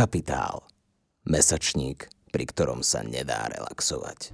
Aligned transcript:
Kapitál. 0.00 0.64
Mesačník, 1.28 2.08
pri 2.32 2.48
ktorom 2.48 2.80
sa 2.80 3.04
nedá 3.04 3.52
relaxovať. 3.52 4.32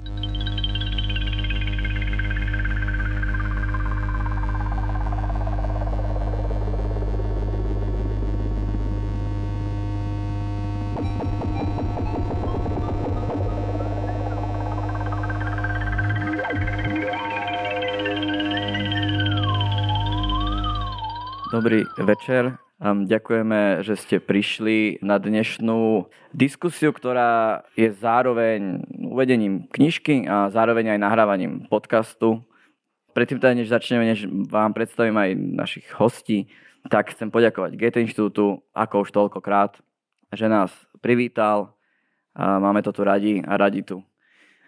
Dobrý 21.51 21.83
večer. 22.07 22.66
Ďakujeme, 22.83 23.81
že 23.81 23.97
ste 23.97 24.17
prišli 24.21 25.01
na 25.01 25.17
dnešnú 25.17 26.13
diskusiu, 26.37 26.93
ktorá 26.93 27.65
je 27.73 27.89
zároveň 27.89 28.85
uvedením 29.01 29.65
knižky 29.73 30.29
a 30.29 30.53
zároveň 30.53 30.93
aj 30.93 31.01
nahrávaním 31.01 31.65
podcastu. 31.73 32.45
Predtým 33.17 33.41
teda, 33.41 33.57
než 33.57 33.73
začneme, 33.73 34.05
než 34.05 34.29
vám 34.29 34.77
predstavím 34.77 35.17
aj 35.17 35.31
našich 35.37 35.87
hostí, 35.97 36.53
tak 36.93 37.17
chcem 37.17 37.33
poďakovať 37.33 37.81
Goethe 37.81 38.05
inštitútu, 38.05 38.61
ako 38.77 39.09
už 39.09 39.11
toľkokrát, 39.11 39.81
že 40.37 40.45
nás 40.45 40.69
privítal. 41.01 41.73
Máme 42.37 42.85
to 42.85 42.93
tu 42.93 43.01
radi 43.09 43.41
a 43.41 43.57
radi 43.57 43.89
tu 43.89 44.05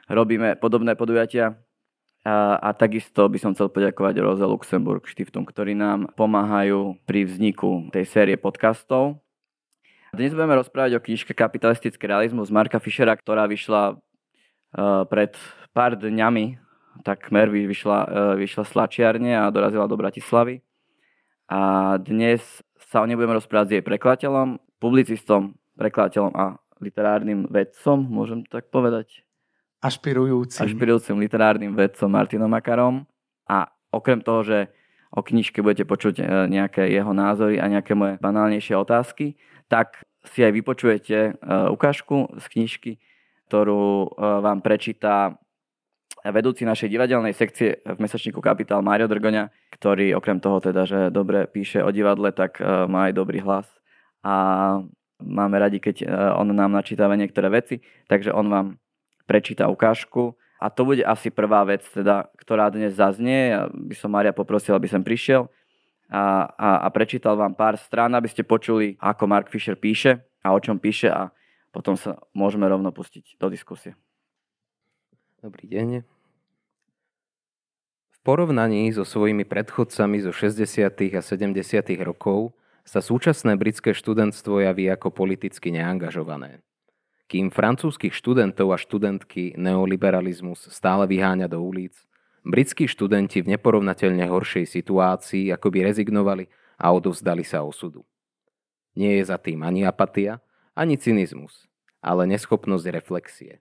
robíme 0.08 0.56
podobné 0.56 0.96
podujatia. 0.96 1.54
A, 2.28 2.76
takisto 2.76 3.24
by 3.24 3.40
som 3.40 3.56
chcel 3.56 3.72
poďakovať 3.72 4.20
Rosa 4.20 4.44
Luxemburg 4.44 5.08
Stiftung, 5.08 5.48
ktorí 5.48 5.72
nám 5.72 6.12
pomáhajú 6.12 7.00
pri 7.08 7.24
vzniku 7.24 7.88
tej 7.88 8.04
série 8.04 8.36
podcastov. 8.36 9.16
Dnes 10.12 10.36
budeme 10.36 10.60
rozprávať 10.60 11.00
o 11.00 11.04
knižke 11.04 11.32
Kapitalistický 11.32 12.04
realizmus 12.04 12.52
Marka 12.52 12.76
Fischera, 12.84 13.16
ktorá 13.16 13.48
vyšla 13.48 13.96
uh, 13.96 15.08
pred 15.08 15.40
pár 15.72 15.96
dňami, 15.96 16.60
takmer 17.00 17.48
vyšla, 17.48 17.98
uh, 18.04 18.34
vyšla 18.36 18.64
slačiarne 18.68 19.32
a 19.32 19.48
dorazila 19.48 19.88
do 19.88 19.96
Bratislavy. 19.96 20.60
A 21.48 21.96
dnes 21.96 22.44
sa 22.92 23.00
o 23.00 23.08
nej 23.08 23.16
budeme 23.16 23.40
rozprávať 23.40 23.66
s 23.72 23.74
jej 23.80 23.84
prekladateľom, 23.88 24.60
publicistom, 24.76 25.56
prekladateľom 25.80 26.36
a 26.36 26.60
literárnym 26.76 27.48
vedcom, 27.48 28.04
môžem 28.04 28.44
tak 28.44 28.68
povedať 28.68 29.24
ašpirujúcim. 29.78 30.64
ašpirujúcim 30.66 31.16
literárnym 31.18 31.72
vedcom 31.74 32.10
Martinom 32.10 32.50
Makarom. 32.50 33.06
A 33.46 33.70
okrem 33.94 34.20
toho, 34.20 34.42
že 34.44 34.58
o 35.14 35.24
knižke 35.24 35.64
budete 35.64 35.88
počuť 35.88 36.14
e, 36.20 36.24
nejaké 36.52 36.84
jeho 36.92 37.12
názory 37.16 37.56
a 37.56 37.70
nejaké 37.70 37.96
moje 37.96 38.20
banálnejšie 38.20 38.76
otázky, 38.76 39.40
tak 39.68 40.04
si 40.28 40.44
aj 40.44 40.52
vypočujete 40.52 41.16
e, 41.16 41.30
ukážku 41.72 42.28
z 42.36 42.44
knižky, 42.52 42.92
ktorú 43.48 43.84
e, 44.04 44.08
vám 44.44 44.60
prečíta 44.60 45.40
vedúci 46.28 46.66
našej 46.66 46.92
divadelnej 46.92 47.32
sekcie 47.32 47.80
v 47.86 47.98
mesačníku 48.02 48.42
Kapitál 48.42 48.84
Mário 48.84 49.08
Drgoňa, 49.08 49.48
ktorý 49.78 50.18
okrem 50.18 50.42
toho 50.42 50.58
teda, 50.60 50.84
že 50.84 51.08
dobre 51.14 51.46
píše 51.46 51.80
o 51.80 51.94
divadle, 51.94 52.34
tak 52.34 52.58
má 52.90 53.06
aj 53.06 53.14
dobrý 53.14 53.38
hlas 53.38 53.70
a 54.26 54.34
máme 55.22 55.56
radi, 55.62 55.78
keď 55.78 56.10
on 56.34 56.50
nám 56.50 56.74
načítava 56.74 57.14
niektoré 57.14 57.46
veci, 57.54 57.78
takže 58.10 58.34
on 58.34 58.50
vám 58.50 58.66
prečíta 59.28 59.68
ukážku. 59.68 60.32
A 60.58 60.72
to 60.72 60.88
bude 60.88 61.04
asi 61.04 61.28
prvá 61.28 61.62
vec, 61.62 61.84
teda, 61.86 62.32
ktorá 62.40 62.72
dnes 62.72 62.96
zaznie. 62.96 63.54
Ja 63.54 63.60
by 63.68 63.94
som 63.94 64.10
Maria 64.10 64.32
poprosil, 64.34 64.74
aby 64.74 64.88
som 64.88 65.04
prišiel 65.04 65.46
a, 66.08 66.48
a, 66.56 66.68
a 66.82 66.88
prečítal 66.88 67.36
vám 67.36 67.52
pár 67.52 67.76
strán, 67.76 68.16
aby 68.16 68.26
ste 68.32 68.42
počuli, 68.42 68.96
ako 68.96 69.28
Mark 69.28 69.52
Fisher 69.52 69.76
píše 69.76 70.24
a 70.40 70.56
o 70.56 70.58
čom 70.58 70.80
píše 70.80 71.12
a 71.12 71.28
potom 71.68 71.94
sa 72.00 72.16
môžeme 72.32 72.64
rovno 72.64 72.88
pustiť 72.88 73.36
do 73.36 73.52
diskusie. 73.52 73.92
Dobrý 75.44 75.68
deň. 75.68 76.02
V 78.10 78.18
porovnaní 78.26 78.90
so 78.90 79.06
svojimi 79.06 79.46
predchodcami 79.46 80.24
zo 80.24 80.32
60. 80.34 80.64
a 81.14 81.20
70. 81.22 81.54
rokov 82.02 82.56
sa 82.88 83.04
súčasné 83.04 83.54
britské 83.60 83.92
študentstvo 83.92 84.64
javí 84.64 84.88
ako 84.88 85.12
politicky 85.12 85.68
neangažované. 85.70 86.64
Kým 87.28 87.52
francúzskych 87.52 88.16
študentov 88.16 88.72
a 88.72 88.80
študentky 88.80 89.52
neoliberalizmus 89.60 90.64
stále 90.72 91.04
vyháňa 91.04 91.44
do 91.52 91.60
ulic, 91.60 91.92
britskí 92.40 92.88
študenti 92.88 93.44
v 93.44 93.52
neporovnateľne 93.52 94.24
horšej 94.24 94.64
situácii 94.64 95.52
akoby 95.52 95.84
rezignovali 95.84 96.48
a 96.80 96.88
odovzdali 96.88 97.44
sa 97.44 97.60
osudu. 97.60 98.08
Nie 98.96 99.20
je 99.20 99.28
za 99.28 99.36
tým 99.36 99.60
ani 99.60 99.84
apatia, 99.84 100.40
ani 100.72 100.96
cynizmus, 100.96 101.68
ale 102.00 102.24
neschopnosť 102.24 102.88
reflexie. 102.88 103.60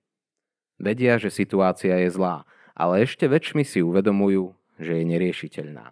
Vedia, 0.80 1.20
že 1.20 1.28
situácia 1.28 2.00
je 2.08 2.10
zlá, 2.16 2.48
ale 2.72 3.04
ešte 3.04 3.28
väčšmi 3.28 3.68
si 3.68 3.84
uvedomujú, 3.84 4.56
že 4.80 5.02
je 5.02 5.04
neriešiteľná. 5.12 5.92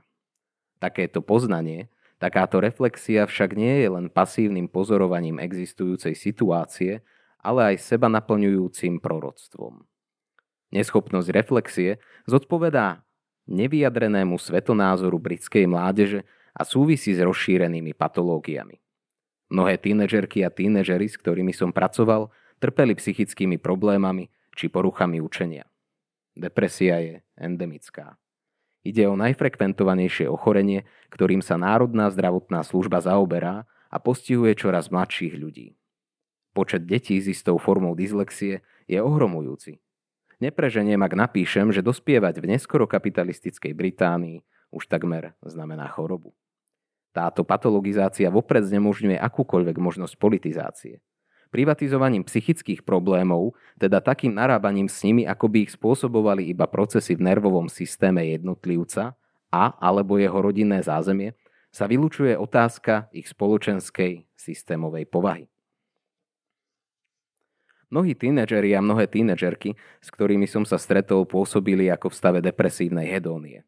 Takéto 0.80 1.20
poznanie, 1.20 1.92
takáto 2.24 2.64
reflexia 2.64 3.28
však 3.28 3.58
nie 3.58 3.84
je 3.84 3.90
len 3.92 4.08
pasívnym 4.08 4.72
pozorovaním 4.72 5.44
existujúcej 5.44 6.16
situácie, 6.16 7.04
ale 7.46 7.78
aj 7.78 7.86
seba 7.86 8.10
naplňujúcim 8.10 8.98
proroctvom. 8.98 9.86
Neschopnosť 10.74 11.30
reflexie 11.30 12.02
zodpovedá 12.26 13.06
nevyjadrenému 13.46 14.42
svetonázoru 14.42 15.22
britskej 15.22 15.70
mládeže 15.70 16.26
a 16.58 16.66
súvisí 16.66 17.14
s 17.14 17.22
rozšírenými 17.22 17.94
patológiami. 17.94 18.82
Mnohé 19.54 19.78
tínežerky 19.78 20.42
a 20.42 20.50
tínežery, 20.50 21.06
s 21.06 21.22
ktorými 21.22 21.54
som 21.54 21.70
pracoval, 21.70 22.34
trpeli 22.58 22.98
psychickými 22.98 23.62
problémami 23.62 24.34
či 24.58 24.74
poruchami 24.74 25.22
učenia. 25.22 25.70
Depresia 26.34 26.98
je 26.98 27.16
endemická. 27.38 28.18
Ide 28.82 29.06
o 29.06 29.16
najfrekventovanejšie 29.18 30.26
ochorenie, 30.26 30.90
ktorým 31.14 31.46
sa 31.46 31.62
Národná 31.62 32.10
zdravotná 32.10 32.66
služba 32.66 33.02
zaoberá 33.06 33.70
a 33.90 33.98
postihuje 34.02 34.58
čoraz 34.58 34.90
mladších 34.90 35.38
ľudí. 35.38 35.78
Počet 36.56 36.88
detí 36.88 37.20
s 37.20 37.28
istou 37.28 37.60
formou 37.60 38.00
dyslexie 38.00 38.64
je 38.88 38.96
ohromujúci. 39.04 39.84
Nepreženiem, 40.40 41.04
ak 41.04 41.14
napíšem, 41.28 41.76
že 41.76 41.84
dospievať 41.84 42.40
v 42.40 42.56
neskoro 42.56 42.88
kapitalistickej 42.88 43.76
Británii 43.76 44.40
už 44.72 44.88
takmer 44.88 45.36
znamená 45.44 45.92
chorobu. 45.92 46.32
Táto 47.12 47.44
patologizácia 47.44 48.32
vopred 48.32 48.64
znemožňuje 48.68 49.20
akúkoľvek 49.20 49.76
možnosť 49.80 50.16
politizácie. 50.16 51.04
Privatizovaním 51.52 52.28
psychických 52.28 52.84
problémov, 52.84 53.56
teda 53.80 54.04
takým 54.04 54.36
narábaním 54.36 54.92
s 54.92 55.00
nimi, 55.08 55.24
ako 55.24 55.48
by 55.48 55.58
ich 55.68 55.72
spôsobovali 55.76 56.52
iba 56.52 56.68
procesy 56.68 57.16
v 57.16 57.32
nervovom 57.32 57.72
systéme 57.72 58.24
jednotlivca 58.28 59.16
a 59.52 59.64
alebo 59.80 60.20
jeho 60.20 60.36
rodinné 60.36 60.84
zázemie, 60.84 61.36
sa 61.72 61.88
vylučuje 61.88 62.36
otázka 62.36 63.08
ich 63.16 63.28
spoločenskej 63.28 64.28
systémovej 64.36 65.08
povahy. 65.08 65.48
Mnohí 67.96 68.12
tínedžeri 68.12 68.76
a 68.76 68.84
mnohé 68.84 69.08
tínedžerky, 69.08 69.80
s 70.04 70.12
ktorými 70.12 70.52
som 70.52 70.68
sa 70.68 70.76
stretol, 70.76 71.24
pôsobili 71.24 71.88
ako 71.88 72.12
v 72.12 72.18
stave 72.20 72.40
depresívnej 72.44 73.08
hedónie. 73.08 73.64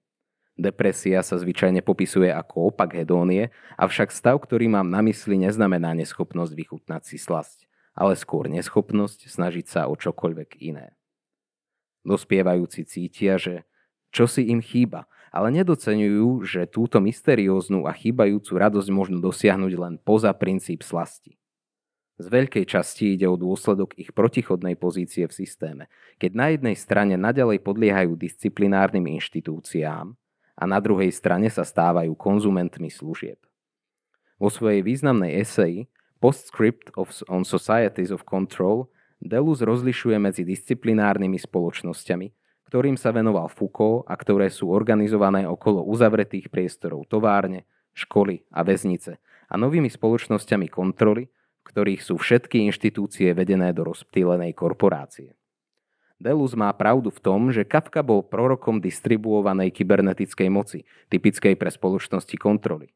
Depresia 0.59 1.23
sa 1.23 1.39
zvyčajne 1.39 1.79
popisuje 1.79 2.27
ako 2.27 2.75
opak 2.75 2.91
hedónie, 2.91 3.55
avšak 3.79 4.11
stav, 4.11 4.43
ktorý 4.43 4.67
mám 4.67 4.91
na 4.91 4.99
mysli, 4.99 5.39
neznamená 5.39 5.95
neschopnosť 5.95 6.51
vychutnať 6.59 7.07
si 7.07 7.15
slasť, 7.15 7.71
ale 7.95 8.19
skôr 8.19 8.51
neschopnosť 8.51 9.31
snažiť 9.31 9.63
sa 9.63 9.87
o 9.87 9.95
čokoľvek 9.95 10.59
iné. 10.59 10.91
Dospievajúci 12.03 12.83
cítia, 12.83 13.39
že 13.39 13.63
čo 14.11 14.27
si 14.27 14.51
im 14.51 14.59
chýba, 14.59 15.07
ale 15.31 15.55
nedocenujú, 15.55 16.43
že 16.43 16.67
túto 16.67 16.99
mysterióznu 16.99 17.87
a 17.87 17.95
chýbajúcu 17.95 18.59
radosť 18.59 18.91
možno 18.91 19.23
dosiahnuť 19.23 19.73
len 19.79 19.95
poza 20.03 20.35
princíp 20.35 20.83
slasti. 20.83 21.39
Z 22.17 22.33
veľkej 22.33 22.65
časti 22.65 23.13
ide 23.13 23.29
o 23.29 23.37
dôsledok 23.37 23.93
ich 23.93 24.09
protichodnej 24.09 24.73
pozície 24.73 25.29
v 25.29 25.37
systéme, 25.37 25.83
keď 26.17 26.31
na 26.33 26.47
jednej 26.49 26.73
strane 26.73 27.13
nadalej 27.13 27.61
podliehajú 27.61 28.17
disciplinárnym 28.17 29.05
inštitúciám 29.21 30.17
a 30.57 30.63
na 30.65 30.81
druhej 30.81 31.13
strane 31.13 31.45
sa 31.53 31.61
stávajú 31.61 32.17
konzumentmi 32.17 32.89
služieb. 32.89 33.37
Vo 34.41 34.49
svojej 34.49 34.81
významnej 34.81 35.37
eseji 35.37 35.85
Postscript 36.17 36.89
of, 36.97 37.13
on 37.29 37.45
Societies 37.45 38.09
of 38.09 38.25
Control 38.25 38.89
Delus 39.21 39.61
rozlišuje 39.61 40.17
medzi 40.17 40.41
disciplinárnymi 40.41 41.37
spoločnosťami, 41.37 42.27
ktorým 42.69 42.97
sa 42.97 43.13
venoval 43.13 43.49
Foucault 43.49 44.05
a 44.09 44.13
ktoré 44.17 44.49
sú 44.49 44.69
organizované 44.73 45.45
okolo 45.45 45.85
uzavretých 45.85 46.49
priestorov 46.49 47.05
továrne, 47.09 47.65
školy 47.97 48.45
a 48.53 48.61
väznice 48.61 49.17
a 49.49 49.53
novými 49.57 49.89
spoločnosťami 49.89 50.69
kontroly, 50.69 51.29
ktorých 51.67 51.99
sú 51.99 52.15
všetky 52.15 52.63
inštitúcie 52.71 53.35
vedené 53.35 53.75
do 53.75 53.83
rozptýlenej 53.83 54.55
korporácie. 54.55 55.35
Delus 56.17 56.57
má 56.57 56.73
pravdu 56.73 57.13
v 57.13 57.21
tom, 57.21 57.53
že 57.53 57.67
Kafka 57.67 58.01
bol 58.01 58.25
prorokom 58.25 58.81
distribuovanej 58.81 59.69
kybernetickej 59.69 60.49
moci, 60.49 60.79
typickej 61.13 61.53
pre 61.53 61.69
spoločnosti 61.69 62.33
kontroly. 62.39 62.89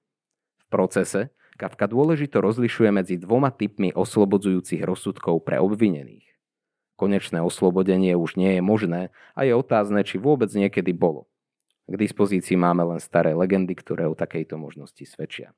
V 0.57 0.65
procese, 0.73 1.29
Kafka 1.53 1.85
dôležito 1.85 2.41
rozlišuje 2.41 2.89
medzi 2.89 3.21
dvoma 3.21 3.53
typmi 3.53 3.93
oslobodzujúcich 3.93 4.81
rozsudkov 4.81 5.45
pre 5.45 5.61
obvinených. 5.61 6.25
Konečné 6.97 7.45
oslobodenie 7.45 8.17
už 8.17 8.41
nie 8.41 8.57
je 8.57 8.61
možné 8.65 9.01
a 9.37 9.45
je 9.45 9.53
otázne, 9.53 10.01
či 10.01 10.17
vôbec 10.17 10.49
niekedy 10.49 10.89
bolo. 10.89 11.29
K 11.85 11.99
dispozícii 11.99 12.57
máme 12.57 12.81
len 12.89 12.97
staré 12.97 13.37
legendy, 13.37 13.77
ktoré 13.77 14.09
o 14.09 14.17
takejto 14.17 14.57
možnosti 14.57 15.05
svedčia. 15.05 15.53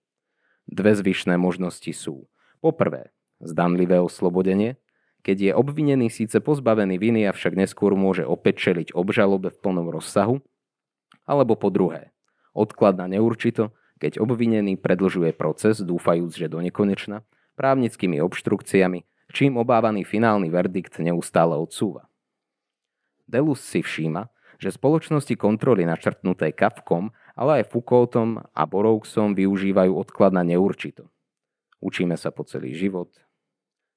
Dve 0.68 0.96
zvyšné 0.96 1.40
možnosti 1.40 1.92
sú. 1.96 2.28
Poprvé, 2.64 3.12
zdanlivé 3.44 4.00
oslobodenie, 4.00 4.80
keď 5.20 5.38
je 5.40 5.52
obvinený 5.52 6.08
síce 6.08 6.40
pozbavený 6.40 6.96
viny, 6.96 7.28
avšak 7.28 7.60
neskôr 7.60 7.92
môže 7.92 8.24
opäť 8.24 8.72
čeliť 8.72 8.96
obžalobe 8.96 9.52
v 9.52 9.60
plnom 9.60 9.92
rozsahu, 9.92 10.40
alebo 11.28 11.60
po 11.60 11.68
druhé, 11.68 12.16
odklad 12.56 12.96
na 12.96 13.12
neurčito, 13.12 13.76
keď 14.00 14.24
obvinený 14.24 14.80
predlžuje 14.80 15.36
proces, 15.36 15.84
dúfajúc, 15.84 16.40
že 16.40 16.48
do 16.48 16.64
nekonečna, 16.64 17.28
právnickými 17.60 18.24
obštrukciami, 18.24 19.04
čím 19.32 19.60
obávaný 19.60 20.08
finálny 20.08 20.48
verdikt 20.48 21.04
neustále 21.04 21.60
odsúva. 21.60 22.08
Delus 23.28 23.60
si 23.60 23.84
všíma, 23.84 24.32
že 24.60 24.72
spoločnosti 24.72 25.36
kontroly 25.36 25.84
načrtnuté 25.84 26.56
Kafkom, 26.56 27.12
ale 27.36 27.60
aj 27.60 27.76
Foucaultom 27.76 28.40
a 28.56 28.64
Borouxom 28.64 29.36
využívajú 29.36 29.92
odklad 29.92 30.32
na 30.32 30.48
neurčito. 30.48 31.13
Učíme 31.84 32.16
sa 32.16 32.32
po 32.32 32.48
celý 32.48 32.72
život, 32.72 33.12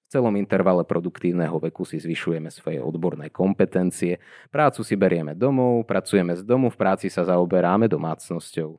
v 0.07 0.15
celom 0.15 0.39
intervale 0.39 0.87
produktívneho 0.87 1.59
veku 1.59 1.83
si 1.83 1.99
zvyšujeme 1.99 2.47
svoje 2.55 2.79
odborné 2.79 3.27
kompetencie, 3.27 4.23
prácu 4.55 4.87
si 4.87 4.95
berieme 4.95 5.35
domov, 5.35 5.83
pracujeme 5.83 6.31
z 6.39 6.47
domu, 6.47 6.71
v 6.71 6.79
práci 6.79 7.11
sa 7.11 7.27
zaoberáme 7.27 7.91
domácnosťou. 7.91 8.79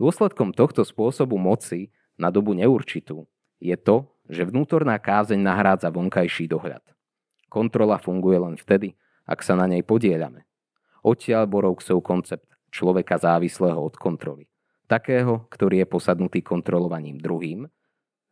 Dôsledkom 0.00 0.56
tohto 0.56 0.80
spôsobu 0.80 1.36
moci 1.36 1.92
na 2.16 2.32
dobu 2.32 2.56
neurčitú 2.56 3.28
je 3.60 3.76
to, 3.76 4.08
že 4.32 4.48
vnútorná 4.48 4.96
kázeň 4.96 5.44
nahrádza 5.44 5.92
vonkajší 5.92 6.48
dohľad. 6.48 6.80
Kontrola 7.52 8.00
funguje 8.00 8.40
len 8.40 8.56
vtedy, 8.56 8.96
ak 9.28 9.44
sa 9.44 9.52
na 9.52 9.68
nej 9.68 9.84
podielame. 9.84 10.48
Odtiaľ 11.04 11.52
Borouxov 11.52 12.00
koncept 12.00 12.48
človeka 12.72 13.20
závislého 13.20 13.76
od 13.76 13.92
kontroly. 14.00 14.48
Takého, 14.88 15.44
ktorý 15.52 15.84
je 15.84 15.92
posadnutý 15.92 16.40
kontrolovaním 16.40 17.20
druhým 17.20 17.68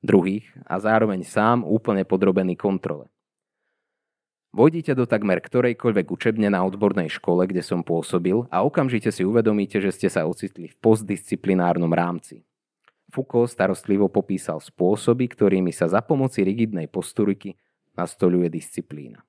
druhých 0.00 0.48
a 0.64 0.80
zároveň 0.80 1.24
sám 1.24 1.64
úplne 1.64 2.04
podrobený 2.08 2.56
kontrole. 2.56 3.08
Vojdite 4.50 4.98
do 4.98 5.06
takmer 5.06 5.38
ktorejkoľvek 5.38 6.10
učebne 6.10 6.50
na 6.50 6.66
odbornej 6.66 7.06
škole, 7.06 7.46
kde 7.46 7.62
som 7.62 7.86
pôsobil 7.86 8.50
a 8.50 8.66
okamžite 8.66 9.14
si 9.14 9.22
uvedomíte, 9.22 9.78
že 9.78 9.94
ste 9.94 10.08
sa 10.10 10.26
ocitli 10.26 10.66
v 10.66 10.74
postdisciplinárnom 10.82 11.94
rámci. 11.94 12.42
Foucault 13.14 13.46
starostlivo 13.46 14.10
popísal 14.10 14.58
spôsoby, 14.58 15.30
ktorými 15.30 15.70
sa 15.70 15.86
za 15.86 16.02
pomoci 16.02 16.42
rigidnej 16.42 16.90
posturiky 16.90 17.54
nastoluje 17.94 18.50
disciplína. 18.50 19.22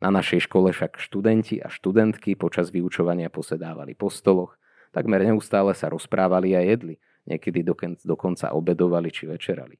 Na 0.00 0.08
našej 0.08 0.48
škole 0.48 0.72
však 0.72 0.96
študenti 0.96 1.60
a 1.60 1.68
študentky 1.68 2.32
počas 2.38 2.72
vyučovania 2.72 3.28
posedávali 3.28 3.98
po 3.98 4.08
stoloch, 4.08 4.56
takmer 4.96 5.28
neustále 5.28 5.76
sa 5.76 5.92
rozprávali 5.92 6.56
a 6.56 6.64
jedli, 6.64 6.96
niekedy 7.28 7.66
dokonca 8.06 8.54
obedovali 8.54 9.12
či 9.12 9.28
večerali. 9.28 9.76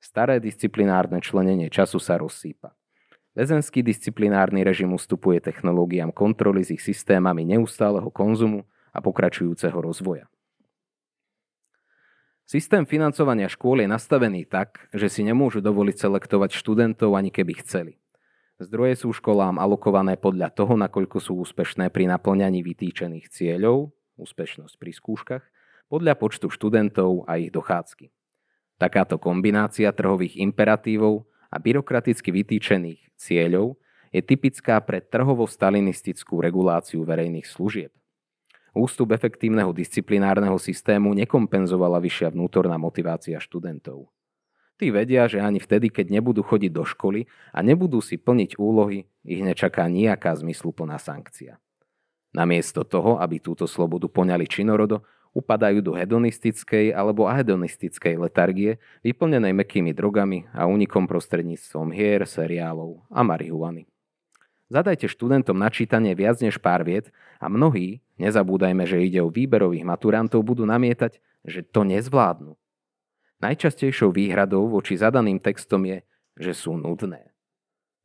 Staré 0.00 0.40
disciplinárne 0.40 1.20
členenie 1.20 1.68
času 1.68 2.00
sa 2.00 2.16
rozsýpa. 2.16 2.72
Väzenský 3.36 3.84
disciplinárny 3.84 4.64
režim 4.64 4.90
ustupuje 4.96 5.38
technológiám 5.38 6.10
kontroly 6.10 6.64
s 6.64 6.74
ich 6.74 6.82
systémami 6.82 7.44
neustáleho 7.44 8.08
konzumu 8.08 8.66
a 8.90 8.98
pokračujúceho 8.98 9.76
rozvoja. 9.76 10.26
Systém 12.48 12.82
financovania 12.82 13.46
škôl 13.46 13.84
je 13.84 13.88
nastavený 13.92 14.42
tak, 14.42 14.90
že 14.90 15.06
si 15.06 15.22
nemôžu 15.22 15.62
dovoliť 15.62 16.02
selektovať 16.02 16.50
študentov 16.58 17.14
ani 17.14 17.30
keby 17.30 17.62
chceli. 17.62 18.02
Zdroje 18.58 19.06
sú 19.06 19.14
školám 19.14 19.62
alokované 19.62 20.18
podľa 20.18 20.50
toho, 20.50 20.74
nakoľko 20.74 21.22
sú 21.22 21.38
úspešné 21.46 21.94
pri 21.94 22.10
naplňaní 22.10 22.66
vytýčených 22.66 23.30
cieľov, 23.30 23.94
úspešnosť 24.18 24.74
pri 24.74 24.92
skúškach, 24.92 25.44
podľa 25.86 26.18
počtu 26.18 26.50
študentov 26.50 27.30
a 27.30 27.38
ich 27.38 27.54
dochádzky. 27.54 28.10
Takáto 28.80 29.20
kombinácia 29.20 29.92
trhových 29.92 30.40
imperatívov 30.40 31.28
a 31.52 31.60
byrokraticky 31.60 32.32
vytýčených 32.32 33.12
cieľov 33.12 33.76
je 34.08 34.24
typická 34.24 34.80
pre 34.80 35.04
trhovo-stalinistickú 35.04 36.40
reguláciu 36.40 37.04
verejných 37.04 37.44
služieb. 37.44 37.92
Ústup 38.72 39.12
efektívneho 39.12 39.76
disciplinárneho 39.76 40.56
systému 40.56 41.12
nekompenzovala 41.12 42.00
vyššia 42.00 42.32
vnútorná 42.32 42.80
motivácia 42.80 43.36
študentov. 43.36 44.08
Tí 44.80 44.88
vedia, 44.88 45.28
že 45.28 45.44
ani 45.44 45.60
vtedy, 45.60 45.92
keď 45.92 46.16
nebudú 46.16 46.40
chodiť 46.40 46.72
do 46.72 46.88
školy 46.88 47.28
a 47.52 47.60
nebudú 47.60 48.00
si 48.00 48.16
plniť 48.16 48.56
úlohy, 48.56 49.04
ich 49.28 49.44
nečaká 49.44 49.92
nejaká 49.92 50.32
zmysluplná 50.40 50.96
sankcia. 50.96 51.60
Namiesto 52.32 52.88
toho, 52.88 53.20
aby 53.20 53.44
túto 53.44 53.68
slobodu 53.68 54.08
poňali 54.08 54.48
činorodo, 54.48 55.04
upadajú 55.30 55.78
do 55.82 55.92
hedonistickej 55.94 56.90
alebo 56.90 57.30
ahedonistickej 57.30 58.18
letargie, 58.18 58.82
vyplnenej 59.06 59.54
mekými 59.54 59.94
drogami 59.94 60.50
a 60.50 60.66
únikom 60.66 61.06
prostredníctvom 61.06 61.94
hier, 61.94 62.26
seriálov 62.26 63.06
a 63.10 63.20
marihuany. 63.22 63.86
Zadajte 64.70 65.10
študentom 65.10 65.58
na 65.58 65.66
čítanie 65.66 66.14
viac 66.14 66.38
než 66.38 66.62
pár 66.62 66.86
vied 66.86 67.10
a 67.42 67.50
mnohí, 67.50 67.98
nezabúdajme, 68.22 68.86
že 68.86 69.02
ide 69.02 69.18
o 69.18 69.30
výberových 69.30 69.82
maturantov, 69.82 70.46
budú 70.46 70.62
namietať, 70.62 71.18
že 71.42 71.66
to 71.66 71.82
nezvládnu. 71.82 72.54
Najčastejšou 73.42 74.14
výhradou 74.14 74.70
voči 74.70 74.94
zadaným 74.94 75.42
textom 75.42 75.82
je, 75.88 76.06
že 76.38 76.52
sú 76.54 76.78
nudné. 76.78 77.34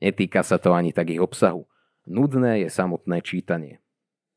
Netýka 0.01 0.41
sa 0.41 0.57
to 0.57 0.73
ani 0.73 0.89
tak 0.89 1.13
ich 1.13 1.21
obsahu. 1.21 1.67
Nudné 2.05 2.65
je 2.65 2.69
samotné 2.69 3.21
čítanie. 3.21 3.81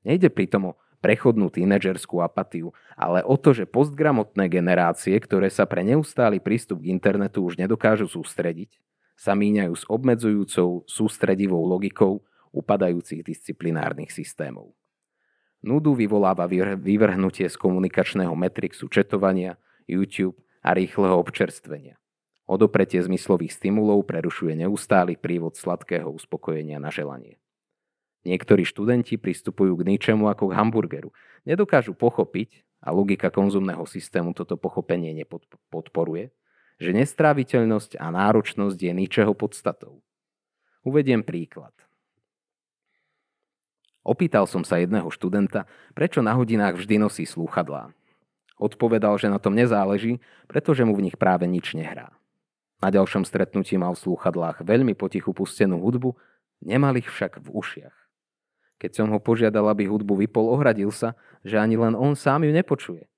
Nejde 0.05 0.33
pritom 0.33 0.73
o 0.73 0.79
prechodnú 0.99 1.51
tínedžerskú 1.51 2.19
apatiu, 2.23 2.75
ale 2.99 3.23
o 3.23 3.39
to, 3.39 3.55
že 3.55 3.71
postgramotné 3.71 4.51
generácie, 4.51 5.15
ktoré 5.19 5.49
sa 5.49 5.65
pre 5.65 5.87
neustály 5.87 6.43
prístup 6.43 6.83
k 6.83 6.91
internetu 6.91 7.47
už 7.47 7.59
nedokážu 7.59 8.11
sústrediť, 8.11 8.79
sa 9.19 9.35
míňajú 9.35 9.75
s 9.75 9.85
obmedzujúcou 9.91 10.87
sústredivou 10.87 11.67
logikou 11.67 12.23
upadajúcich 12.55 13.27
disciplinárnych 13.27 14.15
systémov. 14.15 14.75
Nudu 15.59 15.99
vyvoláva 15.99 16.47
vyvrhnutie 16.79 17.51
z 17.51 17.57
komunikačného 17.59 18.31
metrixu 18.39 18.87
četovania, 18.87 19.59
YouTube 19.91 20.39
a 20.63 20.71
rýchleho 20.71 21.19
občerstvenia. 21.19 21.99
Odopretie 22.47 23.03
zmyslových 23.03 23.59
stimulov 23.59 24.07
prerušuje 24.07 24.55
neustály 24.55 25.19
prívod 25.19 25.59
sladkého 25.59 26.09
uspokojenia 26.09 26.79
na 26.79 26.89
želanie. 26.95 27.43
Niektorí 28.29 28.69
študenti 28.69 29.17
pristupujú 29.17 29.73
k 29.81 29.89
ničemu 29.97 30.29
ako 30.29 30.53
k 30.53 30.57
hamburgeru. 30.61 31.11
Nedokážu 31.49 31.97
pochopiť, 31.97 32.69
a 32.79 32.95
logika 32.95 33.31
konzumného 33.31 33.83
systému 33.91 34.31
toto 34.35 34.55
pochopenie 34.55 35.11
nepodporuje, 35.11 36.31
že 36.79 36.95
nestráviteľnosť 36.95 37.99
a 37.99 38.07
náročnosť 38.15 38.79
je 38.79 38.93
ničeho 38.95 39.35
podstatou. 39.35 39.99
Uvediem 40.87 41.27
príklad. 41.27 41.75
Opýtal 44.07 44.47
som 44.47 44.63
sa 44.63 44.79
jedného 44.79 45.11
študenta, 45.11 45.67
prečo 45.93 46.23
na 46.23 46.39
hodinách 46.39 46.79
vždy 46.79 47.03
nosí 47.03 47.27
slúchadlá. 47.27 47.91
Odpovedal, 48.57 49.19
že 49.19 49.27
na 49.29 49.43
tom 49.43 49.59
nezáleží, 49.59 50.23
pretože 50.47 50.87
mu 50.87 50.95
v 50.95 51.11
nich 51.11 51.19
práve 51.19 51.51
nič 51.51 51.75
nehrá. 51.75 52.15
Na 52.79 52.95
ďalšom 52.95 53.27
stretnutí 53.27 53.75
mal 53.75 53.99
v 53.99 54.03
slúchadlách 54.07 54.63
veľmi 54.63 54.95
potichu 54.95 55.35
pustenú 55.35 55.83
hudbu, 55.83 56.15
nemal 56.63 56.95
ich 56.95 57.11
však 57.11 57.43
v 57.43 57.49
ušiach. 57.51 57.98
Keď 58.79 58.91
som 58.95 59.11
ho 59.11 59.19
požiadal, 59.19 59.67
aby 59.67 59.91
hudbu 59.91 60.15
vypol, 60.27 60.55
ohradil 60.55 60.95
sa, 60.95 61.19
že 61.43 61.59
ani 61.59 61.75
len 61.75 61.99
on 61.99 62.15
sám 62.15 62.47
ju 62.47 62.55
nepočuje. 62.55 63.11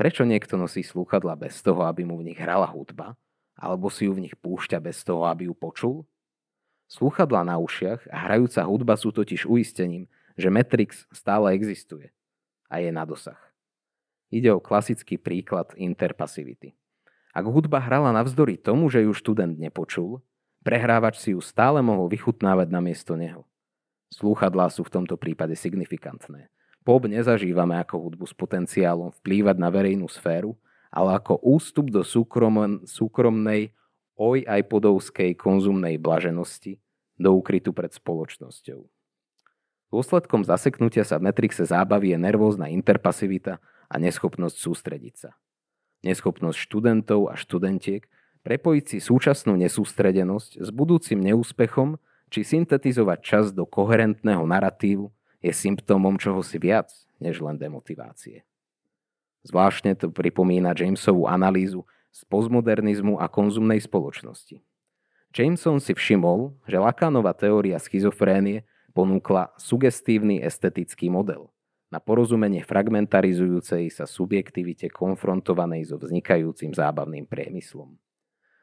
Prečo 0.00 0.24
niekto 0.24 0.56
nosí 0.56 0.80
slúchadla 0.80 1.36
bez 1.36 1.60
toho, 1.60 1.84
aby 1.84 2.08
mu 2.08 2.16
v 2.16 2.32
nich 2.32 2.40
hrala 2.40 2.64
hudba? 2.64 3.12
Alebo 3.58 3.90
si 3.92 4.06
ju 4.08 4.14
v 4.14 4.30
nich 4.30 4.36
púšťa 4.38 4.78
bez 4.80 5.04
toho, 5.04 5.28
aby 5.28 5.50
ju 5.50 5.54
počul? 5.58 5.96
Slúchadla 6.88 7.44
na 7.44 7.60
ušiach 7.60 8.08
a 8.08 8.16
hrajúca 8.30 8.64
hudba 8.64 8.96
sú 8.96 9.12
totiž 9.12 9.44
uistením, 9.44 10.08
že 10.38 10.48
Matrix 10.48 11.04
stále 11.12 11.52
existuje 11.52 12.14
a 12.70 12.80
je 12.80 12.88
na 12.88 13.04
dosah. 13.04 13.36
Ide 14.32 14.54
o 14.54 14.62
klasický 14.62 15.20
príklad 15.20 15.74
interpasivity. 15.76 16.72
Ak 17.34 17.44
hudba 17.44 17.82
hrala 17.82 18.14
navzdory 18.14 18.56
tomu, 18.56 18.88
že 18.88 19.04
ju 19.04 19.12
študent 19.12 19.58
nepočul, 19.60 20.24
prehrávač 20.64 21.20
si 21.20 21.36
ju 21.36 21.40
stále 21.44 21.84
mohol 21.84 22.08
vychutnávať 22.08 22.68
na 22.72 22.80
miesto 22.80 23.18
neho. 23.18 23.44
Slúchadlá 24.08 24.72
sú 24.72 24.88
v 24.88 24.92
tomto 25.00 25.20
prípade 25.20 25.52
signifikantné. 25.52 26.48
Pop 26.82 27.04
nezažívame 27.04 27.76
ako 27.76 28.08
hudbu 28.08 28.24
s 28.24 28.32
potenciálom 28.32 29.12
vplývať 29.20 29.56
na 29.60 29.68
verejnú 29.68 30.08
sféru, 30.08 30.56
ale 30.88 31.20
ako 31.20 31.36
ústup 31.44 31.92
do 31.92 32.00
súkrom, 32.00 32.80
súkromnej, 32.88 33.76
oj 34.16 34.48
aj 34.48 34.66
podovskej 34.72 35.36
konzumnej 35.36 36.00
blaženosti 36.00 36.80
do 37.20 37.36
úkrytu 37.36 37.76
pred 37.76 37.92
spoločnosťou. 37.92 38.88
Dôsledkom 39.88 40.44
zaseknutia 40.44 41.04
sa 41.04 41.20
v 41.20 41.28
Matrixe 41.28 41.64
zábavy 41.64 42.12
je 42.12 42.18
nervózna 42.20 42.68
interpasivita 42.72 43.60
a 43.88 43.94
neschopnosť 43.96 44.56
sústrediť 44.56 45.14
sa. 45.16 45.30
neschopnosť 46.04 46.58
študentov 46.58 47.26
a 47.26 47.34
študentiek 47.34 48.06
prepojiť 48.46 48.84
si 48.86 48.98
súčasnú 49.02 49.58
nesústredenosť 49.58 50.62
s 50.62 50.68
budúcim 50.70 51.18
neúspechom 51.18 51.98
či 52.28 52.44
syntetizovať 52.44 53.18
čas 53.24 53.44
do 53.50 53.64
koherentného 53.64 54.44
naratívu 54.44 55.10
je 55.42 55.52
symptómom 55.52 56.20
čohosi 56.20 56.60
viac 56.60 56.92
než 57.18 57.42
len 57.42 57.58
demotivácie. 57.58 58.46
Zvláštne 59.46 59.96
to 59.96 60.12
pripomína 60.12 60.76
Jamesovú 60.76 61.26
analýzu 61.26 61.88
z 62.12 62.24
postmodernizmu 62.26 63.18
a 63.18 63.26
konzumnej 63.26 63.80
spoločnosti. 63.80 64.60
Jameson 65.32 65.78
si 65.78 65.92
všimol, 65.92 66.56
že 66.64 66.80
Lacanova 66.80 67.36
teória 67.36 67.76
schizofrénie 67.76 68.64
ponúkla 68.96 69.52
sugestívny 69.60 70.40
estetický 70.40 71.12
model 71.12 71.52
na 71.88 72.04
porozumenie 72.04 72.60
fragmentarizujúcej 72.68 73.88
sa 73.88 74.04
subjektivite 74.04 74.92
konfrontovanej 74.92 75.88
so 75.88 75.96
vznikajúcim 75.96 76.76
zábavným 76.76 77.24
priemyslom. 77.24 77.96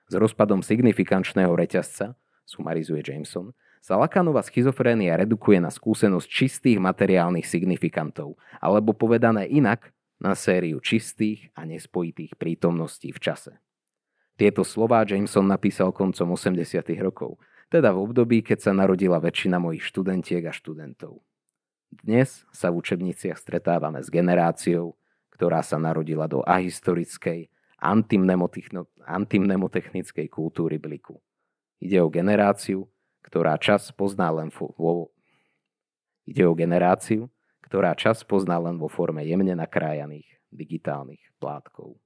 S 0.06 0.14
rozpadom 0.14 0.62
signifikančného 0.62 1.50
reťazca, 1.50 2.14
sumarizuje 2.46 3.02
Jameson, 3.02 3.50
sa 3.86 4.02
Lacanova 4.02 4.42
schizofrénia 4.42 5.14
redukuje 5.14 5.62
na 5.62 5.70
skúsenosť 5.70 6.26
čistých 6.26 6.82
materiálnych 6.82 7.46
signifikantov, 7.46 8.34
alebo 8.58 8.98
povedané 8.98 9.46
inak, 9.46 9.94
na 10.16 10.32
sériu 10.34 10.80
čistých 10.80 11.52
a 11.54 11.68
nespojitých 11.68 12.40
prítomností 12.40 13.12
v 13.12 13.20
čase. 13.20 13.60
Tieto 14.36 14.64
slová 14.64 15.06
Jameson 15.08 15.48
napísal 15.48 15.92
koncom 15.92 16.32
80. 16.36 16.84
rokov, 17.00 17.38
teda 17.72 17.92
v 17.92 17.98
období, 18.04 18.42
keď 18.44 18.60
sa 18.70 18.74
narodila 18.76 19.20
väčšina 19.20 19.60
mojich 19.60 19.84
študentiek 19.88 20.46
a 20.48 20.54
študentov. 20.56 21.22
Dnes 21.92 22.46
sa 22.52 22.72
v 22.72 22.78
učebniciach 22.84 23.38
stretávame 23.40 24.04
s 24.04 24.10
generáciou, 24.12 24.98
ktorá 25.32 25.64
sa 25.64 25.80
narodila 25.80 26.28
do 26.28 26.44
ahistorickej, 26.44 27.50
antimnemotechnickej 27.80 30.28
kultúry 30.28 30.78
bliku. 30.80 31.22
Ide 31.80 32.00
o 32.02 32.10
generáciu, 32.10 32.88
ktorá 33.26 33.60
čas 33.60 33.92
pozná 33.92 34.32
len 34.32 34.52
vo... 34.52 35.12
Ide 36.26 36.44
o 36.48 36.58
generáciu, 36.58 37.30
ktorá 37.66 37.94
čas 37.94 38.26
pozná 38.26 38.58
len 38.58 38.78
vo 38.78 38.90
forme 38.90 39.26
jemne 39.26 39.54
nakrájaných 39.54 40.26
digitálnych 40.54 41.22
plátkov. 41.38 42.00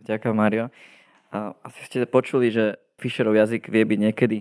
Ďakujem, 0.00 0.36
Mario. 0.36 0.72
Asi 1.62 1.80
ste 1.86 2.08
počuli, 2.08 2.50
že 2.50 2.80
Fisherov 2.98 3.36
jazyk 3.36 3.68
vie 3.68 3.84
byť 3.84 3.98
niekedy 4.00 4.38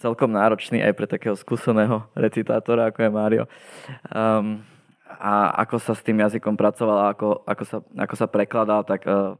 celkom 0.00 0.32
náročný 0.32 0.80
aj 0.82 0.92
pre 0.96 1.06
takého 1.06 1.36
skúseného 1.36 2.08
recitátora, 2.16 2.90
ako 2.90 2.98
je 3.04 3.10
Mario. 3.12 3.44
Um, 4.10 4.64
a 5.06 5.52
ako 5.62 5.76
sa 5.78 5.92
s 5.92 6.02
tým 6.02 6.24
jazykom 6.24 6.56
pracoval, 6.56 7.12
ako, 7.12 7.44
ako, 7.44 7.64
sa, 7.68 7.78
ako 7.84 8.14
sa 8.16 8.26
prekladal, 8.26 8.80
tak 8.82 9.04
uh, 9.04 9.36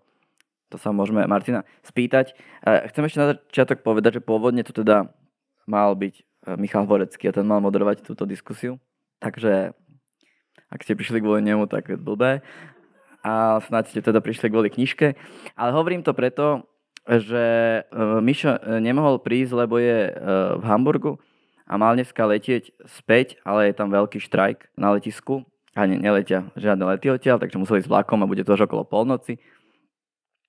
to 0.73 0.81
sa 0.81 0.88
môžeme 0.97 1.21
Martina 1.29 1.69
spýtať. 1.85 2.33
Uh, 2.64 2.88
chcem 2.88 3.05
ešte 3.05 3.21
na 3.21 3.26
začiatok 3.37 3.85
povedať, 3.85 4.19
že 4.19 4.25
pôvodne 4.25 4.64
tu 4.64 4.73
teda 4.73 5.12
mal 5.69 5.93
byť 5.93 6.14
uh, 6.17 6.57
Michal 6.57 6.88
Vorecký 6.88 7.29
a 7.29 7.37
ten 7.37 7.45
mal 7.45 7.61
moderovať 7.61 8.00
túto 8.00 8.25
diskusiu. 8.25 8.81
Takže 9.21 9.76
ak 10.73 10.81
ste 10.81 10.97
prišli 10.97 11.21
kvôli 11.21 11.45
nemu, 11.45 11.69
tak 11.69 11.93
je 11.93 12.00
blbé 12.00 12.41
a 13.23 13.62
snáď 13.62 13.95
ste 13.95 14.00
teda 14.02 14.19
prišli 14.19 14.50
kvôli 14.50 14.69
knižke. 14.69 15.14
Ale 15.55 15.71
hovorím 15.71 16.02
to 16.02 16.11
preto, 16.12 16.67
že 17.07 17.45
e, 17.83 18.02
Mišo 18.23 18.59
e, 18.59 18.83
nemohol 18.83 19.23
prísť, 19.23 19.52
lebo 19.55 19.79
je 19.79 20.11
e, 20.11 20.12
v 20.59 20.64
Hamburgu 20.67 21.19
a 21.67 21.79
mal 21.79 21.95
dneska 21.95 22.26
letieť 22.26 22.75
späť, 22.87 23.38
ale 23.47 23.71
je 23.71 23.79
tam 23.79 23.91
veľký 23.91 24.19
štrajk 24.19 24.75
na 24.75 24.95
letisku 24.95 25.47
a 25.75 25.87
ne, 25.87 25.99
neletia 25.99 26.50
žiadne 26.59 26.83
lety 26.85 27.11
odtiaľ, 27.11 27.38
takže 27.38 27.59
museli 27.59 27.81
ísť 27.83 27.91
vlakom 27.91 28.23
a 28.23 28.31
bude 28.31 28.43
to 28.43 28.55
až 28.55 28.67
okolo 28.67 28.87
polnoci. 28.87 29.38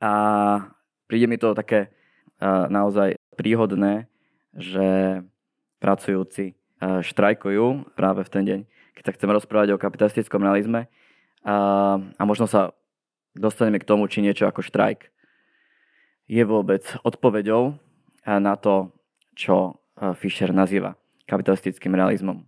A 0.04 0.12
príde 1.08 1.32
mi 1.32 1.40
to 1.40 1.56
také 1.56 1.96
naozaj 2.44 3.16
príhodné, 3.40 4.12
že 4.52 5.24
pracujúci 5.80 6.60
štrajkujú 6.84 7.96
práve 7.96 8.28
v 8.28 8.30
ten 8.32 8.44
deň, 8.44 8.60
keď 9.00 9.04
sa 9.08 9.14
chceme 9.16 9.32
rozprávať 9.32 9.72
o 9.72 9.80
kapitalistickom 9.80 10.44
realizme 10.44 10.92
a, 11.48 11.56
a 12.20 12.24
možno 12.28 12.52
sa 12.52 12.76
dostaneme 13.32 13.80
k 13.80 13.88
tomu, 13.88 14.12
či 14.12 14.20
niečo 14.20 14.44
ako 14.44 14.60
štrajk 14.60 15.08
je 16.28 16.44
vôbec 16.44 16.84
odpoveďou 17.04 17.80
na 18.28 18.56
to, 18.60 18.92
čo 19.36 19.80
Fischer 20.20 20.52
nazýva 20.52 21.00
kapitalistickým 21.24 21.96
realizmom. 21.96 22.44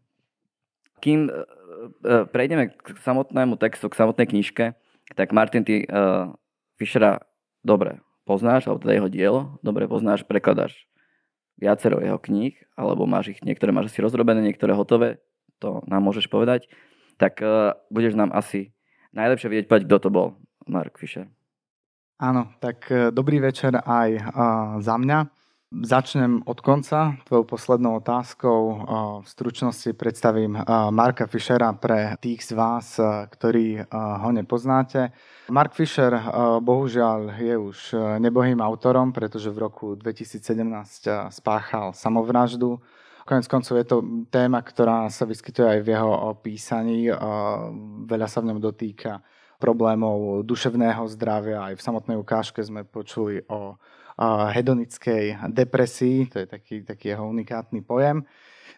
Kým 1.00 1.28
e, 1.28 1.32
e, 1.32 2.16
prejdeme 2.28 2.76
k 2.76 2.98
samotnému 3.00 3.56
textu, 3.56 3.88
k 3.88 3.96
samotnej 3.96 4.28
knižke, 4.28 4.76
tak 5.16 5.32
Martin, 5.32 5.64
ty 5.64 5.88
Fischera 6.76 7.24
dobre 7.66 8.06
poznáš, 8.30 8.70
alebo 8.70 8.86
teda 8.86 8.94
jeho 9.02 9.10
dielo, 9.10 9.42
dobre 9.66 9.90
poznáš, 9.90 10.22
prekladáš 10.22 10.86
viacero 11.58 11.98
jeho 12.04 12.22
kníh, 12.22 12.54
alebo 12.78 13.10
máš 13.10 13.38
ich, 13.38 13.40
niektoré 13.42 13.74
máš 13.74 13.94
asi 13.94 14.06
rozrobené, 14.06 14.46
niektoré 14.46 14.78
hotové, 14.78 15.24
to 15.58 15.82
nám 15.90 16.04
môžeš 16.06 16.30
povedať, 16.30 16.68
tak 17.18 17.40
uh, 17.40 17.74
budeš 17.90 18.14
nám 18.14 18.30
asi 18.36 18.76
najlepšie 19.16 19.48
vedieť 19.48 19.66
povedať, 19.72 19.86
kto 19.88 19.98
to 19.98 20.10
bol, 20.12 20.28
Mark 20.68 21.00
Fisher. 21.00 21.32
Áno, 22.16 22.56
tak 22.64 22.88
e, 22.88 23.12
dobrý 23.12 23.44
večer 23.44 23.76
aj 23.76 24.10
uh, 24.16 24.24
za 24.80 24.96
mňa. 24.96 25.28
Začnem 25.84 26.40
od 26.46 26.62
konca 26.62 27.20
tvojou 27.28 27.44
poslednou 27.44 28.00
otázkou. 28.00 28.60
Uh, 28.68 28.78
v 29.24 29.28
stručnosti 29.28 29.92
predstavím 29.92 30.56
uh, 30.56 30.64
Marka 30.88 31.28
Fischera 31.28 31.74
pre 31.76 32.16
tých 32.24 32.48
z 32.48 32.52
vás, 32.56 32.96
uh, 32.96 33.28
ktorí 33.28 33.84
ho 33.92 34.30
nepoznáte. 34.32 35.12
Mark 35.52 35.76
Fisher 35.76 36.16
uh, 36.16 36.24
bohužiaľ 36.64 37.36
je 37.36 37.56
už 37.60 37.78
nebohým 38.24 38.64
autorom, 38.64 39.12
pretože 39.12 39.52
v 39.52 39.68
roku 39.68 40.00
2017 40.00 41.36
spáchal 41.36 41.92
samovraždu. 41.92 42.80
Konec 43.28 43.44
koncov 43.52 43.76
je 43.76 43.86
to 43.90 43.98
téma, 44.32 44.64
ktorá 44.64 45.12
sa 45.12 45.28
vyskytuje 45.28 45.68
aj 45.68 45.80
v 45.84 45.88
jeho 45.92 46.40
písaní. 46.40 47.10
Veľa 48.06 48.28
sa 48.30 48.40
v 48.40 48.54
ňom 48.54 48.60
dotýka 48.62 49.20
problémov 49.58 50.46
duševného 50.46 51.04
zdravia. 51.10 51.74
Aj 51.74 51.74
v 51.74 51.82
samotnej 51.82 52.22
ukážke 52.22 52.62
sme 52.62 52.86
počuli 52.86 53.42
o 53.50 53.82
hedonickej 54.52 55.52
depresii, 55.52 56.32
to 56.32 56.40
je 56.44 56.48
taký, 56.48 56.76
taký 56.88 57.12
jeho 57.12 57.28
unikátny 57.28 57.84
pojem. 57.84 58.24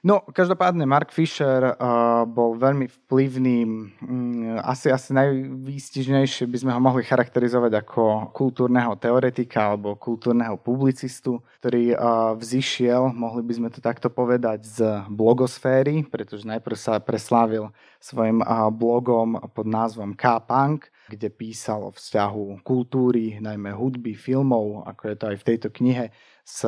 No, 0.06 0.22
každopádne 0.22 0.86
Mark 0.86 1.10
Fisher 1.10 1.74
uh, 1.74 2.22
bol 2.30 2.54
veľmi 2.54 2.86
vplyvným, 2.86 3.70
um, 4.06 4.56
asi, 4.62 4.94
asi 4.94 5.10
najvýstižnejšie 5.10 6.46
by 6.46 6.58
sme 6.62 6.72
ho 6.72 6.78
mohli 6.78 7.02
charakterizovať 7.02 7.82
ako 7.82 8.30
kultúrneho 8.30 8.94
teoretika 9.02 9.74
alebo 9.74 9.98
kultúrneho 9.98 10.54
publicistu, 10.62 11.42
ktorý 11.60 11.98
uh, 11.98 12.38
vzýšiel, 12.38 13.10
mohli 13.10 13.42
by 13.42 13.54
sme 13.58 13.70
to 13.74 13.82
takto 13.82 14.14
povedať, 14.14 14.70
z 14.70 14.78
blogosféry, 15.10 16.06
pretože 16.06 16.46
najprv 16.46 16.78
sa 16.78 17.02
preslávil 17.02 17.74
svojim 17.98 18.46
uh, 18.46 18.70
blogom 18.70 19.42
pod 19.50 19.66
názvom 19.66 20.14
K-Punk, 20.14 20.94
kde 21.08 21.32
písal 21.32 21.88
o 21.88 21.96
vzťahu 21.96 22.62
kultúry, 22.68 23.40
najmä 23.40 23.72
hudby, 23.72 24.12
filmov, 24.14 24.84
ako 24.84 25.04
je 25.08 25.16
to 25.16 25.26
aj 25.32 25.38
v 25.40 25.48
tejto 25.48 25.70
knihe, 25.72 26.06
s 26.44 26.68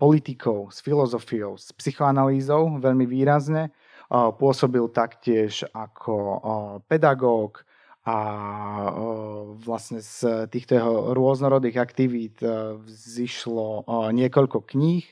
politikou, 0.00 0.68
s 0.72 0.80
filozofiou, 0.80 1.60
s 1.60 1.72
psychoanalýzou 1.76 2.80
veľmi 2.80 3.04
výrazne. 3.04 3.72
Pôsobil 4.12 4.86
taktiež 4.92 5.66
ako 5.74 6.40
pedagóg 6.88 7.64
a 8.06 8.18
vlastne 9.58 9.98
z 9.98 10.46
týchto 10.46 10.78
jeho 10.78 10.94
rôznorodých 11.10 11.76
aktivít 11.80 12.38
vzýšlo 12.86 13.82
niekoľko 14.14 14.62
kníh. 14.62 15.02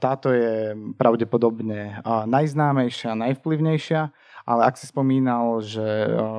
Táto 0.00 0.32
je 0.32 0.74
pravdepodobne 0.98 2.02
najznámejšia, 2.26 3.14
najvplyvnejšia, 3.14 4.10
ale 4.46 4.70
ak 4.70 4.78
si 4.78 4.86
spomínal, 4.86 5.58
že 5.58 5.82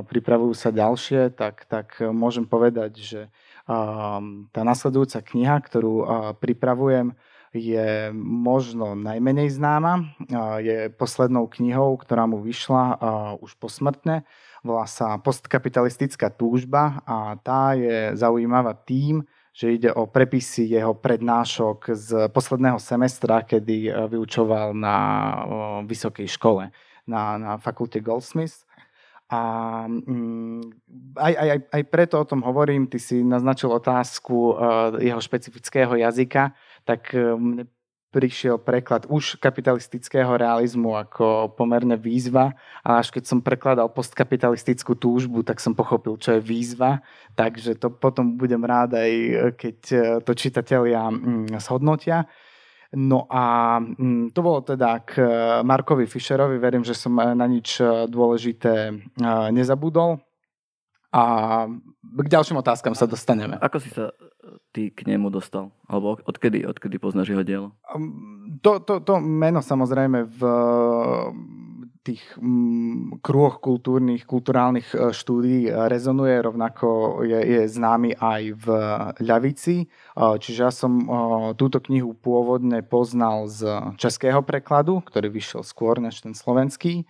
pripravujú 0.07 0.55
sa 0.55 0.71
ďalšie, 0.71 1.35
tak, 1.35 1.67
tak 1.67 1.99
môžem 1.99 2.47
povedať, 2.47 2.95
že 2.95 3.21
tá 3.67 4.61
nasledujúca 4.63 5.19
kniha, 5.19 5.59
ktorú 5.59 5.95
pripravujem, 6.39 7.11
je 7.51 8.15
možno 8.15 8.95
najmenej 8.95 9.51
známa. 9.51 10.07
Je 10.63 10.87
poslednou 10.95 11.51
knihou, 11.51 11.99
ktorá 11.99 12.23
mu 12.23 12.39
vyšla 12.39 12.95
už 13.43 13.59
posmrtne. 13.59 14.23
Volá 14.63 14.87
sa 14.87 15.19
Postkapitalistická 15.19 16.31
túžba 16.31 17.03
a 17.03 17.35
tá 17.43 17.75
je 17.75 18.15
zaujímavá 18.15 18.71
tým, 18.71 19.27
že 19.51 19.73
ide 19.73 19.91
o 19.91 20.07
prepisy 20.07 20.69
jeho 20.69 20.95
prednášok 20.95 21.91
z 21.91 22.09
posledného 22.31 22.79
semestra, 22.79 23.43
kedy 23.43 23.91
vyučoval 24.07 24.71
na 24.71 24.95
vysokej 25.83 26.29
škole 26.29 26.71
na, 27.07 27.39
na 27.39 27.51
fakulte 27.57 28.03
Goldsmith. 28.03 28.67
A 29.27 29.39
mm, 29.91 30.63
aj, 31.19 31.33
aj, 31.35 31.59
aj, 31.67 31.83
preto 31.91 32.15
o 32.15 32.27
tom 32.27 32.47
hovorím, 32.47 32.87
ty 32.87 32.95
si 32.95 33.27
naznačil 33.27 33.67
otázku 33.75 34.55
uh, 34.55 34.55
jeho 35.03 35.19
špecifického 35.19 35.99
jazyka, 35.99 36.55
tak 36.87 37.11
uh, 37.11 37.35
mne 37.35 37.67
prišiel 38.07 38.55
preklad 38.55 39.03
už 39.11 39.35
kapitalistického 39.43 40.31
realizmu 40.39 40.95
ako 40.95 41.51
pomerne 41.59 41.99
výzva, 41.99 42.55
ale 42.79 43.03
až 43.03 43.11
keď 43.11 43.23
som 43.27 43.43
prekladal 43.43 43.91
postkapitalistickú 43.91 44.95
túžbu, 44.95 45.43
tak 45.43 45.59
som 45.59 45.75
pochopil, 45.75 46.15
čo 46.15 46.39
je 46.39 46.41
výzva, 46.41 47.03
takže 47.35 47.75
to 47.75 47.91
potom 47.91 48.39
budem 48.39 48.63
rád 48.63 48.95
aj, 48.95 49.11
keď 49.59 49.77
to 50.23 50.31
čitatelia 50.39 51.03
mm, 51.11 51.59
zhodnotia. 51.59 52.31
No 52.95 53.27
a 53.27 53.77
mm, 53.83 54.31
to 54.31 54.39
bolo 54.39 54.63
teda 54.63 55.03
k 55.03 55.19
Markovi 55.63 56.07
Fischerovi, 56.07 56.55
verím, 56.55 56.87
že 56.87 56.95
som 56.95 57.19
na 57.19 57.47
nič 57.47 57.83
dôležité 58.07 58.95
nezabudol. 59.51 60.23
A 61.11 61.23
k 62.03 62.27
ďalším 62.27 62.59
otázkam 62.59 62.95
sa 62.95 63.07
dostaneme. 63.07 63.55
Ako 63.59 63.79
si 63.79 63.89
sa 63.91 64.11
ty 64.75 64.91
k 64.91 65.07
nemu 65.07 65.31
dostal? 65.31 65.71
Alebo 65.87 66.19
odkedy, 66.23 66.67
odkedy 66.67 66.99
poznáš 66.99 67.31
jeho 67.31 67.43
dielo? 67.47 67.67
To, 68.63 68.79
to, 68.83 68.99
to 69.03 69.19
meno 69.23 69.63
samozrejme 69.63 70.27
v 70.27 70.41
tých 72.07 72.23
mm, 72.39 73.19
krúhoch 73.19 73.59
kultúrnych, 73.59 74.23
kulturálnych 74.23 74.87
e, 74.95 75.11
štúdií 75.11 75.67
rezonuje, 75.67 76.39
rovnako 76.39 77.19
je, 77.27 77.35
je 77.35 77.61
známy 77.67 78.15
aj 78.15 78.43
v 78.55 78.67
ľavici. 79.19 79.75
E, 79.83 79.85
čiže 80.15 80.59
ja 80.63 80.71
som 80.71 80.93
e, 80.95 81.05
túto 81.59 81.83
knihu 81.83 82.15
pôvodne 82.15 82.79
poznal 82.79 83.51
z 83.51 83.91
českého 83.99 84.39
prekladu, 84.39 85.03
ktorý 85.03 85.27
vyšiel 85.27 85.67
skôr 85.67 85.99
než 85.99 86.23
ten 86.23 86.31
slovenský. 86.31 87.03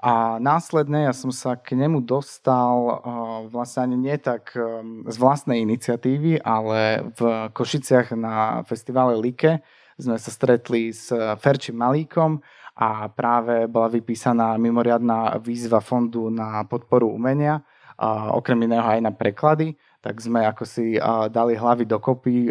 A 0.00 0.40
následne 0.40 1.06
ja 1.06 1.14
som 1.14 1.28
sa 1.28 1.60
k 1.60 1.76
nemu 1.76 2.00
dostal 2.00 3.04
vlastne 3.52 3.84
ani 3.84 4.00
nie 4.00 4.16
tak 4.16 4.56
z 5.04 5.16
vlastnej 5.20 5.60
iniciatívy, 5.60 6.40
ale 6.40 7.04
v 7.20 7.52
Košiciach 7.52 8.16
na 8.16 8.64
festivale 8.64 9.20
Like 9.20 9.60
sme 10.00 10.16
sa 10.16 10.32
stretli 10.32 10.96
s 10.96 11.12
Ferčím 11.44 11.84
Malíkom 11.84 12.40
a 12.76 13.08
práve 13.08 13.66
bola 13.66 13.88
vypísaná 13.88 14.54
mimoriadná 14.60 15.38
výzva 15.42 15.80
fondu 15.80 16.30
na 16.30 16.64
podporu 16.64 17.10
umenia, 17.10 17.62
a 18.00 18.32
okrem 18.32 18.56
iného 18.64 18.80
aj 18.80 19.00
na 19.04 19.12
preklady, 19.12 19.76
tak 20.00 20.16
sme 20.24 20.48
ako 20.48 20.64
si 20.64 20.96
dali 21.28 21.52
hlavy 21.52 21.84
dokopy 21.84 22.48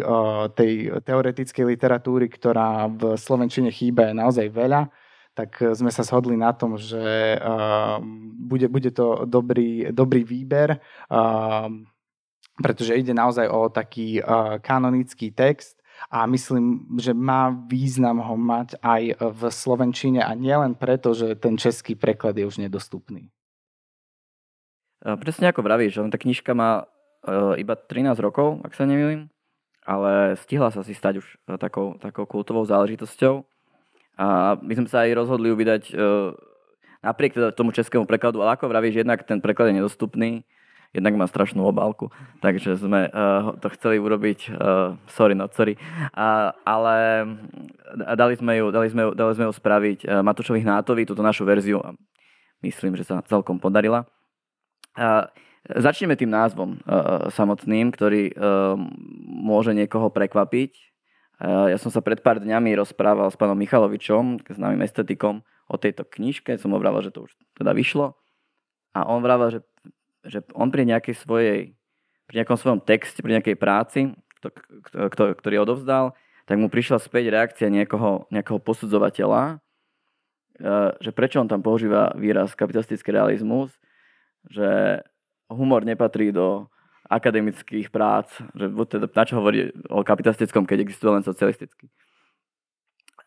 tej 0.54 1.02
teoretickej 1.02 1.64
literatúry, 1.66 2.30
ktorá 2.30 2.86
v 2.86 3.18
Slovenčine 3.18 3.74
chýba 3.74 4.14
naozaj 4.14 4.46
veľa. 4.46 4.86
Tak 5.34 5.74
sme 5.74 5.90
sa 5.90 6.06
shodli 6.06 6.38
na 6.38 6.54
tom, 6.54 6.78
že 6.78 7.34
bude, 8.38 8.70
bude 8.70 8.94
to 8.94 9.26
dobrý, 9.26 9.90
dobrý 9.90 10.22
výber, 10.22 10.78
pretože 12.54 12.94
ide 12.94 13.10
naozaj 13.10 13.50
o 13.50 13.66
taký 13.74 14.22
kanonický 14.62 15.34
text 15.34 15.79
a 16.08 16.24
myslím, 16.24 16.88
že 16.96 17.12
má 17.12 17.52
význam 17.68 18.24
ho 18.24 18.36
mať 18.38 18.80
aj 18.80 19.02
v 19.20 19.40
Slovenčine 19.52 20.24
a 20.24 20.32
nielen 20.32 20.72
preto, 20.78 21.12
že 21.12 21.36
ten 21.36 21.60
český 21.60 21.92
preklad 21.98 22.38
je 22.40 22.48
už 22.48 22.62
nedostupný. 22.62 23.28
Presne 25.00 25.52
ako 25.52 25.60
vravíš, 25.64 26.00
tá 26.08 26.16
knižka 26.16 26.56
má 26.56 26.88
iba 27.60 27.74
13 27.76 28.16
rokov, 28.20 28.64
ak 28.64 28.72
sa 28.72 28.88
nemýlim, 28.88 29.28
ale 29.84 30.36
stihla 30.40 30.72
sa 30.72 30.80
si 30.80 30.96
stať 30.96 31.20
už 31.20 31.26
takou, 31.60 32.00
takou 32.00 32.24
kultovou 32.24 32.64
záležitosťou. 32.64 33.44
A 34.20 34.56
my 34.60 34.72
sme 34.76 34.88
sa 34.88 35.08
aj 35.08 35.16
rozhodli 35.16 35.48
ju 35.48 35.56
vydať 35.56 35.82
napriek 37.00 37.32
teda 37.32 37.48
tomu 37.56 37.72
českému 37.72 38.04
prekladu, 38.04 38.44
ale 38.44 38.60
ako 38.60 38.68
vravíš, 38.68 39.00
jednak 39.00 39.24
ten 39.24 39.40
preklad 39.40 39.72
je 39.72 39.80
nedostupný, 39.80 40.44
jednak 40.90 41.14
má 41.14 41.26
strašnú 41.26 41.62
obálku, 41.62 42.10
takže 42.42 42.74
sme 42.78 43.06
uh, 43.10 43.54
to 43.62 43.70
chceli 43.78 44.02
urobiť, 44.02 44.50
uh, 44.50 44.98
sorry, 45.06 45.38
not 45.38 45.54
sorry, 45.54 45.78
uh, 46.14 46.50
ale 46.66 47.26
dali 48.18 48.34
sme 48.34 48.58
ju, 48.58 48.66
dali 48.74 48.88
sme 48.90 49.14
dali 49.14 49.32
sme 49.34 49.46
ju 49.48 49.52
spraviť 49.54 49.98
uh, 50.04 50.20
Matúšovi 50.26 50.60
Hnátovi, 50.62 51.06
túto 51.06 51.22
našu 51.22 51.46
verziu 51.46 51.78
a 51.78 51.94
myslím, 52.66 52.98
že 52.98 53.06
sa 53.06 53.22
celkom 53.22 53.62
podarila. 53.62 54.06
Uh, 54.98 55.30
začneme 55.66 56.18
tým 56.18 56.34
názvom 56.34 56.82
uh, 56.82 57.30
samotným, 57.30 57.94
ktorý 57.94 58.34
uh, 58.34 58.74
môže 59.26 59.70
niekoho 59.76 60.10
prekvapiť, 60.10 60.90
ja 61.40 61.80
som 61.80 61.88
sa 61.88 62.04
pred 62.04 62.20
pár 62.20 62.36
dňami 62.36 62.76
rozprával 62.76 63.32
s 63.32 63.36
pánom 63.40 63.56
Michalovičom, 63.56 64.44
známym 64.44 64.84
estetikom, 64.84 65.40
o 65.70 65.76
tejto 65.78 66.04
knižke. 66.04 66.58
Som 66.60 66.74
ho 66.74 66.82
vravel, 66.82 67.00
že 67.06 67.14
to 67.14 67.24
už 67.24 67.32
teda 67.56 67.72
vyšlo. 67.72 68.18
A 68.92 69.06
on 69.06 69.22
vravel, 69.22 69.54
že, 69.54 69.60
že 70.24 70.44
on 70.52 70.68
pri 70.68 70.84
nejakej 70.84 71.16
svojej, 71.16 71.58
pri 72.28 72.34
nejakom 72.42 72.58
svojom 72.58 72.80
texte, 72.84 73.20
pri 73.24 73.40
nejakej 73.40 73.56
práci, 73.56 74.12
ktorý 74.94 75.56
odovzdal, 75.60 76.16
tak 76.48 76.56
mu 76.58 76.66
prišla 76.66 76.98
späť 76.98 77.30
reakcia 77.30 77.68
niekoho, 77.70 78.26
nejakého 78.32 78.58
posudzovateľa, 78.58 79.42
e, 79.52 79.56
že 80.98 81.10
prečo 81.14 81.38
on 81.38 81.46
tam 81.46 81.62
používa 81.62 82.10
výraz 82.16 82.56
kapitalistický 82.56 83.14
realizmus, 83.14 83.70
že 84.48 85.00
humor 85.52 85.84
nepatrí 85.84 86.32
do 86.32 86.66
akademických 87.10 87.90
prác, 87.90 88.30
že 88.54 88.70
teda, 88.70 89.06
na 89.10 89.24
čo 89.26 89.38
hovorí 89.42 89.74
o 89.90 90.06
kapitalistickom, 90.06 90.62
keď 90.64 90.86
existuje 90.86 91.10
len 91.10 91.26
socialistický. 91.26 91.90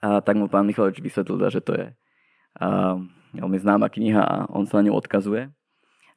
A 0.03 0.23
tak 0.23 0.35
mu 0.39 0.47
pán 0.47 0.67
Michalovič 0.67 0.99
vysvetlil, 0.99 1.39
že 1.51 1.63
to 1.63 1.75
je 1.75 1.87
veľmi 3.33 3.57
známa 3.59 3.87
kniha 3.89 4.23
a 4.23 4.35
on 4.51 4.67
sa 4.67 4.79
na 4.79 4.89
ňu 4.89 4.99
odkazuje. 4.99 5.51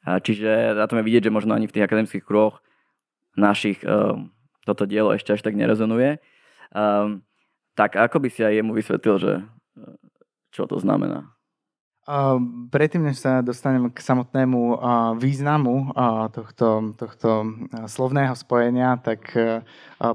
Čiže 0.07 0.79
na 0.79 0.87
tom 0.87 1.03
je 1.03 1.07
vidieť, 1.11 1.27
že 1.27 1.35
možno 1.35 1.51
ani 1.51 1.67
v 1.67 1.75
tých 1.75 1.85
akademických 1.85 2.23
kruhoch 2.23 2.63
našich 3.35 3.83
um, 3.83 4.31
toto 4.63 4.87
dielo 4.87 5.11
ešte 5.11 5.35
až 5.35 5.43
tak 5.43 5.59
nerezonuje. 5.59 6.23
Um, 6.71 7.27
tak 7.75 7.99
ako 7.99 8.23
by 8.23 8.29
si 8.31 8.41
aj 8.41 8.57
jemu 8.57 8.71
vysvetlil, 8.73 9.15
že 9.19 9.33
čo 10.55 10.65
to 10.65 10.81
znamená? 10.81 11.36
Predtým, 12.71 13.03
než 13.03 13.19
sa 13.19 13.43
dostanem 13.43 13.91
k 13.91 13.99
samotnému 13.99 14.79
významu 15.19 15.91
tohto, 16.31 16.95
tohto 16.95 17.51
slovného 17.83 18.31
spojenia, 18.31 18.95
tak 18.95 19.27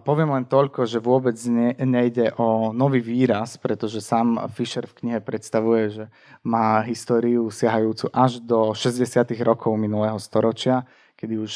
poviem 0.01 0.33
len 0.33 0.49
toľko, 0.49 0.89
že 0.89 1.05
vôbec 1.05 1.37
ne, 1.53 1.77
nejde 1.77 2.33
o 2.41 2.73
nový 2.73 3.05
výraz, 3.05 3.61
pretože 3.61 4.01
sám 4.01 4.41
Fischer 4.57 4.89
v 4.89 5.05
knihe 5.05 5.21
predstavuje, 5.21 5.85
že 5.93 6.05
má 6.41 6.81
históriu 6.81 7.53
siahajúcu 7.53 8.09
až 8.09 8.41
do 8.41 8.73
60. 8.73 9.29
rokov 9.45 9.77
minulého 9.77 10.17
storočia, 10.17 10.89
kedy 11.21 11.35
už 11.39 11.55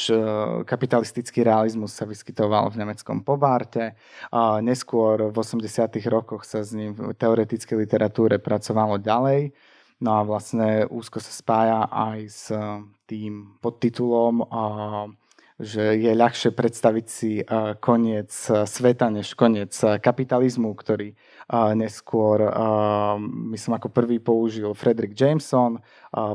kapitalistický 0.69 1.43
realizmus 1.43 1.97
sa 1.97 2.05
vyskytoval 2.05 2.69
v 2.71 2.85
nemeckom 2.85 3.25
Pobárte. 3.25 3.97
Neskôr 4.61 5.33
v 5.33 5.35
80. 5.35 5.65
rokoch 6.13 6.45
sa 6.45 6.61
s 6.61 6.77
ním 6.77 6.93
v 6.93 7.17
teoretickej 7.17 7.73
literatúre 7.73 8.37
pracovalo 8.37 9.01
ďalej. 9.01 9.49
No 9.97 10.13
a 10.13 10.21
vlastne 10.21 10.85
úzko 10.93 11.17
sa 11.17 11.33
spája 11.33 11.89
aj 11.89 12.19
s 12.29 12.43
eh, 12.53 12.61
tým 13.09 13.57
podtitulom, 13.57 14.45
že 15.57 15.97
je 15.97 16.13
ľahšie 16.13 16.53
predstaviť 16.53 17.05
si 17.09 17.41
eh, 17.41 17.45
koniec 17.81 18.29
eh, 18.29 18.61
sveta 18.69 19.09
než 19.09 19.33
koniec 19.33 19.73
kapitalizmu, 20.01 20.69
ktorý 20.77 21.17
neskôr, 21.79 22.43
myslím, 23.55 23.79
ako 23.79 23.87
prvý 23.87 24.19
použil 24.19 24.67
Frederick 24.75 25.15
Jameson, 25.15 25.79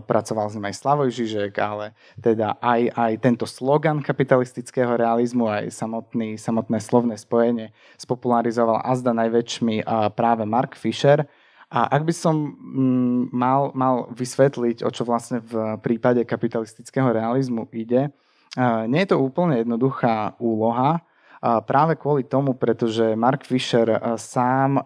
pracoval 0.09 0.49
s 0.49 0.57
ním 0.57 0.73
aj 0.73 0.81
Slavoj 0.81 1.13
Žižek, 1.13 1.53
ale 1.61 1.93
teda 2.17 2.57
aj, 2.57 2.97
aj 2.97 3.13
tento 3.21 3.45
slogan 3.45 4.01
kapitalistického 4.01 4.97
realizmu, 4.97 5.53
aj 5.53 5.69
samotný, 5.69 6.41
samotné 6.41 6.81
slovné 6.81 7.21
spojenie 7.21 7.77
spopularizoval 8.01 8.81
azda 8.89 9.13
najväčšmi 9.13 9.85
práve 10.17 10.49
Mark 10.49 10.81
Fisher, 10.81 11.29
a 11.73 11.89
ak 11.89 12.05
by 12.05 12.13
som 12.13 12.37
mm, 12.53 13.33
mal, 13.33 13.73
mal 13.73 14.13
vysvetliť, 14.13 14.85
o 14.85 14.91
čo 14.93 15.09
vlastne 15.09 15.41
v 15.41 15.81
prípade 15.81 16.21
kapitalistického 16.29 17.09
realizmu 17.09 17.65
ide, 17.73 18.13
nie 18.61 19.01
je 19.09 19.17
to 19.17 19.17
úplne 19.17 19.65
jednoduchá 19.65 20.37
úloha, 20.37 21.01
práve 21.43 21.97
kvôli 21.97 22.29
tomu, 22.29 22.53
pretože 22.53 23.17
Mark 23.17 23.49
Fisher 23.49 23.97
sám 24.21 24.79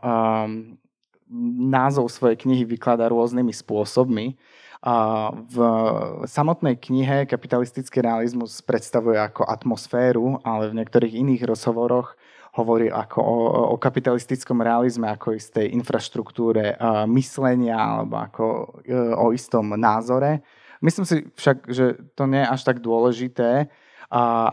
názov 1.66 2.08
svojej 2.08 2.38
knihy 2.38 2.62
vykladá 2.64 3.10
rôznymi 3.10 3.50
spôsobmi. 3.50 4.38
V 5.50 5.56
samotnej 6.30 6.78
knihe 6.78 7.26
kapitalistický 7.26 8.00
realizmus 8.00 8.62
predstavuje 8.62 9.18
ako 9.18 9.42
atmosféru, 9.42 10.38
ale 10.46 10.70
v 10.70 10.78
niektorých 10.78 11.18
iných 11.26 11.42
rozhovoroch 11.50 12.14
hovorí 12.56 12.88
ako 12.88 13.18
o, 13.20 13.36
o 13.72 13.76
kapitalistickom 13.76 14.64
realizme, 14.64 15.12
ako 15.12 15.36
istej 15.36 15.70
infraštruktúre 15.76 16.76
uh, 16.76 17.04
myslenia 17.04 17.76
alebo 17.76 18.16
ako 18.16 18.44
uh, 18.88 19.14
o 19.20 19.36
istom 19.36 19.76
názore. 19.76 20.40
Myslím 20.80 21.04
si 21.08 21.24
však, 21.36 21.68
že 21.72 22.00
to 22.16 22.28
nie 22.28 22.40
je 22.44 22.52
až 22.52 22.60
tak 22.64 22.84
dôležité 22.84 23.68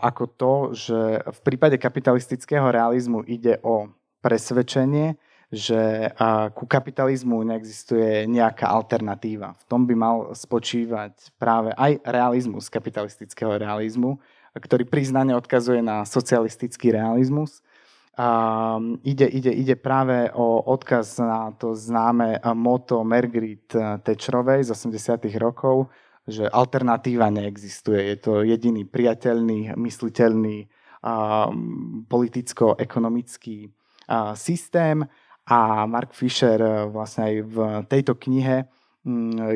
ako 0.02 0.24
to, 0.34 0.54
že 0.74 1.00
v 1.22 1.40
prípade 1.46 1.78
kapitalistického 1.78 2.70
realizmu 2.74 3.22
ide 3.22 3.62
o 3.62 3.90
presvedčenie, 4.18 5.14
že 5.54 6.10
ku 6.58 6.66
kapitalizmu 6.66 7.46
neexistuje 7.46 8.26
nejaká 8.26 8.66
alternatíva. 8.66 9.54
V 9.54 9.64
tom 9.70 9.86
by 9.86 9.94
mal 9.94 10.16
spočívať 10.34 11.38
práve 11.38 11.70
aj 11.78 12.02
realizmus 12.02 12.66
kapitalistického 12.66 13.54
realizmu, 13.54 14.18
ktorý 14.58 14.86
priznane 14.86 15.34
odkazuje 15.38 15.78
na 15.84 16.02
socialistický 16.02 16.90
realizmus 16.90 17.62
Um, 18.14 19.02
ide, 19.02 19.26
ide, 19.26 19.50
ide 19.50 19.74
práve 19.74 20.30
o 20.38 20.62
odkaz 20.62 21.18
na 21.18 21.50
to 21.50 21.74
známe 21.74 22.38
moto 22.54 23.02
Margaret 23.02 23.66
Thatcherovej 24.06 24.64
z 24.64 24.70
80 24.70 25.34
rokov, 25.42 25.90
že 26.22 26.46
alternatíva 26.46 27.26
neexistuje. 27.34 28.14
Je 28.14 28.16
to 28.22 28.46
jediný 28.46 28.86
priateľný, 28.86 29.74
mysliteľný 29.74 30.70
um, 31.02 32.06
politicko-ekonomický 32.06 33.66
uh, 33.66 34.32
systém 34.38 35.02
a 35.50 35.84
Mark 35.84 36.14
Fisher 36.14 36.88
vlastne 36.88 37.22
aj 37.28 37.36
v 37.44 37.56
tejto 37.90 38.14
knihe 38.14 38.64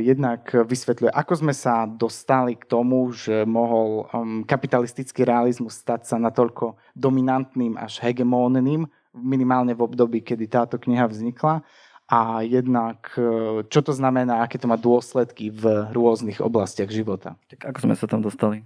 jednak 0.05 0.53
vysvetľuje, 0.53 1.09
ako 1.09 1.35
sme 1.41 1.55
sa 1.57 1.89
dostali 1.89 2.53
k 2.53 2.69
tomu, 2.69 3.09
že 3.17 3.49
mohol 3.49 4.05
um, 4.13 4.45
kapitalistický 4.45 5.25
realizmus 5.25 5.81
stať 5.81 6.05
sa 6.05 6.17
natoľko 6.21 6.77
dominantným 6.93 7.81
až 7.81 8.05
hegemónnym, 8.05 8.85
minimálne 9.17 9.73
v 9.73 9.85
období, 9.89 10.21
kedy 10.21 10.53
táto 10.53 10.77
kniha 10.77 11.09
vznikla 11.09 11.65
a 12.09 12.41
jednak 12.41 13.13
e, 13.21 13.23
čo 13.69 13.81
to 13.85 13.93
znamená, 13.93 14.41
aké 14.41 14.57
to 14.57 14.65
má 14.65 14.81
dôsledky 14.81 15.53
v 15.53 15.93
rôznych 15.93 16.41
oblastiach 16.41 16.89
života. 16.89 17.37
Tak 17.53 17.69
ako 17.69 17.79
sme 17.85 17.95
sa 18.01 18.09
tam 18.09 18.25
dostali? 18.25 18.65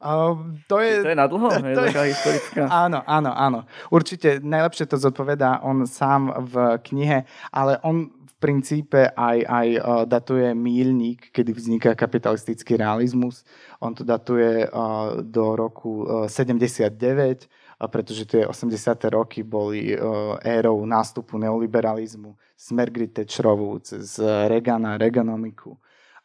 Uh, 0.00 0.56
to, 0.64 0.80
je, 0.80 1.04
to 1.04 1.12
je 1.12 1.18
na 1.18 1.28
dlho? 1.28 1.48
To 1.60 1.66
je, 1.68 1.92
taká 1.92 2.08
historická. 2.08 2.62
Áno, 2.72 3.04
áno, 3.04 3.30
áno. 3.36 3.58
Určite 3.92 4.40
najlepšie 4.40 4.88
to 4.88 4.96
zodpovedá 4.96 5.60
on 5.60 5.84
sám 5.84 6.32
v 6.48 6.80
knihe, 6.80 7.28
ale 7.52 7.76
on 7.84 8.08
princípe 8.40 9.12
aj, 9.12 9.38
aj 9.44 9.68
uh, 9.76 9.82
datuje 10.08 10.56
mílnik, 10.56 11.28
kedy 11.28 11.52
vzniká 11.52 11.92
kapitalistický 11.92 12.80
realizmus. 12.80 13.44
On 13.84 13.92
to 13.92 14.00
datuje 14.00 14.64
uh, 14.64 15.20
do 15.20 15.52
roku 15.52 16.08
uh, 16.08 16.24
79, 16.24 16.96
uh, 16.96 17.84
pretože 17.92 18.24
tie 18.24 18.48
80. 18.48 18.72
roky 19.12 19.44
boli 19.44 19.92
érou 20.40 20.80
nástupu 20.88 21.36
neoliberalizmu 21.36 22.32
Margaret 22.72 23.12
Thatcherovú 23.12 23.80
cez 23.84 24.20
Reagana, 24.20 24.96
Reaganomiku. 24.96 25.76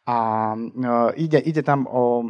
A 0.06 0.18
uh, 0.54 1.10
ide, 1.18 1.42
ide 1.42 1.66
tam 1.66 1.82
o 1.90 2.22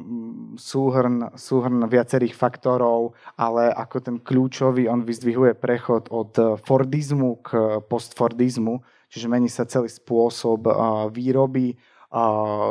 súhrn, 0.57 1.37
súhrn 1.37 1.85
viacerých 1.85 2.33
faktorov, 2.33 3.13
ale 3.37 3.69
ako 3.69 3.97
ten 4.01 4.17
kľúčový, 4.17 4.89
on 4.89 5.05
vyzdvihuje 5.05 5.53
prechod 5.61 6.09
od 6.09 6.33
Fordizmu 6.65 7.45
k 7.45 7.81
postfordizmu, 7.85 8.81
čiže 9.13 9.29
mení 9.29 9.53
sa 9.53 9.69
celý 9.69 9.93
spôsob 9.93 10.65
výroby, 11.13 11.77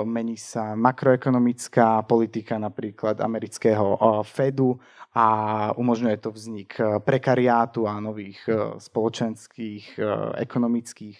mení 0.07 0.39
sa 0.39 0.73
makroekonomická 0.79 2.01
politika 2.07 2.55
napríklad 2.55 3.19
amerického 3.19 3.99
Fedu 4.23 4.79
a 5.15 5.27
umožňuje 5.75 6.17
to 6.19 6.31
vznik 6.31 6.75
prekariátu 7.03 7.87
a 7.87 7.99
nových 8.03 8.39
spoločenských, 8.79 9.99
ekonomických 10.39 11.17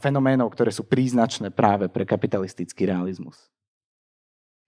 fenoménov, 0.00 0.52
ktoré 0.52 0.72
sú 0.72 0.84
príznačné 0.84 1.52
práve 1.52 1.88
pre 1.88 2.04
kapitalistický 2.08 2.88
realizmus. 2.88 3.36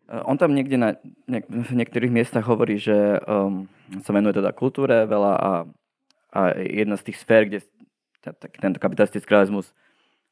On 0.08 0.40
tam 0.40 0.56
niekde 0.56 0.80
na 0.80 0.96
niek- 1.28 1.48
v 1.48 1.72
niektorých 1.76 2.08
miestach 2.08 2.48
hovorí, 2.48 2.80
že 2.80 3.20
um, 3.28 3.68
sa 4.00 4.16
venuje 4.16 4.40
teda 4.40 4.56
kultúre 4.56 5.04
veľa 5.04 5.32
a, 5.36 5.52
a 6.32 6.40
jedna 6.56 6.96
z 6.96 7.12
tých 7.12 7.20
sfér, 7.20 7.44
kde 7.44 7.60
tento 8.56 8.80
kapitalistický 8.80 9.28
realizmus 9.28 9.68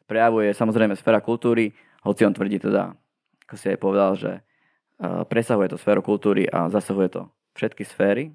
prejavuje 0.08 0.56
samozrejme 0.56 0.96
sféra 0.96 1.20
kultúry, 1.20 1.76
hoci 2.06 2.22
on 2.22 2.34
tvrdí 2.34 2.62
teda, 2.62 2.94
ako 3.46 3.54
si 3.58 3.66
aj 3.74 3.78
povedal, 3.82 4.14
že 4.14 4.46
presahuje 5.28 5.74
to 5.74 5.80
sféru 5.80 6.00
kultúry 6.00 6.48
a 6.48 6.70
zasahuje 6.72 7.18
to 7.18 7.22
všetky 7.58 7.84
sféry. 7.84 8.32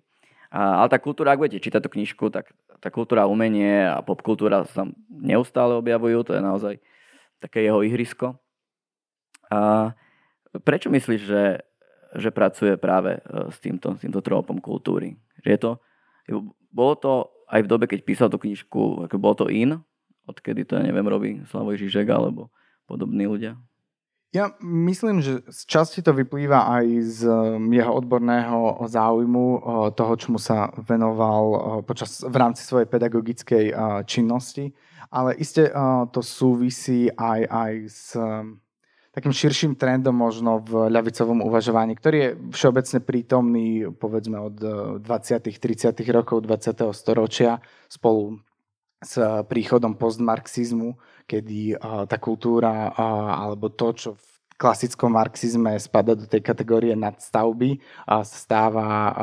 Ale 0.51 0.91
tá 0.91 0.99
kultúra, 0.99 1.31
ak 1.31 1.39
budete 1.39 1.63
čítať 1.63 1.79
tú 1.79 1.89
knižku, 1.89 2.27
tak 2.27 2.51
tá 2.83 2.91
kultúra, 2.91 3.29
umenie 3.29 3.87
a 3.87 4.03
popkultúra 4.03 4.67
sa 4.67 4.83
tam 4.83 4.91
neustále 5.07 5.79
objavujú, 5.79 6.27
to 6.27 6.35
je 6.35 6.41
naozaj 6.43 6.75
také 7.39 7.63
jeho 7.63 7.79
ihrisko. 7.87 8.35
A 9.47 9.93
prečo 10.67 10.91
myslíš, 10.91 11.21
že, 11.23 11.63
že 12.19 12.29
pracuje 12.35 12.75
práve 12.75 13.19
e, 13.19 13.21
s 13.47 13.57
týmto, 13.63 13.95
s 13.95 14.03
týmto 14.03 14.19
trópom 14.19 14.59
kultúry? 14.59 15.15
Je 15.39 15.55
to, 15.55 15.79
bolo 16.67 16.93
to 16.99 17.11
aj 17.47 17.63
v 17.63 17.71
dobe, 17.71 17.85
keď 17.87 17.99
písal 18.03 18.27
tú 18.27 18.35
knižku, 18.35 19.07
ako 19.07 19.15
bolo 19.15 19.35
to 19.43 19.47
in, 19.47 19.79
odkedy 20.27 20.67
to, 20.67 20.75
ja 20.75 20.83
neviem, 20.83 21.07
robí 21.07 21.29
Slavoj 21.47 21.79
Žižek 21.79 22.11
alebo 22.11 22.51
podobní 22.91 23.23
ľudia? 23.23 23.55
Ja 24.31 24.55
myslím, 24.63 25.19
že 25.19 25.43
z 25.51 25.59
časti 25.67 25.99
to 25.99 26.15
vyplýva 26.15 26.63
aj 26.79 26.85
z 27.03 27.19
um, 27.27 27.67
jeho 27.67 27.91
odborného 27.91 28.79
záujmu, 28.87 29.47
uh, 29.59 29.59
toho, 29.91 30.15
čomu 30.15 30.39
sa 30.39 30.71
venoval 30.79 31.45
uh, 31.51 31.59
počas, 31.83 32.23
v 32.23 32.35
rámci 32.39 32.63
svojej 32.63 32.87
pedagogickej 32.87 33.65
uh, 33.75 34.07
činnosti, 34.07 34.71
ale 35.11 35.35
iste 35.35 35.67
to 36.15 36.23
súvisí 36.23 37.11
aj, 37.11 37.39
aj 37.43 37.73
s 37.91 38.15
um, 38.15 38.63
takým 39.11 39.35
širším 39.35 39.75
trendom 39.75 40.15
možno 40.15 40.63
v 40.63 40.87
ľavicovom 40.87 41.43
uvažovaní, 41.43 41.99
ktorý 41.99 42.17
je 42.23 42.29
všeobecne 42.55 42.99
prítomný 43.03 43.67
povedzme 43.91 44.39
od 44.39 44.55
20. 45.03 45.03
30. 45.03 45.91
rokov 46.15 46.47
20. 46.47 46.95
storočia 46.95 47.59
spolu 47.91 48.39
s 49.03 49.19
príchodom 49.51 49.99
postmarxizmu, 49.99 50.95
kedy 51.29 51.77
tá 52.07 52.17
kultúra 52.21 52.93
alebo 53.37 53.69
to, 53.73 53.93
čo 53.93 54.09
v 54.13 54.25
klasickom 54.61 55.17
marxizme 55.17 55.73
spada 55.81 56.13
do 56.13 56.29
tej 56.29 56.45
kategórie 56.45 56.93
nadstavby 56.93 57.81
stáva, 58.21 59.17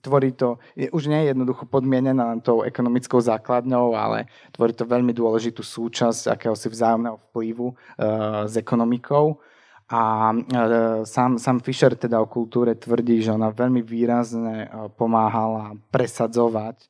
tvorí 0.00 0.32
to, 0.32 0.56
už 0.72 1.12
nie 1.12 1.20
je 1.20 1.36
jednoducho 1.36 1.68
podmienená 1.68 2.32
len 2.32 2.40
tou 2.40 2.64
ekonomickou 2.64 3.20
základňou, 3.20 3.92
ale 3.92 4.24
tvorí 4.56 4.72
to 4.72 4.88
veľmi 4.88 5.12
dôležitú 5.12 5.60
súčasť 5.60 6.32
akéhosi 6.32 6.72
vzájomného 6.72 7.20
vplyvu 7.28 7.76
s 8.48 8.56
ekonomikou. 8.56 9.36
A 9.92 10.32
sám, 11.04 11.36
sám 11.36 11.60
Fischer 11.60 11.92
teda 11.92 12.18
o 12.18 12.26
kultúre 12.26 12.72
tvrdí, 12.72 13.20
že 13.20 13.36
ona 13.36 13.52
veľmi 13.52 13.84
výrazne 13.84 14.66
pomáhala 14.96 15.76
presadzovať 15.92 16.88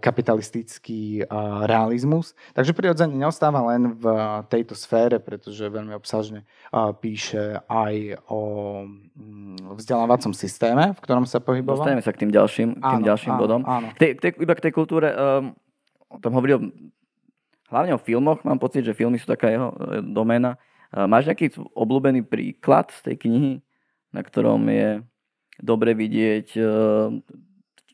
kapitalistický 0.00 1.24
realizmus. 1.64 2.36
Takže 2.52 2.76
prirodzene 2.76 3.16
neostáva 3.16 3.64
len 3.72 3.96
v 3.96 4.04
tejto 4.52 4.76
sfére, 4.76 5.16
pretože 5.16 5.64
veľmi 5.64 5.96
obsažne 5.96 6.44
píše 7.00 7.64
aj 7.64 8.20
o 8.28 8.40
mm, 9.16 9.72
vzdelávacom 9.80 10.36
systéme, 10.36 10.92
v 10.92 11.00
ktorom 11.00 11.24
sa 11.24 11.40
pohyboval. 11.40 11.80
Dostaneme 11.80 12.04
sa 12.04 12.12
k 12.12 12.26
tým 12.26 12.32
ďalším, 12.34 12.68
k 12.76 12.84
tým 12.84 13.02
áno, 13.02 13.08
ďalším 13.08 13.32
áno, 13.32 13.40
bodom. 13.40 13.60
Áno. 13.64 13.88
Tej, 13.96 14.20
tej, 14.20 14.30
iba 14.44 14.54
k 14.54 14.64
tej 14.68 14.72
kultúre, 14.76 15.08
um, 15.14 15.56
o 16.12 16.18
tom 16.20 16.36
hovoril 16.36 16.68
hlavne 17.72 17.96
o 17.96 18.02
filmoch, 18.02 18.44
mám 18.44 18.60
pocit, 18.60 18.84
že 18.84 18.94
filmy 18.94 19.18
sú 19.18 19.26
taká 19.26 19.50
jeho 19.50 19.74
e, 19.74 20.04
doména. 20.04 20.60
Uh, 20.92 21.08
máš 21.08 21.26
nejaký 21.26 21.58
obľúbený 21.74 22.28
príklad 22.28 22.92
z 22.92 23.00
tej 23.10 23.16
knihy, 23.26 23.52
na 24.14 24.20
ktorom 24.22 24.62
je 24.70 25.02
dobre 25.58 25.96
vidieť 25.96 26.46
uh, 26.60 27.10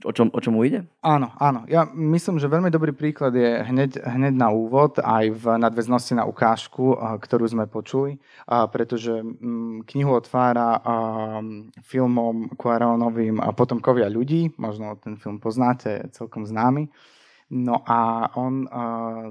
o 0.05 0.13
čom, 0.13 0.29
o 0.35 0.41
čom 0.43 0.59
ide? 0.63 0.87
Áno, 1.03 1.33
áno. 1.39 1.65
Ja 1.67 1.87
myslím, 1.91 2.39
že 2.39 2.51
veľmi 2.51 2.71
dobrý 2.71 2.93
príklad 2.95 3.35
je 3.35 3.63
hneď, 3.63 4.03
hneď 4.03 4.35
na 4.35 4.51
úvod, 4.51 4.99
aj 4.99 5.25
v 5.33 5.45
nadväznosti 5.59 6.19
na 6.19 6.25
ukážku, 6.27 6.97
ktorú 7.23 7.45
sme 7.47 7.71
počuli, 7.71 8.19
pretože 8.47 9.23
mm, 9.23 9.87
knihu 9.87 10.13
otvára 10.19 10.79
filmom 11.87 12.53
Quaronovým 12.59 13.41
Potomkovia 13.55 14.11
ľudí, 14.11 14.55
možno 14.59 14.99
ten 14.99 15.19
film 15.19 15.39
poznáte, 15.39 16.11
celkom 16.15 16.47
známy. 16.47 16.91
No 17.53 17.85
a 17.85 18.33
on 18.41 18.65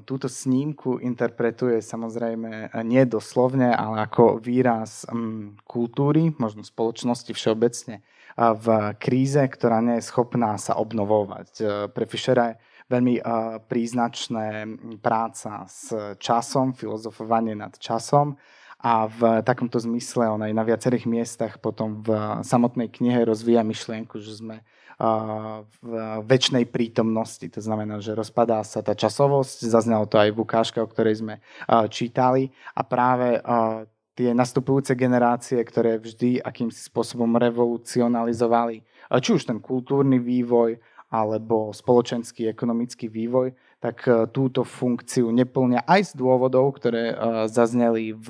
túto 0.05 0.29
snímku 0.29 1.01
interpretuje 1.01 1.81
samozrejme 1.81 2.69
nie 2.85 3.01
doslovne, 3.09 3.73
ale 3.73 4.05
ako 4.05 4.37
výraz 4.37 5.09
um, 5.09 5.57
kultúry, 5.65 6.29
možno 6.37 6.61
spoločnosti 6.61 7.33
všeobecne 7.33 8.05
v 8.37 8.67
kríze, 8.97 9.41
ktorá 9.41 9.83
nie 9.83 9.99
je 9.99 10.07
schopná 10.07 10.55
sa 10.55 10.77
obnovovať. 10.79 11.49
E, 11.59 11.63
pre 11.91 12.05
Fischera 12.07 12.55
je 12.55 12.59
veľmi 12.91 13.15
e, 13.19 13.21
príznačné 13.67 14.47
práca 15.03 15.67
s 15.67 15.91
časom, 16.19 16.71
filozofovanie 16.75 17.55
nad 17.55 17.75
časom 17.75 18.39
a 18.81 19.05
v 19.05 19.45
takomto 19.45 19.77
zmysle 19.77 20.25
on 20.25 20.41
aj 20.41 20.53
na 20.57 20.63
viacerých 20.65 21.05
miestach 21.05 21.61
potom 21.61 22.01
v 22.01 22.41
samotnej 22.41 22.89
knihe 22.89 23.21
rozvíja 23.29 23.61
myšlienku, 23.61 24.17
že 24.17 24.41
sme 24.41 24.55
e, 24.59 24.63
v 25.83 25.91
väčšnej 26.25 26.65
prítomnosti. 26.71 27.45
To 27.51 27.61
znamená, 27.61 27.99
že 27.99 28.17
rozpadá 28.17 28.63
sa 28.63 28.81
tá 28.81 28.95
časovosť, 28.95 29.67
zaznelo 29.67 30.07
to 30.07 30.17
aj 30.17 30.31
v 30.33 30.41
ukážke, 30.41 30.79
o 30.79 30.87
ktorej 30.89 31.21
sme 31.21 31.35
čítali 31.91 32.49
a 32.73 32.81
práve 32.81 33.37
tie 34.15 34.35
nastupujúce 34.35 34.95
generácie, 34.95 35.61
ktoré 35.63 35.97
vždy 35.97 36.43
akýmsi 36.43 36.91
spôsobom 36.91 37.39
revolucionalizovali 37.39 38.83
či 39.19 39.29
už 39.35 39.43
ten 39.43 39.59
kultúrny 39.59 40.23
vývoj, 40.23 40.79
alebo 41.11 41.75
spoločenský 41.75 42.47
ekonomický 42.47 43.11
vývoj, 43.11 43.51
tak 43.81 44.05
e, 44.05 44.29
túto 44.29 44.61
funkciu 44.61 45.33
neplnia 45.33 45.81
aj 45.89 46.13
z 46.13 46.21
dôvodov, 46.21 46.77
ktoré 46.77 47.11
e, 47.11 47.15
zazneli 47.49 48.13
v 48.13 48.29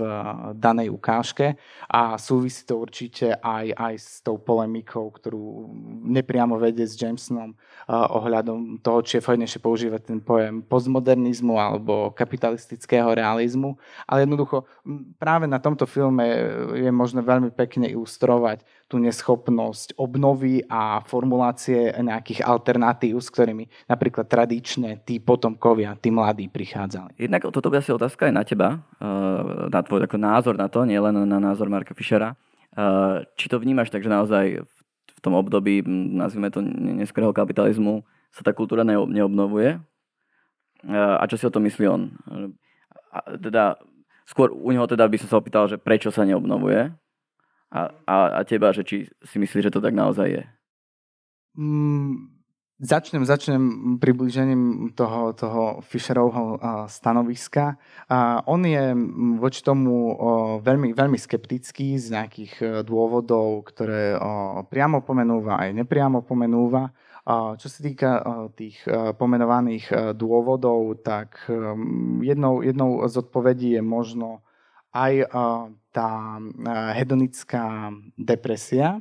danej 0.56 0.96
ukážke 0.96 1.60
a 1.92 2.16
súvisí 2.16 2.64
to 2.64 2.80
určite 2.80 3.36
aj, 3.36 3.76
aj 3.76 3.94
s 4.00 4.24
tou 4.24 4.40
polemikou, 4.40 5.12
ktorú 5.12 5.68
nepriamo 6.08 6.56
vedie 6.56 6.88
s 6.88 6.96
Jamesonom 6.96 7.54
ohľadom 7.92 8.80
toho, 8.80 9.04
či 9.04 9.20
je 9.20 9.28
fajnejšie 9.28 9.60
používať 9.60 10.02
ten 10.08 10.20
pojem 10.24 10.64
postmodernizmu 10.64 11.60
alebo 11.60 12.16
kapitalistického 12.16 13.12
realizmu. 13.12 13.76
Ale 14.08 14.24
jednoducho 14.24 14.64
práve 15.20 15.50
na 15.50 15.60
tomto 15.60 15.84
filme 15.84 16.24
je 16.78 16.92
možné 16.94 17.20
veľmi 17.20 17.52
pekne 17.52 17.92
ilustrovať 17.92 18.64
tú 18.92 19.00
neschopnosť 19.00 19.96
obnovy 19.96 20.68
a 20.68 21.00
formulácie 21.00 21.96
nejakých 21.96 22.44
alternatív, 22.44 23.24
s 23.24 23.32
ktorými 23.32 23.88
napríklad 23.88 24.28
tradične 24.28 25.00
tí 25.08 25.24
potomkovia, 25.24 25.96
tí 25.96 26.12
mladí 26.12 26.52
prichádzali. 26.52 27.16
Jednak 27.16 27.48
toto 27.48 27.72
by 27.72 27.80
asi 27.80 27.96
otázka 27.96 28.28
aj 28.28 28.34
na 28.36 28.44
teba, 28.44 28.84
eh, 29.00 29.72
na 29.72 29.80
tvoj 29.80 30.04
ako 30.04 30.18
názor 30.20 30.60
na 30.60 30.68
to, 30.68 30.84
nielen 30.84 31.24
na 31.24 31.40
názor 31.40 31.72
Marka 31.72 31.96
Fischera. 31.96 32.36
Eh, 32.76 33.24
či 33.40 33.48
to 33.48 33.56
vnímaš 33.64 33.88
tak, 33.88 34.04
že 34.04 34.12
naozaj 34.12 34.68
v 35.08 35.20
tom 35.24 35.40
období, 35.40 35.80
nazvime 35.88 36.52
to 36.52 36.60
neskorého 37.00 37.32
kapitalizmu, 37.32 38.04
sa 38.36 38.44
tá 38.44 38.52
kultúra 38.52 38.84
neobnovuje? 38.84 39.80
Eh, 40.84 41.16
a 41.16 41.24
čo 41.32 41.40
si 41.40 41.48
o 41.48 41.54
tom 41.54 41.64
myslí 41.64 41.88
on? 41.88 42.12
teda, 43.44 43.76
skôr 44.24 44.56
u 44.56 44.72
neho 44.72 44.88
teda 44.88 45.04
by 45.04 45.20
som 45.20 45.28
sa 45.28 45.40
opýtal, 45.40 45.68
že 45.68 45.76
prečo 45.76 46.08
sa 46.16 46.24
neobnovuje? 46.24 46.96
A, 47.72 47.88
a, 48.04 48.16
a 48.38 48.42
teba, 48.44 48.76
že 48.76 48.84
či 48.84 49.08
si 49.24 49.40
myslíš, 49.40 49.72
že 49.72 49.74
to 49.74 49.80
tak 49.80 49.96
naozaj 49.96 50.28
je? 50.28 50.44
Mm, 51.56 52.42
začnem, 52.82 53.24
začnem 53.26 53.64
približením 54.02 54.92
toho, 54.98 55.34
toho 55.34 55.64
Fischerovho 55.86 56.58
stanoviska. 56.90 57.78
A 58.10 58.42
on 58.50 58.66
je 58.66 58.98
voči 59.38 59.62
tomu 59.62 60.18
veľmi, 60.66 60.98
veľmi 60.98 61.18
skeptický 61.22 61.96
z 62.02 62.18
nejakých 62.18 62.54
e, 62.60 62.66
dôvodov, 62.82 63.70
ktoré 63.70 64.18
priamo 64.68 65.06
pomenúva 65.06 65.62
aj 65.62 65.78
nepriamo 65.78 66.26
pomenúva. 66.26 66.90
Čo 67.32 67.68
sa 67.70 67.80
týka 67.86 68.10
tých 68.58 68.82
e, 68.90 69.14
pomenovaných 69.14 69.86
e, 69.94 69.96
dôvodov, 70.18 71.06
tak 71.06 71.38
jednou, 72.26 72.66
jednou 72.66 73.06
z 73.06 73.16
odpovedí 73.22 73.78
je 73.78 73.82
možno 73.86 74.42
aj 74.92 75.14
tá 75.92 76.10
hedonická 76.96 77.92
depresia, 78.16 79.00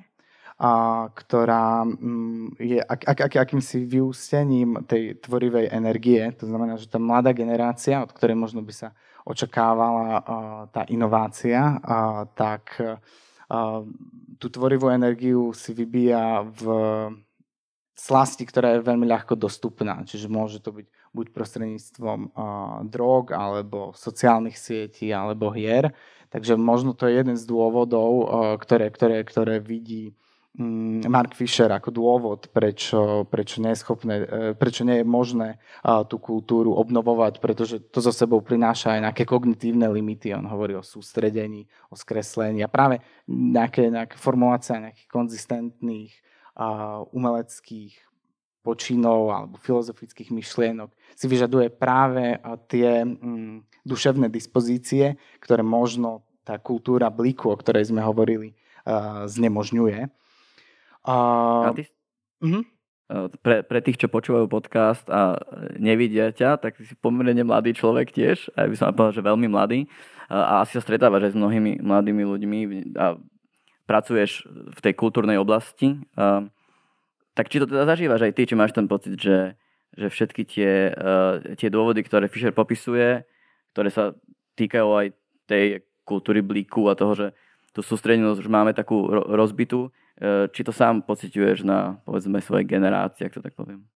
ktorá 1.16 1.88
mm, 1.88 2.60
je 2.60 2.78
ak, 2.84 3.00
ak, 3.08 3.18
ak, 3.26 3.34
akýmsi 3.48 3.88
vyústením 3.88 4.84
tej 4.84 5.16
tvorivej 5.24 5.72
energie. 5.72 6.20
To 6.36 6.44
znamená, 6.44 6.76
že 6.76 6.84
tá 6.90 7.00
mladá 7.00 7.32
generácia, 7.32 8.04
od 8.04 8.12
ktorej 8.12 8.36
možno 8.36 8.60
by 8.60 8.72
sa 8.74 8.88
očakávala 9.24 10.20
tá 10.68 10.84
inovácia, 10.92 11.80
tak 12.36 12.76
tú 14.36 14.46
tvorivú 14.52 14.92
energiu 14.92 15.56
si 15.56 15.72
vybíja 15.72 16.44
v 16.44 16.64
slasti, 17.96 18.44
ktorá 18.44 18.76
je 18.76 18.84
veľmi 18.84 19.04
ľahko 19.08 19.36
dostupná. 19.36 20.04
Čiže 20.04 20.28
môže 20.28 20.60
to 20.60 20.76
byť 20.76 20.86
buď 21.10 21.34
prostredníctvom 21.34 22.20
drog, 22.86 23.34
alebo 23.34 23.90
sociálnych 23.98 24.54
sietí, 24.54 25.10
alebo 25.10 25.50
hier. 25.50 25.90
Takže 26.30 26.54
možno 26.54 26.94
to 26.94 27.10
je 27.10 27.18
jeden 27.18 27.34
z 27.34 27.42
dôvodov, 27.42 28.30
ktoré, 28.62 28.94
ktoré, 28.94 29.26
ktoré 29.26 29.58
vidí 29.58 30.14
um, 30.54 31.02
Mark 31.10 31.34
Fisher 31.34 31.66
ako 31.66 31.90
dôvod, 31.90 32.54
prečo, 32.54 33.26
prečo, 33.26 33.58
nie 33.58 33.74
je 33.74 33.82
schopné, 33.82 34.14
uh, 34.22 34.26
prečo 34.54 34.86
nie 34.86 35.02
je 35.02 35.06
možné 35.10 35.58
tú 36.06 36.22
kultúru 36.22 36.78
obnovovať, 36.78 37.42
pretože 37.42 37.82
to 37.90 37.98
zo 37.98 38.14
sebou 38.14 38.38
prináša 38.46 38.94
aj 38.94 39.10
nejaké 39.10 39.26
kognitívne 39.26 39.90
limity. 39.90 40.30
On 40.30 40.46
hovorí 40.46 40.78
o 40.78 40.86
sústredení, 40.86 41.66
o 41.90 41.98
skreslení 41.98 42.62
a 42.62 42.70
práve 42.70 43.02
nejaké, 43.26 43.90
nejaké 43.90 44.14
formulácia 44.14 44.78
nejakých 44.78 45.10
konzistentných 45.10 46.14
umeleckých 47.10 48.09
počinov 48.60 49.32
alebo 49.32 49.56
filozofických 49.60 50.30
myšlienok 50.32 50.92
si 51.16 51.26
vyžaduje 51.28 51.72
práve 51.72 52.36
tie 52.68 53.04
mm, 53.04 53.84
duševné 53.84 54.28
dispozície, 54.28 55.16
ktoré 55.40 55.64
možno 55.64 56.24
tá 56.44 56.60
kultúra 56.60 57.08
bliku, 57.08 57.52
o 57.52 57.56
ktorej 57.56 57.88
sme 57.88 58.04
hovorili, 58.04 58.56
uh, 58.84 59.24
znemožňuje. 59.28 60.08
Uh, 61.04 61.68
a 61.68 61.70
ty... 61.76 61.88
uh-huh. 62.44 62.64
Pre, 63.42 63.66
pre 63.66 63.80
tých, 63.82 63.98
čo 63.98 64.06
počúvajú 64.06 64.46
podcast 64.46 65.02
a 65.10 65.34
nevidia 65.74 66.30
ťa, 66.30 66.62
tak 66.62 66.78
si 66.78 66.94
pomerne 66.94 67.42
mladý 67.42 67.74
človek 67.74 68.14
tiež, 68.14 68.54
aj 68.54 68.66
by 68.70 68.76
som 68.78 68.94
povedal, 68.94 69.18
že 69.18 69.26
veľmi 69.26 69.50
mladý 69.50 69.90
a 70.30 70.62
asi 70.62 70.78
sa 70.78 70.84
stretávaš 70.86 71.26
aj 71.26 71.32
s 71.34 71.40
mnohými 71.42 71.82
mladými 71.82 72.22
ľuďmi 72.22 72.58
a 72.94 73.18
pracuješ 73.90 74.46
v 74.46 74.78
tej 74.78 74.94
kultúrnej 74.94 75.42
oblasti. 75.42 75.98
Uh, 76.14 76.46
tak 77.40 77.48
či 77.48 77.56
to 77.56 77.64
teda 77.64 77.88
zažívaš 77.88 78.28
aj 78.28 78.36
ty, 78.36 78.44
či 78.44 78.52
máš 78.52 78.76
ten 78.76 78.84
pocit, 78.84 79.16
že, 79.16 79.56
že 79.96 80.12
všetky 80.12 80.44
tie, 80.44 80.92
uh, 80.92 81.40
tie 81.56 81.72
dôvody, 81.72 82.04
ktoré 82.04 82.28
Fischer 82.28 82.52
popisuje, 82.52 83.24
ktoré 83.72 83.88
sa 83.88 84.12
týkajú 84.60 84.88
aj 84.92 85.06
tej 85.48 85.80
kultúry 86.04 86.44
blíku 86.44 86.92
a 86.92 86.98
toho, 87.00 87.16
že 87.16 87.26
tú 87.72 87.80
sústredenosť 87.80 88.44
už 88.44 88.50
máme 88.52 88.76
takú 88.76 89.08
rozbitú, 89.08 89.88
uh, 89.88 90.52
či 90.52 90.60
to 90.68 90.68
sám 90.68 91.00
pociťuješ 91.00 91.64
na, 91.64 91.96
povedzme, 92.04 92.44
svojej 92.44 92.68
generácii, 92.68 93.24
ak 93.24 93.32
to 93.32 93.40
tak 93.40 93.56
poviem? 93.56 93.88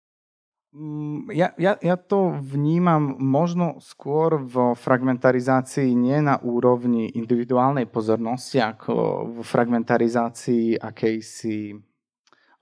Mm, 0.70 1.26
ja, 1.34 1.50
ja, 1.58 1.74
ja 1.82 1.98
to 1.98 2.38
vnímam 2.38 3.18
možno 3.18 3.82
skôr 3.82 4.38
v 4.38 4.78
fragmentarizácii 4.78 5.98
nie 5.98 6.22
na 6.22 6.38
úrovni 6.38 7.10
individuálnej 7.10 7.90
pozornosti, 7.90 8.62
ako 8.62 9.26
v 9.34 9.38
fragmentarizácii 9.42 10.78
akejsi 10.78 11.90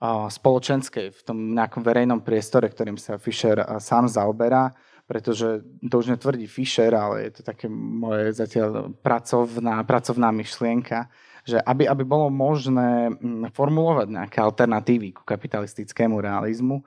spoločenskej, 0.01 1.13
v 1.13 1.21
tom 1.21 1.53
nejakom 1.53 1.85
verejnom 1.85 2.25
priestore, 2.25 2.65
ktorým 2.65 2.97
sa 2.97 3.21
Fischer 3.21 3.61
sám 3.77 4.09
zaoberá, 4.09 4.73
pretože 5.05 5.61
to 5.85 6.01
už 6.01 6.17
netvrdí 6.17 6.49
Fischer, 6.49 6.89
ale 6.95 7.29
je 7.29 7.31
to 7.37 7.41
také 7.45 7.69
moje 7.69 8.33
zatiaľ 8.33 8.95
pracovná, 9.05 9.85
pracovná 9.85 10.33
myšlienka, 10.33 11.05
že 11.45 11.57
aby, 11.61 11.89
aby 11.89 12.01
bolo 12.05 12.29
možné 12.29 13.13
mm, 13.13 13.53
formulovať 13.53 14.07
nejaké 14.13 14.37
alternatívy 14.41 15.17
ku 15.17 15.23
kapitalistickému 15.25 16.21
realizmu. 16.21 16.85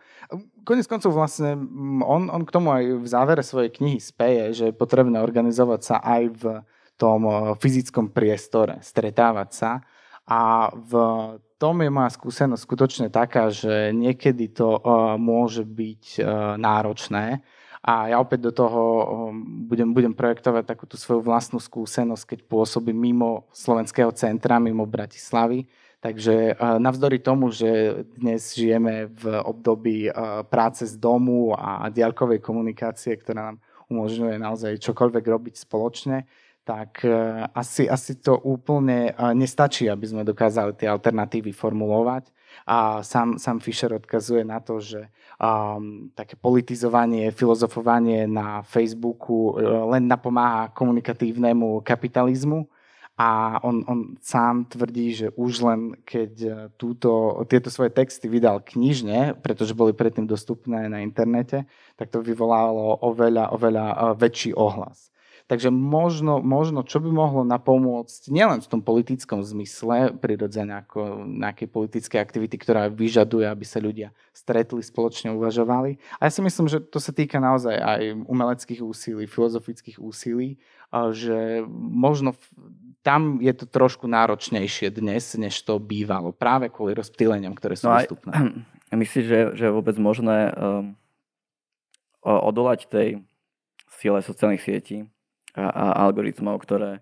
Konec 0.62 0.86
koncov 0.86 1.14
vlastne 1.14 1.58
mm, 1.58 2.02
on, 2.06 2.22
on 2.30 2.42
k 2.46 2.54
tomu 2.54 2.70
aj 2.70 2.84
v 3.02 3.06
závere 3.06 3.42
svojej 3.42 3.70
knihy 3.74 3.98
speje, 3.98 4.44
že 4.54 4.64
je 4.70 4.78
potrebné 4.78 5.18
organizovať 5.22 5.80
sa 5.82 5.96
aj 6.02 6.22
v 6.34 6.44
tom 6.94 7.26
fyzickom 7.58 8.14
priestore, 8.14 8.78
stretávať 8.78 9.50
sa 9.50 9.70
a 10.24 10.70
v 10.72 10.92
tom 11.64 11.80
je 11.80 11.88
moja 11.88 12.12
skúsenosť 12.12 12.60
skutočne 12.60 13.08
taká, 13.08 13.48
že 13.48 13.96
niekedy 13.96 14.52
to 14.52 14.76
uh, 14.76 15.16
môže 15.16 15.64
byť 15.64 16.20
uh, 16.20 16.60
náročné 16.60 17.40
a 17.80 18.12
ja 18.12 18.20
opäť 18.20 18.48
do 18.48 18.52
toho 18.52 18.82
um, 18.84 19.64
budem, 19.64 19.92
budem 19.96 20.12
projektovať 20.12 20.64
takúto 20.68 21.00
svoju 21.00 21.24
vlastnú 21.24 21.56
skúsenosť, 21.56 22.36
keď 22.36 22.38
pôsobím 22.44 22.96
mimo 22.96 23.48
slovenského 23.52 24.12
centra, 24.12 24.60
mimo 24.60 24.84
Bratislavy. 24.84 25.64
Takže 26.04 26.60
navzdory 26.60 27.16
tomu, 27.24 27.48
že 27.48 28.04
dnes 28.12 28.52
žijeme 28.52 29.08
v 29.08 29.40
období 29.40 30.12
práce 30.52 30.84
z 30.84 31.00
domu 31.00 31.56
a 31.56 31.88
diaľkovej 31.88 32.44
komunikácie, 32.44 33.16
ktorá 33.16 33.48
nám 33.48 33.56
umožňuje 33.88 34.36
naozaj 34.36 34.84
čokoľvek 34.84 35.24
robiť 35.24 35.54
spoločne, 35.64 36.28
tak 36.64 37.04
e, 37.04 37.44
asi, 37.54 37.84
asi 37.84 38.16
to 38.16 38.40
úplne 38.40 39.12
e, 39.12 39.34
nestačí, 39.36 39.86
aby 39.92 40.08
sme 40.08 40.24
dokázali 40.24 40.72
tie 40.72 40.88
alternatívy 40.88 41.52
formulovať. 41.52 42.32
A 42.64 43.04
sám, 43.04 43.36
sám 43.36 43.60
Fischer 43.60 43.92
odkazuje 43.92 44.40
na 44.46 44.62
to, 44.62 44.80
že 44.80 45.12
um, 45.36 46.08
také 46.16 46.38
politizovanie, 46.40 47.34
filozofovanie 47.34 48.24
na 48.24 48.64
Facebooku 48.64 49.60
e, 49.60 49.66
len 49.92 50.08
napomáha 50.08 50.72
komunikatívnemu 50.72 51.84
kapitalizmu. 51.84 52.64
A 53.14 53.60
on, 53.62 53.84
on 53.86 54.18
sám 54.18 54.66
tvrdí, 54.66 55.14
že 55.14 55.28
už 55.38 55.62
len 55.62 55.80
keď 56.02 56.66
túto, 56.74 57.38
tieto 57.46 57.70
svoje 57.70 57.94
texty 57.94 58.26
vydal 58.26 58.58
knižne, 58.58 59.38
pretože 59.38 59.70
boli 59.70 59.94
predtým 59.94 60.26
dostupné 60.26 60.90
na 60.90 60.98
internete, 60.98 61.62
tak 61.94 62.10
to 62.10 62.18
vyvolalo 62.18 62.98
oveľa, 63.06 63.54
oveľa 63.54 64.18
väčší 64.18 64.58
ohlas. 64.58 65.13
Takže 65.44 65.68
možno, 65.68 66.40
možno 66.40 66.80
čo 66.88 67.04
by 67.04 67.12
mohlo 67.12 67.44
napomôcť 67.44 68.32
nielen 68.32 68.64
v 68.64 68.70
tom 68.70 68.80
politickom 68.80 69.44
zmysle, 69.44 70.16
prirodzene 70.16 70.80
ako 70.80 71.28
nejakej 71.28 71.68
politickej 71.68 72.16
aktivity, 72.16 72.56
ktorá 72.56 72.88
vyžaduje, 72.88 73.44
aby 73.44 73.60
sa 73.68 73.76
ľudia 73.76 74.16
stretli, 74.32 74.80
spoločne 74.80 75.36
uvažovali. 75.36 76.00
A 76.16 76.26
ja 76.26 76.30
si 76.32 76.40
myslím, 76.40 76.72
že 76.72 76.80
to 76.80 76.96
sa 76.96 77.12
týka 77.12 77.44
naozaj 77.44 77.76
aj 77.76 78.24
umeleckých 78.24 78.80
úsilí, 78.80 79.28
filozofických 79.28 80.00
úsilí, 80.00 80.56
že 81.12 81.60
možno 81.76 82.32
tam 83.04 83.36
je 83.44 83.52
to 83.52 83.68
trošku 83.68 84.08
náročnejšie 84.08 84.88
dnes, 84.96 85.36
než 85.36 85.60
to 85.60 85.76
bývalo, 85.76 86.32
práve 86.32 86.72
kvôli 86.72 86.96
rozptýleniam, 86.96 87.52
ktoré 87.52 87.76
sú 87.76 87.92
no 87.92 88.00
dostupné. 88.00 88.32
myslíš, 88.96 89.24
že, 89.28 89.40
že 89.60 89.64
je 89.68 89.76
vôbec 89.76 90.00
možné 90.00 90.56
um, 90.56 90.96
odolať 92.24 92.88
tej 92.88 93.08
sile 93.92 94.24
sociálnych 94.24 94.64
sietí 94.64 95.04
a, 95.54 95.64
a 95.70 95.84
algoritmov, 96.06 96.58
ktoré 96.62 97.00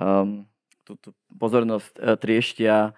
um, 0.00 0.48
tú, 0.82 0.96
tú 1.00 1.10
pozornosť 1.36 1.92
uh, 2.00 2.16
trieštia 2.16 2.96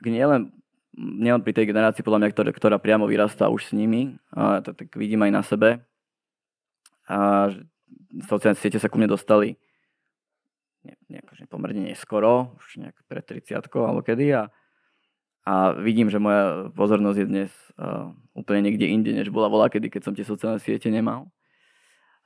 k 0.00 0.06
nielen, 0.08 0.52
nielen 0.96 1.44
pri 1.44 1.52
tej 1.56 1.68
generácii, 1.72 2.04
podľa 2.04 2.20
mňa, 2.24 2.30
ktorá, 2.32 2.50
ktorá 2.52 2.76
priamo 2.80 3.04
vyrastá 3.08 3.48
už 3.48 3.68
s 3.68 3.72
nimi, 3.76 4.16
a 4.32 4.64
to 4.64 4.72
tak 4.72 4.92
vidím 4.96 5.24
aj 5.24 5.32
na 5.32 5.42
sebe. 5.44 5.68
A 7.10 7.50
sociálne 8.28 8.56
siete 8.56 8.78
sa 8.78 8.88
ku 8.88 8.96
mne 8.96 9.10
dostali 9.10 9.58
ne, 10.84 10.94
nejako, 11.08 11.32
že 11.36 11.44
pomerne 11.50 11.82
neskoro, 11.92 12.56
už 12.56 12.80
nejak 12.80 12.96
pred 13.08 13.24
30 13.24 13.68
alebo 13.68 14.00
kedy 14.00 14.32
a, 14.36 14.42
a 15.44 15.76
vidím, 15.76 16.08
že 16.08 16.22
moja 16.22 16.72
pozornosť 16.72 17.18
je 17.18 17.26
dnes 17.26 17.52
uh, 17.76 18.12
úplne 18.32 18.70
niekde 18.70 18.86
inde, 18.88 19.10
než 19.12 19.28
bola 19.28 19.52
volá 19.52 19.66
kedy, 19.68 19.92
keď 19.92 20.02
som 20.04 20.14
tie 20.16 20.24
sociálne 20.24 20.60
siete 20.60 20.88
nemal. 20.88 21.28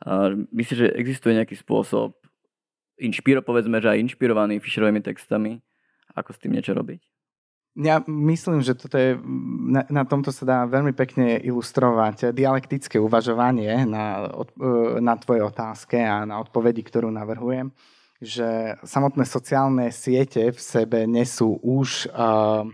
Uh, 0.05 0.45
myslím, 0.53 0.85
že 0.85 0.97
existuje 1.01 1.33
nejaký 1.35 1.57
spôsob, 1.57 2.15
inšpiro, 3.01 3.41
povedzme, 3.41 3.81
že 3.81 3.91
aj 3.91 4.03
inšpirovaný 4.05 4.61
Fisherovými 4.61 5.01
textami, 5.01 5.59
ako 6.15 6.31
s 6.37 6.41
tým 6.41 6.55
niečo 6.55 6.77
robiť? 6.77 7.01
Ja 7.75 7.99
myslím, 8.07 8.63
že 8.63 8.79
toto 8.79 8.95
je, 8.95 9.19
na, 9.67 9.83
na 9.91 10.07
tomto 10.07 10.31
sa 10.31 10.47
dá 10.47 10.59
veľmi 10.63 10.95
pekne 10.95 11.43
ilustrovať 11.43 12.31
dialektické 12.31 13.03
uvažovanie 13.03 13.83
na, 13.83 14.31
na 15.03 15.15
tvoje 15.19 15.43
otázke 15.43 15.99
a 15.99 16.23
na 16.23 16.39
odpovedi, 16.39 16.87
ktorú 16.87 17.11
navrhujem 17.11 17.75
že 18.25 18.81
samotné 18.83 19.29
sociálne 19.29 19.93
siete 19.93 20.49
v 20.51 20.59
sebe 20.59 21.05
nesú 21.05 21.61
už 21.61 22.09
uh, 22.11 22.65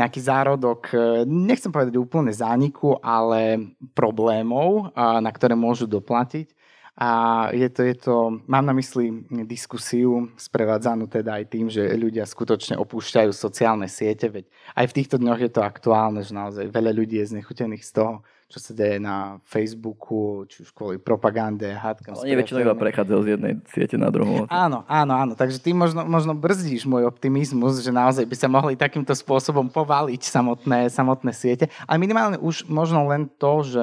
nejaký 0.00 0.20
zárodok, 0.24 0.88
uh, 0.96 1.22
nechcem 1.28 1.68
povedať 1.68 2.00
úplne 2.00 2.32
zániku, 2.32 2.96
ale 3.04 3.76
problémov, 3.92 4.96
na 4.96 5.28
ktoré 5.28 5.52
môžu 5.52 5.84
doplatiť. 5.84 6.56
A 7.00 7.48
je 7.56 7.64
to, 7.72 7.80
je 7.80 7.96
to, 7.96 8.16
mám 8.44 8.68
na 8.68 8.76
mysli 8.76 9.24
diskusiu 9.48 10.28
sprevádzanú 10.36 11.08
teda 11.08 11.40
aj 11.40 11.44
tým, 11.48 11.72
že 11.72 11.80
ľudia 11.96 12.28
skutočne 12.28 12.76
opúšťajú 12.76 13.32
sociálne 13.32 13.88
siete, 13.88 14.28
veď 14.28 14.44
aj 14.76 14.84
v 14.84 14.96
týchto 15.00 15.16
dňoch 15.16 15.40
je 15.40 15.48
to 15.48 15.64
aktuálne, 15.64 16.20
že 16.20 16.36
naozaj 16.36 16.68
veľa 16.68 16.92
ľudí 16.92 17.16
je 17.16 17.32
znechutených 17.32 17.88
z 17.88 17.92
toho, 18.04 18.12
čo 18.50 18.58
sa 18.58 18.74
deje 18.74 18.98
na 18.98 19.38
Facebooku, 19.46 20.42
či 20.50 20.66
už 20.66 20.74
kvôli 20.74 20.98
propagande, 20.98 21.70
hádkam. 21.70 22.18
Oni 22.18 22.34
väčšinou 22.34 22.66
iba 22.66 22.74
prechádzajú 22.74 23.20
z 23.22 23.28
jednej 23.38 23.54
siete 23.70 23.94
na 23.94 24.10
druhú. 24.10 24.50
Áno, 24.50 24.82
áno, 24.90 25.14
áno. 25.14 25.32
Takže 25.38 25.62
ty 25.62 25.70
možno, 25.70 26.02
možno 26.02 26.34
brzdíš 26.34 26.82
môj 26.82 27.06
optimizmus, 27.06 27.78
že 27.78 27.94
naozaj 27.94 28.26
by 28.26 28.34
sa 28.34 28.50
mohli 28.50 28.74
takýmto 28.74 29.14
spôsobom 29.14 29.70
povaliť 29.70 30.26
samotné, 30.26 30.90
samotné 30.90 31.30
siete. 31.30 31.70
Ale 31.86 32.02
minimálne 32.02 32.42
už 32.42 32.66
možno 32.66 33.06
len 33.06 33.30
to, 33.38 33.62
že 33.62 33.82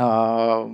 uh, 0.00 0.64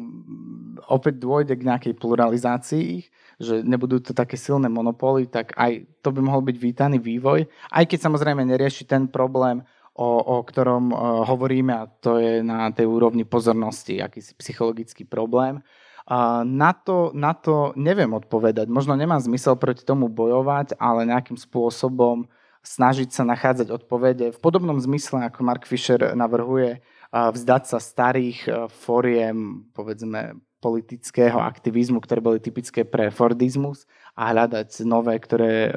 opäť 0.86 1.14
dôjde 1.18 1.58
k 1.58 1.66
nejakej 1.66 1.94
pluralizácii 1.98 2.82
ich, 3.02 3.10
že 3.38 3.62
nebudú 3.62 4.02
to 4.02 4.14
také 4.14 4.34
silné 4.34 4.66
monopóly, 4.70 5.26
tak 5.26 5.54
aj 5.58 5.86
to 6.02 6.10
by 6.10 6.22
mohol 6.22 6.42
byť 6.42 6.56
vítaný 6.58 6.98
vývoj, 6.98 7.46
aj 7.70 7.84
keď 7.86 7.98
samozrejme 8.10 8.42
nerieši 8.42 8.86
ten 8.86 9.06
problém 9.06 9.62
o, 9.98 10.38
o 10.38 10.46
ktorom 10.46 10.94
uh, 10.94 11.26
hovoríme 11.26 11.74
a 11.74 11.90
to 11.90 12.22
je 12.22 12.38
na 12.46 12.70
tej 12.70 12.86
úrovni 12.86 13.26
pozornosti, 13.26 13.98
akýsi 13.98 14.38
psychologický 14.38 15.02
problém. 15.02 15.58
Uh, 16.06 16.46
na, 16.46 16.70
to, 16.70 17.10
na 17.18 17.34
to 17.34 17.74
neviem 17.74 18.14
odpovedať. 18.14 18.70
Možno 18.70 18.94
nemá 18.94 19.18
zmysel 19.18 19.58
proti 19.58 19.82
tomu 19.82 20.06
bojovať, 20.06 20.78
ale 20.78 21.10
nejakým 21.10 21.36
spôsobom 21.36 22.30
snažiť 22.62 23.10
sa 23.10 23.26
nachádzať 23.26 23.74
odpovede 23.74 24.26
v 24.30 24.38
podobnom 24.38 24.78
zmysle, 24.78 25.26
ako 25.26 25.42
Mark 25.42 25.66
Fisher 25.66 26.14
navrhuje, 26.14 26.78
vzdať 27.10 27.62
sa 27.66 27.78
starých 27.82 28.38
uh, 28.46 28.52
foriem, 28.70 29.66
povedzme, 29.74 30.38
politického 30.58 31.38
aktivizmu, 31.38 32.02
ktoré 32.02 32.18
boli 32.18 32.38
typické 32.42 32.82
pre 32.82 33.14
Fordizmus 33.14 33.86
a 34.18 34.34
hľadať 34.34 34.82
nové, 34.82 35.14
ktoré 35.22 35.70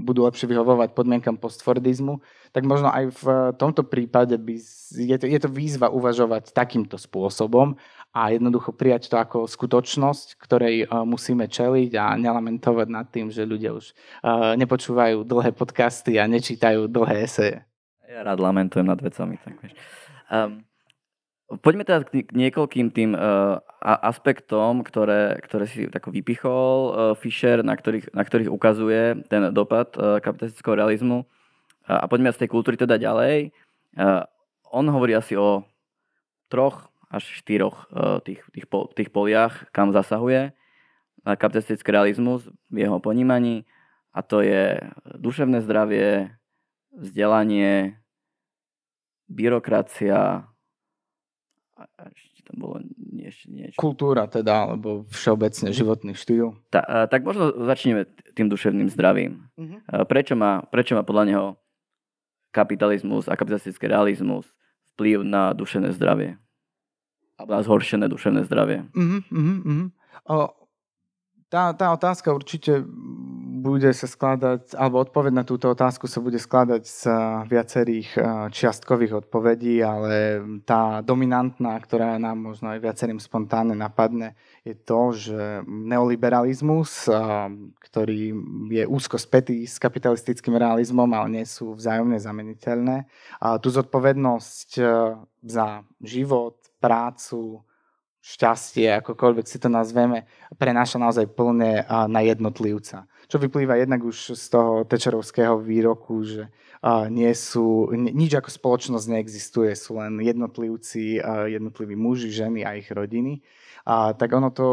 budú 0.00 0.24
lepšie 0.24 0.48
vyhovovať 0.48 0.96
podmienkam 0.96 1.36
postfordizmu 1.36 2.24
tak 2.56 2.64
možno 2.64 2.88
aj 2.88 3.12
v 3.20 3.24
tomto 3.60 3.84
prípade 3.84 4.32
by, 4.40 4.56
je, 4.96 5.16
to, 5.20 5.28
je 5.28 5.36
to 5.44 5.52
výzva 5.52 5.92
uvažovať 5.92 6.56
takýmto 6.56 6.96
spôsobom 6.96 7.76
a 8.16 8.32
jednoducho 8.32 8.72
prijať 8.72 9.12
to 9.12 9.20
ako 9.20 9.44
skutočnosť, 9.44 10.40
ktorej 10.40 10.88
uh, 10.88 11.04
musíme 11.04 11.44
čeliť 11.52 11.92
a 12.00 12.16
nelamentovať 12.16 12.88
nad 12.88 13.12
tým, 13.12 13.28
že 13.28 13.44
ľudia 13.44 13.76
už 13.76 13.92
uh, 13.92 14.56
nepočúvajú 14.56 15.28
dlhé 15.28 15.52
podcasty 15.52 16.16
a 16.16 16.24
nečítajú 16.24 16.88
dlhé 16.88 17.28
eseje. 17.28 17.60
Ja 18.08 18.24
rád 18.24 18.40
lamentujem 18.40 18.88
nad 18.88 19.04
vecami. 19.04 19.36
Tak. 19.36 19.56
Um, 20.32 20.64
poďme 21.46 21.86
teda 21.86 22.02
k 22.02 22.30
niekoľkým 22.34 22.90
tým 22.90 23.14
uh, 23.14 23.62
aspektom, 23.82 24.82
ktoré, 24.82 25.38
ktoré 25.46 25.64
si 25.70 25.86
tako 25.86 26.10
vypichol 26.10 26.74
uh, 26.74 26.92
Fischer, 27.14 27.62
na 27.62 27.78
ktorých, 27.78 28.10
na 28.10 28.26
ktorých 28.26 28.50
ukazuje 28.50 29.22
ten 29.30 29.54
dopad 29.54 29.94
uh, 29.94 30.18
kapitalistického 30.18 30.74
realizmu 30.74 31.26
a 31.86 32.10
poďme 32.10 32.34
z 32.34 32.42
tej 32.42 32.50
kultúry 32.50 32.74
teda 32.74 32.98
ďalej. 32.98 33.54
On 34.74 34.82
hovorí 34.90 35.14
asi 35.14 35.38
o 35.38 35.62
troch 36.50 36.90
až 37.06 37.22
štyroch 37.22 37.86
tých, 38.26 38.42
tých, 38.50 38.66
tých 38.66 39.10
poliach, 39.14 39.70
kam 39.70 39.94
zasahuje 39.94 40.50
kapitalistický 41.22 41.94
realizmus 41.94 42.50
v 42.74 42.82
jeho 42.82 42.98
ponímaní 42.98 43.70
a 44.10 44.26
to 44.26 44.42
je 44.42 44.82
duševné 45.14 45.62
zdravie, 45.62 46.34
vzdelanie, 46.90 48.02
byrokracia 49.30 50.50
a 51.76 52.08
ešte 52.08 52.40
tam 52.48 52.56
bolo 52.56 52.80
ešte 53.20 53.52
niečo. 53.52 53.76
Kultúra 53.76 54.24
teda, 54.30 54.70
alebo 54.70 55.04
všeobecne 55.12 55.74
životný 55.74 56.16
štýl. 56.16 56.56
Ta, 56.72 57.04
tak 57.10 57.26
možno 57.26 57.52
začneme 57.52 58.08
tým 58.32 58.48
duševným 58.48 58.88
zdravím. 58.88 59.44
Uh-huh. 59.58 60.06
Prečo, 60.08 60.38
má, 60.38 60.64
prečo 60.70 60.96
má 60.96 61.04
podľa 61.04 61.24
neho 61.26 61.46
kapitalizmus 62.54 63.28
a 63.28 63.36
kapitalistický 63.36 63.90
realizmus 63.90 64.48
vplyv 64.96 65.26
na 65.26 65.52
duševné 65.52 65.92
zdravie. 65.92 66.40
Alebo 67.36 67.50
na 67.52 67.60
zhoršené 67.60 68.06
duševné 68.08 68.48
zdravie. 68.48 68.88
Uh-huh, 68.96 69.20
uh-huh. 69.28 69.92
O, 70.24 70.48
tá, 71.52 71.76
tá 71.76 71.92
otázka 71.92 72.32
určite 72.32 72.86
bude 73.66 73.90
sa 73.90 74.06
skladať, 74.06 74.78
alebo 74.78 75.02
odpoveď 75.02 75.34
na 75.34 75.42
túto 75.42 75.66
otázku 75.66 76.06
sa 76.06 76.22
bude 76.22 76.38
skladať 76.38 76.82
z 76.86 77.02
viacerých 77.50 78.14
čiastkových 78.54 79.26
odpovedí, 79.26 79.82
ale 79.82 80.38
tá 80.62 81.02
dominantná, 81.02 81.74
ktorá 81.82 82.14
nám 82.22 82.38
možno 82.38 82.70
aj 82.70 82.78
viacerým 82.78 83.18
spontánne 83.18 83.74
napadne, 83.74 84.38
je 84.62 84.78
to, 84.78 85.10
že 85.10 85.66
neoliberalizmus, 85.66 87.10
ktorý 87.82 88.38
je 88.70 88.84
úzko 88.86 89.18
spätý 89.18 89.66
s 89.66 89.82
kapitalistickým 89.82 90.54
realizmom, 90.54 91.10
ale 91.10 91.42
nie 91.42 91.46
sú 91.46 91.74
vzájomne 91.74 92.22
zameniteľné, 92.22 93.10
tú 93.58 93.68
zodpovednosť 93.74 94.70
za 95.42 95.66
život, 95.98 96.62
prácu, 96.78 97.66
šťastie, 98.26 98.90
akokoľvek 99.06 99.46
si 99.46 99.62
to 99.62 99.70
nazveme, 99.70 100.26
prenáša 100.58 100.98
naozaj 100.98 101.30
plne 101.30 101.86
na 101.86 102.20
jednotlivca. 102.26 103.06
Čo 103.26 103.42
vyplýva 103.42 103.74
jednak 103.82 104.06
už 104.06 104.38
z 104.38 104.46
toho 104.48 104.86
tečerovského 104.86 105.58
výroku, 105.58 106.22
že 106.22 106.46
nie 107.10 107.34
sú, 107.34 107.90
nič 107.94 108.38
ako 108.38 108.50
spoločnosť 108.50 109.06
neexistuje, 109.10 109.74
sú 109.74 109.98
len 109.98 110.22
jednotlivci, 110.22 111.18
jednotliví 111.50 111.98
muži, 111.98 112.30
ženy 112.30 112.62
a 112.62 112.78
ich 112.78 112.86
rodiny. 112.86 113.42
A, 113.86 114.14
tak 114.18 114.34
ono 114.34 114.50
to, 114.50 114.66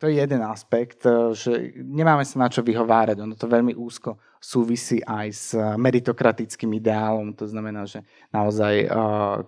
to 0.00 0.08
je 0.08 0.20
jeden 0.20 0.40
aspekt, 0.40 1.04
že 1.36 1.76
nemáme 1.76 2.24
sa 2.24 2.40
na 2.44 2.48
čo 2.48 2.64
vyhovárať, 2.64 3.20
ono 3.20 3.36
to 3.36 3.44
veľmi 3.44 3.76
úzko 3.76 4.16
súvisí 4.40 5.00
aj 5.04 5.28
s 5.32 5.52
meritokratickým 5.56 6.76
ideálom, 6.80 7.34
to 7.36 7.44
znamená, 7.48 7.84
že 7.84 8.04
naozaj 8.32 8.88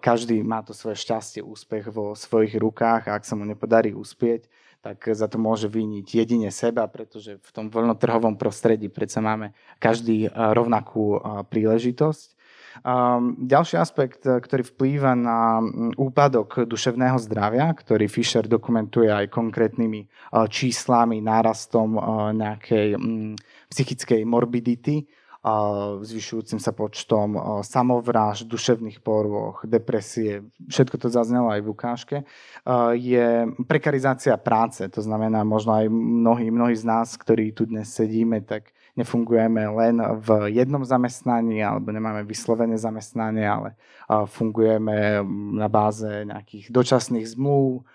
každý 0.04 0.44
má 0.44 0.60
to 0.64 0.76
svoje 0.76 1.00
šťastie, 1.00 1.40
úspech 1.40 1.88
vo 1.92 2.12
svojich 2.12 2.56
rukách 2.60 3.08
a 3.08 3.16
ak 3.16 3.24
sa 3.24 3.36
mu 3.36 3.48
nepodarí 3.48 3.96
uspieť, 3.96 4.48
tak 4.78 5.10
za 5.10 5.26
to 5.26 5.36
môže 5.42 5.66
vyniť 5.66 6.06
jedine 6.06 6.50
seba, 6.54 6.86
pretože 6.86 7.42
v 7.42 7.50
tom 7.50 7.66
voľnotrhovom 7.68 8.38
prostredí 8.38 8.86
predsa 8.86 9.18
máme 9.18 9.52
každý 9.82 10.30
rovnakú 10.30 11.18
príležitosť. 11.50 12.38
Um, 12.84 13.34
ďalší 13.42 13.74
aspekt, 13.74 14.22
e, 14.22 14.38
ktorý 14.38 14.62
vplýva 14.62 15.18
na 15.18 15.58
úpadok 15.98 16.62
duševného 16.62 17.18
zdravia, 17.18 17.66
ktorý 17.74 18.06
Fischer 18.06 18.46
dokumentuje 18.46 19.10
aj 19.10 19.34
konkrétnymi 19.34 20.06
číslami, 20.46 21.18
nárastom 21.18 21.98
nejakej 22.38 22.94
um, 22.94 23.34
psychickej 23.72 24.22
morbidity, 24.22 25.10
zvyšujúcim 26.02 26.58
sa 26.58 26.74
počtom 26.74 27.62
samovráž, 27.62 28.42
duševných 28.44 29.00
porôch, 29.00 29.62
depresie, 29.64 30.42
všetko 30.66 30.98
to 30.98 31.08
zaznelo 31.08 31.48
aj 31.48 31.60
v 31.62 31.72
ukážke, 31.72 32.16
je 32.98 33.46
prekarizácia 33.64 34.34
práce. 34.36 34.82
To 34.90 35.00
znamená, 35.00 35.46
možno 35.46 35.78
aj 35.78 35.86
mnohí, 35.88 36.50
mnohí 36.50 36.74
z 36.74 36.84
nás, 36.84 37.14
ktorí 37.14 37.54
tu 37.54 37.70
dnes 37.70 37.86
sedíme, 37.86 38.42
tak 38.42 38.74
nefungujeme 38.98 39.62
len 39.78 40.02
v 40.26 40.50
jednom 40.50 40.82
zamestnaní 40.82 41.62
alebo 41.62 41.94
nemáme 41.94 42.26
vyslovené 42.26 42.74
zamestnanie, 42.74 43.46
ale 43.46 43.78
fungujeme 44.10 45.22
na 45.54 45.70
báze 45.70 46.26
nejakých 46.26 46.74
dočasných 46.74 47.38
zmluv, 47.38 47.86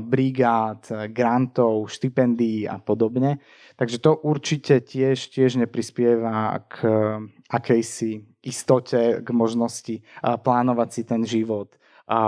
brigád, 0.00 1.10
grantov, 1.12 1.92
štipendií 1.92 2.64
a 2.70 2.80
podobne. 2.80 3.36
Takže 3.76 4.00
to 4.00 4.16
určite 4.16 4.80
tiež, 4.80 5.28
tiež 5.28 5.60
neprispieva 5.60 6.64
k 6.64 6.76
akejsi 7.52 8.24
istote, 8.40 9.20
k 9.20 9.28
možnosti 9.30 10.00
plánovať 10.24 10.88
si 10.92 11.02
ten 11.04 11.22
život. 11.28 11.68
A 12.08 12.20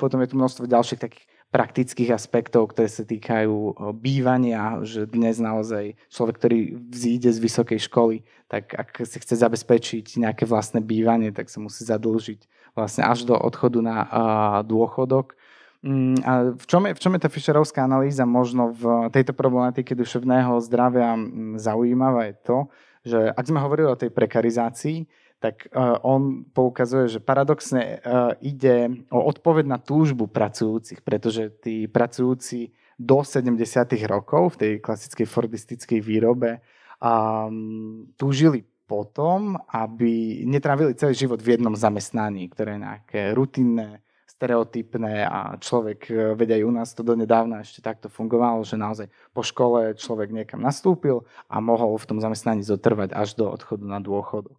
potom 0.00 0.22
je 0.24 0.30
tu 0.32 0.36
množstvo 0.40 0.64
ďalších 0.64 1.00
takých 1.02 1.26
praktických 1.52 2.16
aspektov, 2.16 2.72
ktoré 2.72 2.88
sa 2.88 3.04
týkajú 3.04 3.76
bývania, 4.00 4.80
že 4.88 5.04
dnes 5.04 5.36
naozaj 5.36 6.00
človek, 6.08 6.40
ktorý 6.40 6.58
vzíde 6.88 7.28
z 7.28 7.42
vysokej 7.44 7.80
školy, 7.92 8.24
tak 8.48 8.72
ak 8.72 9.04
si 9.04 9.20
chce 9.20 9.36
zabezpečiť 9.36 10.16
nejaké 10.16 10.48
vlastné 10.48 10.80
bývanie, 10.80 11.28
tak 11.36 11.52
sa 11.52 11.60
musí 11.60 11.84
zadlžiť 11.84 12.48
vlastne 12.72 13.04
až 13.04 13.28
do 13.28 13.36
odchodu 13.36 13.84
na 13.84 13.96
dôchodok. 14.64 15.36
Mm, 15.82 16.22
a 16.22 16.54
v 16.54 16.64
čom, 16.70 16.86
je, 16.86 16.94
v 16.94 17.00
čom 17.02 17.12
je 17.18 17.20
tá 17.26 17.28
Fischerovská 17.28 17.82
analýza 17.82 18.22
možno 18.22 18.70
v 18.70 19.10
tejto 19.10 19.34
problematike 19.34 19.98
duševného 19.98 20.62
zdravia 20.62 21.18
mm, 21.18 21.58
zaujímavá 21.58 22.30
je 22.30 22.34
to, 22.46 22.58
že 23.02 23.18
ak 23.34 23.44
sme 23.50 23.58
hovorili 23.58 23.90
o 23.90 23.98
tej 23.98 24.14
prekarizácii, 24.14 25.10
tak 25.42 25.66
uh, 25.74 25.98
on 26.06 26.46
poukazuje, 26.54 27.18
že 27.18 27.18
paradoxne 27.18 27.98
uh, 27.98 28.30
ide 28.38 29.02
o 29.10 29.26
odpoveď 29.26 29.66
na 29.66 29.82
túžbu 29.82 30.30
pracujúcich, 30.30 31.02
pretože 31.02 31.50
tí 31.58 31.90
pracujúci 31.90 32.70
do 32.94 33.26
70. 33.26 33.58
rokov 34.06 34.54
v 34.54 34.58
tej 34.62 34.72
klasickej 34.78 35.26
fordistickej 35.26 35.98
výrobe 35.98 36.62
um, 37.02 38.06
túžili 38.14 38.62
potom, 38.86 39.58
aby 39.66 40.46
netrávili 40.46 40.94
celý 40.94 41.18
život 41.18 41.42
v 41.42 41.58
jednom 41.58 41.74
zamestnaní, 41.74 42.46
ktoré 42.46 42.78
je 42.78 42.84
nejaké 42.86 43.20
rutinné, 43.34 43.98
stereotypné 44.42 45.22
a 45.22 45.54
človek, 45.54 46.10
e, 46.10 46.34
vedia 46.34 46.58
aj 46.58 46.66
u 46.66 46.72
nás 46.74 46.90
to 46.90 47.06
donedávna 47.06 47.62
ešte 47.62 47.78
takto 47.78 48.10
fungovalo, 48.10 48.66
že 48.66 48.74
naozaj 48.74 49.06
po 49.30 49.46
škole 49.46 49.94
človek 49.94 50.34
niekam 50.34 50.58
nastúpil 50.58 51.22
a 51.46 51.62
mohol 51.62 51.94
v 51.94 52.10
tom 52.10 52.18
zamestnaní 52.18 52.66
zotrvať 52.66 53.14
až 53.14 53.38
do 53.38 53.46
odchodu 53.46 53.86
na 53.86 54.02
dôchodok. 54.02 54.58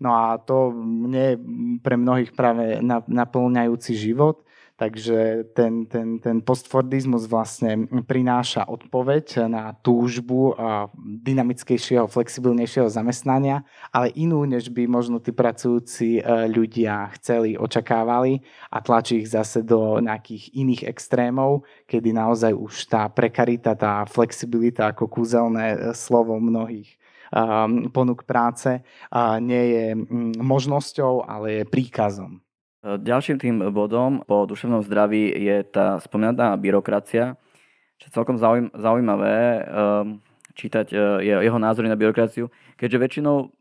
No 0.00 0.16
a 0.16 0.40
to 0.40 0.72
mne 0.72 1.36
pre 1.84 2.00
mnohých 2.00 2.32
práve 2.32 2.80
naplňajúci 3.12 3.92
život, 3.92 4.40
takže 4.80 5.44
ten, 5.52 5.84
ten, 5.84 6.16
ten 6.16 6.40
postfordizmus 6.40 7.28
vlastne 7.28 7.84
prináša 8.08 8.64
odpoveď 8.64 9.44
na 9.44 9.76
túžbu 9.76 10.56
dynamickejšieho, 10.96 12.08
flexibilnejšieho 12.08 12.88
zamestnania, 12.88 13.60
ale 13.92 14.08
inú, 14.16 14.48
než 14.48 14.72
by 14.72 14.88
možno 14.88 15.20
tí 15.20 15.36
pracujúci 15.36 16.16
e, 16.16 16.48
ľudia 16.48 17.12
chceli, 17.20 17.60
očakávali 17.60 18.40
a 18.72 18.80
tlačí 18.80 19.20
ich 19.20 19.28
zase 19.28 19.60
do 19.60 20.00
nejakých 20.00 20.56
iných 20.56 20.82
extrémov, 20.88 21.68
kedy 21.84 22.16
naozaj 22.16 22.56
už 22.56 22.88
tá 22.88 23.04
prekarita, 23.12 23.76
tá 23.76 24.08
flexibilita 24.08 24.96
ako 24.96 25.12
kúzelné 25.12 25.76
e, 25.76 25.78
slovo 25.92 26.40
mnohých 26.40 26.96
Um, 27.30 27.94
ponúk 27.94 28.26
práce 28.26 28.82
nie 29.38 29.64
je 29.70 29.86
možnosťou, 30.42 31.30
ale 31.30 31.62
je 31.62 31.70
príkazom. 31.70 32.42
Ďalším 32.80 33.36
tým 33.36 33.56
bodom 33.76 34.24
po 34.24 34.48
duševnom 34.48 34.80
zdraví 34.80 35.28
je 35.28 35.60
tá 35.68 36.00
spomínaná 36.00 36.56
byrokracia, 36.56 37.36
čo 38.00 38.04
je 38.08 38.16
celkom 38.16 38.40
zaujímavé 38.72 39.68
um, 39.68 40.24
čítať 40.56 40.86
uh, 40.96 41.20
jeho 41.20 41.60
názory 41.60 41.92
na 41.92 42.00
byrokraciu, 42.00 42.48
keďže 42.80 43.00
väčšinou 43.04 43.52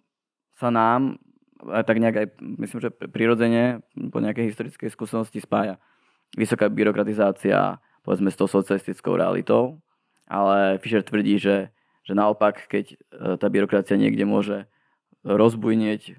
sa 0.56 0.72
nám, 0.72 1.20
tak 1.60 2.00
nejak 2.00 2.16
aj, 2.16 2.28
myslím, 2.64 2.80
že 2.80 2.90
prirodzene 3.12 3.84
po 4.08 4.24
nejakej 4.24 4.56
historickej 4.56 4.88
skúsenosti 4.96 5.44
spája 5.44 5.76
vysoká 6.40 6.72
byrokratizácia, 6.72 7.84
povedzme 8.08 8.32
s 8.32 8.40
tou 8.40 8.48
socialistickou 8.48 9.20
realitou, 9.20 9.84
ale 10.32 10.80
Fischer 10.80 11.04
tvrdí, 11.04 11.36
že 11.36 11.76
že 12.10 12.18
naopak, 12.18 12.66
keď 12.66 12.86
e, 12.90 12.96
tá 13.38 13.48
byrokracia 13.54 13.94
niekde 13.94 14.26
môže 14.26 14.66
rozbujnieť 15.22 16.18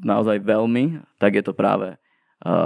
naozaj 0.00 0.42
veľmi, 0.42 1.00
tak 1.20 1.36
je 1.36 1.44
to 1.44 1.52
práve 1.52 1.94
e, 1.94 1.96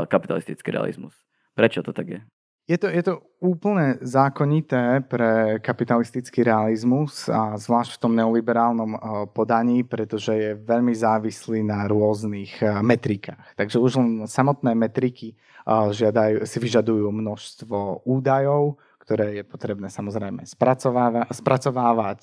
kapitalistický 0.06 0.72
realizmus. 0.74 1.14
Prečo 1.54 1.82
to 1.82 1.92
tak 1.94 2.08
je? 2.08 2.20
Je 2.64 2.80
to, 2.80 2.88
je 2.88 3.02
to 3.04 3.20
úplne 3.44 4.00
zákonité 4.00 5.04
pre 5.04 5.60
kapitalistický 5.60 6.48
realizmus 6.48 7.28
a 7.28 7.60
zvlášť 7.60 8.00
v 8.00 8.00
tom 8.00 8.12
neoliberálnom 8.16 8.90
e, 8.96 8.98
podaní, 9.36 9.84
pretože 9.84 10.32
je 10.32 10.50
veľmi 10.56 10.96
závislý 10.96 11.60
na 11.60 11.84
rôznych 11.84 12.64
metrikách. 12.80 13.52
Takže 13.60 13.76
už 13.76 13.92
len 14.00 14.10
samotné 14.24 14.72
metriky 14.72 15.36
žiadajú, 15.68 16.44
si 16.44 16.56
vyžadujú 16.60 17.08
množstvo 17.08 18.04
údajov, 18.04 18.76
ktoré 19.04 19.40
je 19.40 19.44
potrebné 19.44 19.92
samozrejme 19.92 20.48
spracovávať, 20.48 21.28
spracovávať 21.32 22.20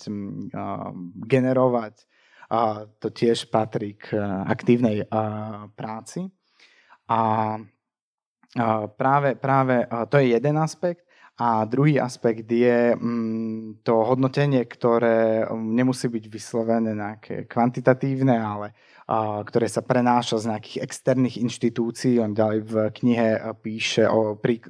generovať. 1.29 2.05
To 2.99 3.07
tiež 3.07 3.47
patrí 3.47 3.95
k 3.95 4.19
aktívnej 4.43 5.07
práci. 5.79 6.27
A 7.07 7.19
práve, 8.99 9.39
práve 9.39 9.87
to 10.11 10.19
je 10.19 10.35
jeden 10.35 10.59
aspekt. 10.59 11.07
A 11.39 11.65
druhý 11.65 11.97
aspekt 11.97 12.45
je 12.51 12.93
to 13.81 13.93
hodnotenie, 14.03 14.61
ktoré 14.67 15.47
nemusí 15.55 16.05
byť 16.11 16.25
vyslovené 16.27 16.91
nejaké 16.93 17.47
kvantitatívne, 17.47 18.35
ale 18.35 18.75
ktoré 19.47 19.65
sa 19.65 19.81
prenáša 19.81 20.43
z 20.43 20.45
nejakých 20.53 20.77
externých 20.85 21.41
inštitúcií. 21.41 22.21
On 22.21 22.35
ďalej 22.35 22.59
v 22.61 22.73
knihe 22.93 23.41
píše, 23.59 24.05
o, 24.05 24.37
prí, 24.37 24.61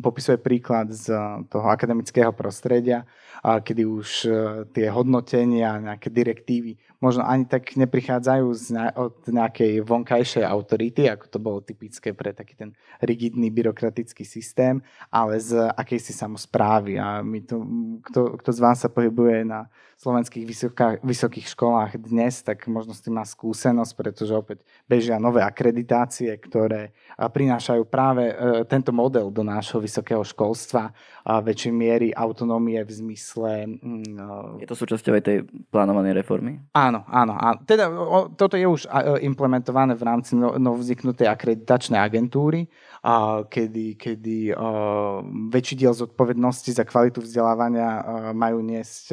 popisuje 0.00 0.38
príklad 0.38 0.94
z 0.94 1.10
toho 1.50 1.66
akademického 1.66 2.30
prostredia, 2.32 3.04
kedy 3.42 3.82
už 3.82 4.08
e, 4.24 4.30
tie 4.70 4.86
hodnotenia, 4.88 5.82
nejaké 5.82 6.08
direktívy 6.08 6.78
možno 7.02 7.26
ani 7.26 7.44
tak 7.44 7.74
neprichádzajú 7.74 8.46
od 8.94 9.16
nejakej 9.26 9.82
vonkajšej 9.82 10.46
autority, 10.46 11.10
ako 11.10 11.26
to 11.26 11.38
bolo 11.42 11.58
typické 11.58 12.14
pre 12.14 12.30
taký 12.30 12.54
ten 12.54 12.70
rigidný 13.02 13.50
byrokratický 13.50 14.22
systém, 14.22 14.78
ale 15.10 15.42
z 15.42 15.58
akejsi 15.74 16.14
samozprávy. 16.14 17.02
A 17.02 17.20
my 17.26 17.42
tu, 17.42 17.58
kto, 18.06 18.38
kto 18.38 18.50
z 18.54 18.60
vás 18.62 18.78
sa 18.78 18.88
pohybuje 18.88 19.42
na 19.42 19.66
slovenských 20.02 20.42
vysoká, 20.42 20.86
vysokých 20.98 21.46
školách 21.54 21.94
dnes, 22.02 22.42
tak 22.42 22.66
možno 22.66 22.90
s 22.90 23.06
tým 23.06 23.14
má 23.14 23.22
skúsenosť, 23.22 23.92
pretože 23.94 24.34
opäť 24.34 24.66
bežia 24.90 25.22
nové 25.22 25.46
akreditácie, 25.46 26.34
ktoré 26.42 26.90
prinášajú 27.14 27.86
práve 27.86 28.26
e, 28.26 28.34
tento 28.66 28.90
model 28.90 29.30
do 29.30 29.46
nášho 29.46 29.78
vysokého 29.78 30.26
školstva 30.26 30.90
a 31.22 31.38
väčšej 31.38 31.70
miery 31.70 32.08
autonómie 32.10 32.82
v 32.82 32.90
zmysle... 32.90 33.78
Mm, 33.78 34.58
e, 34.58 34.66
je 34.66 34.68
to 34.68 34.74
súčasťou 34.74 35.14
aj 35.14 35.22
tej 35.22 35.38
plánovanej 35.70 36.18
reformy? 36.18 36.58
Áno, 36.74 36.91
áno. 37.00 37.32
áno. 37.32 37.58
Teda 37.64 37.88
o, 37.88 38.28
toto 38.36 38.60
je 38.60 38.68
už 38.68 38.84
e, 38.84 39.24
implementované 39.24 39.96
v 39.96 40.04
rámci 40.04 40.36
novozniknutej 40.36 41.24
akreditačnej 41.24 41.96
agentúry, 41.96 42.68
a 43.02 43.42
kedy, 43.50 43.98
kedy 43.98 44.54
uh, 44.54 45.26
väčší 45.50 45.74
diel 45.74 45.90
zodpovednosti 45.90 46.70
za 46.70 46.86
kvalitu 46.86 47.18
vzdelávania 47.18 47.98
uh, 47.98 48.02
majú 48.30 48.62
niesť 48.62 49.10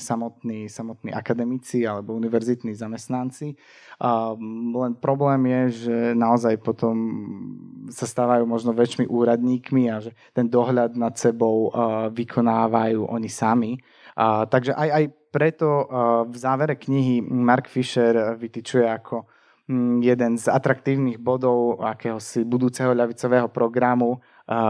samotní, 0.00 0.72
samotní 0.72 1.12
akademici 1.12 1.84
alebo 1.84 2.16
univerzitní 2.16 2.72
zamestnanci. 2.72 3.52
Uh, 4.00 4.32
len 4.72 4.96
problém 4.96 5.44
je, 5.52 5.62
že 5.84 5.96
naozaj 6.16 6.56
potom 6.64 6.96
sa 7.92 8.08
stávajú 8.08 8.48
možno 8.48 8.72
väčšmi 8.72 9.04
úradníkmi 9.04 9.92
a 9.92 10.00
že 10.00 10.16
ten 10.32 10.48
dohľad 10.48 10.96
nad 10.96 11.12
sebou 11.20 11.68
vykonávajú 12.16 13.04
oni 13.04 13.28
sami. 13.28 13.76
Uh, 14.16 14.48
takže 14.48 14.72
aj, 14.72 14.88
aj 14.96 15.04
preto 15.36 15.68
uh, 15.68 15.84
v 16.24 16.36
závere 16.40 16.80
knihy 16.80 17.20
Mark 17.20 17.68
Fisher 17.68 18.40
vytyčuje 18.40 18.88
ako 18.88 19.28
Mm, 19.66 19.98
jeden 19.98 20.38
z 20.38 20.46
atraktívnych 20.46 21.18
bodov 21.18 21.82
akéhosi 21.82 22.46
budúceho 22.46 22.94
ľavicového 22.94 23.50
programu, 23.50 24.22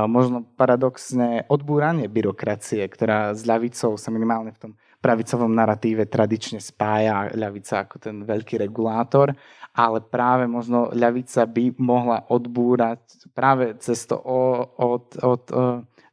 možno 0.09 0.49
paradoxne 0.57 1.45
odbúranie 1.53 2.09
byrokracie, 2.09 2.81
ktorá 2.89 3.37
s 3.37 3.45
ľavicou 3.45 4.01
sa 4.01 4.09
minimálne 4.09 4.57
v 4.57 4.61
tom 4.65 4.73
pravicovom 5.05 5.53
narratíve 5.53 6.09
tradične 6.09 6.65
spája 6.65 7.29
ľavica 7.37 7.85
ako 7.85 8.01
ten 8.01 8.25
veľký 8.25 8.57
regulátor, 8.57 9.37
ale 9.77 10.01
práve 10.01 10.49
možno 10.49 10.89
ľavica 10.97 11.45
by 11.45 11.77
mohla 11.77 12.25
odbúrať 12.33 13.29
práve 13.37 13.77
cez 13.77 14.01
to 14.09 14.17
od, 14.17 14.73
od, 14.81 15.05
od 15.21 15.45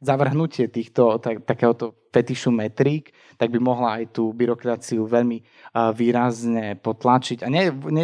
zavrhnutie 0.04 0.68
týchto, 0.68 1.18
tak, 1.18 1.42
takéhoto 1.48 1.96
fetišu 2.12 2.52
metrík, 2.52 3.10
tak 3.34 3.50
by 3.50 3.58
mohla 3.58 3.98
aj 3.98 4.14
tú 4.14 4.30
byrokraciu 4.30 5.08
veľmi 5.08 5.42
výrazne 5.96 6.78
potlačiť. 6.78 7.42
A 7.42 7.50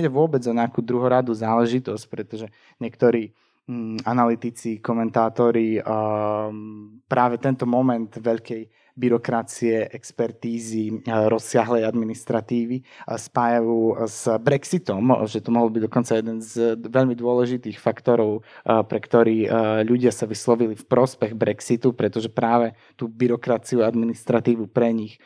je 0.03 0.11
vôbec 0.11 0.43
o 0.49 0.57
nejakú 0.57 0.83
druhoradú 0.83 1.31
záležitosť, 1.31 2.05
pretože 2.11 2.47
niektorí 2.83 3.31
um, 3.71 3.95
analytici, 4.03 4.83
komentátori 4.83 5.79
um, 5.79 6.99
práve 7.07 7.39
tento 7.39 7.69
moment 7.71 8.11
veľkej 8.11 8.80
byrokracie, 8.99 9.91
expertízy, 9.91 11.03
rozsiahlej 11.07 11.87
administratívy 11.87 12.83
spájajú 13.07 14.07
s 14.07 14.27
Brexitom, 14.43 15.27
že 15.27 15.43
to 15.43 15.51
mohol 15.55 15.71
byť 15.71 15.83
dokonca 15.87 16.13
jeden 16.17 16.39
z 16.43 16.79
veľmi 16.79 17.15
dôležitých 17.15 17.79
faktorov, 17.79 18.43
pre 18.65 18.99
ktorý 18.99 19.49
ľudia 19.87 20.15
sa 20.15 20.27
vyslovili 20.27 20.75
v 20.75 20.85
prospech 20.85 21.33
Brexitu, 21.35 21.95
pretože 21.95 22.29
práve 22.31 22.75
tú 22.95 23.09
byrokraciu 23.09 23.83
administratívu 23.83 24.71
pre 24.71 24.93
nich 24.95 25.19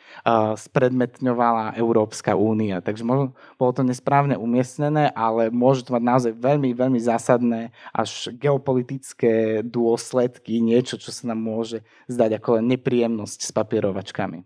spredmetňovala 0.55 1.77
Európska 1.77 2.37
únia. 2.37 2.81
Takže 2.81 3.03
možno 3.03 3.35
bolo 3.59 3.71
to 3.75 3.83
nesprávne 3.83 4.39
umiestnené, 4.39 5.11
ale 5.13 5.51
môže 5.53 5.85
to 5.85 5.93
mať 5.93 6.03
naozaj 6.03 6.31
veľmi, 6.35 6.73
veľmi 6.73 6.99
zásadné 6.99 7.75
až 7.93 8.31
geopolitické 8.35 9.61
dôsledky, 9.65 10.63
niečo, 10.63 10.97
čo 10.97 11.11
sa 11.11 11.31
nám 11.31 11.39
môže 11.41 11.83
zdať 12.07 12.39
ako 12.39 12.49
len 12.59 12.65
nepríjemnosť 12.75 13.39
s 13.41 13.51
papierovačkami. 13.65 14.45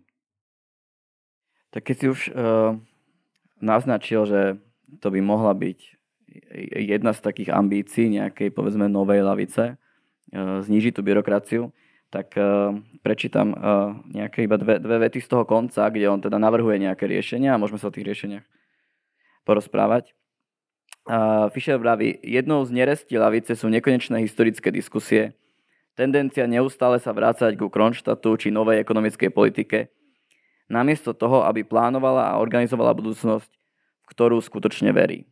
Tak 1.70 1.86
keď 1.86 1.96
si 2.00 2.06
už 2.08 2.20
uh, 2.32 2.74
naznačil, 3.60 4.26
že 4.26 4.40
to 4.98 5.12
by 5.12 5.20
mohla 5.22 5.54
byť 5.54 5.78
jedna 6.74 7.14
z 7.14 7.20
takých 7.22 7.54
ambícií 7.54 8.10
nejakej 8.10 8.50
povedzme 8.50 8.90
novej 8.90 9.22
lavice, 9.22 9.76
uh, 9.76 10.64
znížiť 10.64 10.98
tú 10.98 11.06
byrokraciu, 11.06 11.70
tak 12.10 12.34
uh, 12.34 12.74
prečítam 13.06 13.54
uh, 13.54 13.94
nejaké 14.10 14.42
iba 14.42 14.58
dve, 14.58 14.82
dve 14.82 15.06
vety 15.06 15.22
z 15.22 15.30
toho 15.30 15.46
konca, 15.46 15.86
kde 15.86 16.10
on 16.10 16.18
teda 16.18 16.42
navrhuje 16.42 16.82
nejaké 16.82 17.06
riešenia 17.06 17.54
a 17.54 17.60
môžeme 17.60 17.78
sa 17.78 17.86
o 17.86 17.94
tých 17.94 18.08
riešeniach 18.08 18.42
porozprávať. 19.46 20.10
Uh, 21.06 21.46
Fischer 21.54 21.78
vraví, 21.78 22.18
jednou 22.26 22.66
z 22.66 22.74
nerestí 22.74 23.14
lavice 23.14 23.54
sú 23.54 23.70
nekonečné 23.70 24.20
historické 24.26 24.74
diskusie, 24.74 25.38
tendencia 26.00 26.48
neustále 26.48 26.96
sa 26.96 27.12
vrácať 27.12 27.60
ku 27.60 27.68
Kronštatu 27.68 28.32
či 28.40 28.48
novej 28.48 28.80
ekonomickej 28.80 29.28
politike, 29.28 29.92
namiesto 30.72 31.12
toho, 31.12 31.44
aby 31.44 31.60
plánovala 31.60 32.32
a 32.32 32.40
organizovala 32.40 32.96
budúcnosť, 32.96 33.50
v 33.52 34.06
ktorú 34.08 34.40
skutočne 34.40 34.96
verí. 34.96 35.28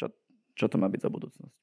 Čo, 0.00 0.08
čo 0.56 0.64
to 0.72 0.80
má 0.80 0.88
byť 0.88 1.04
za 1.04 1.10
budúcnosť? 1.12 1.54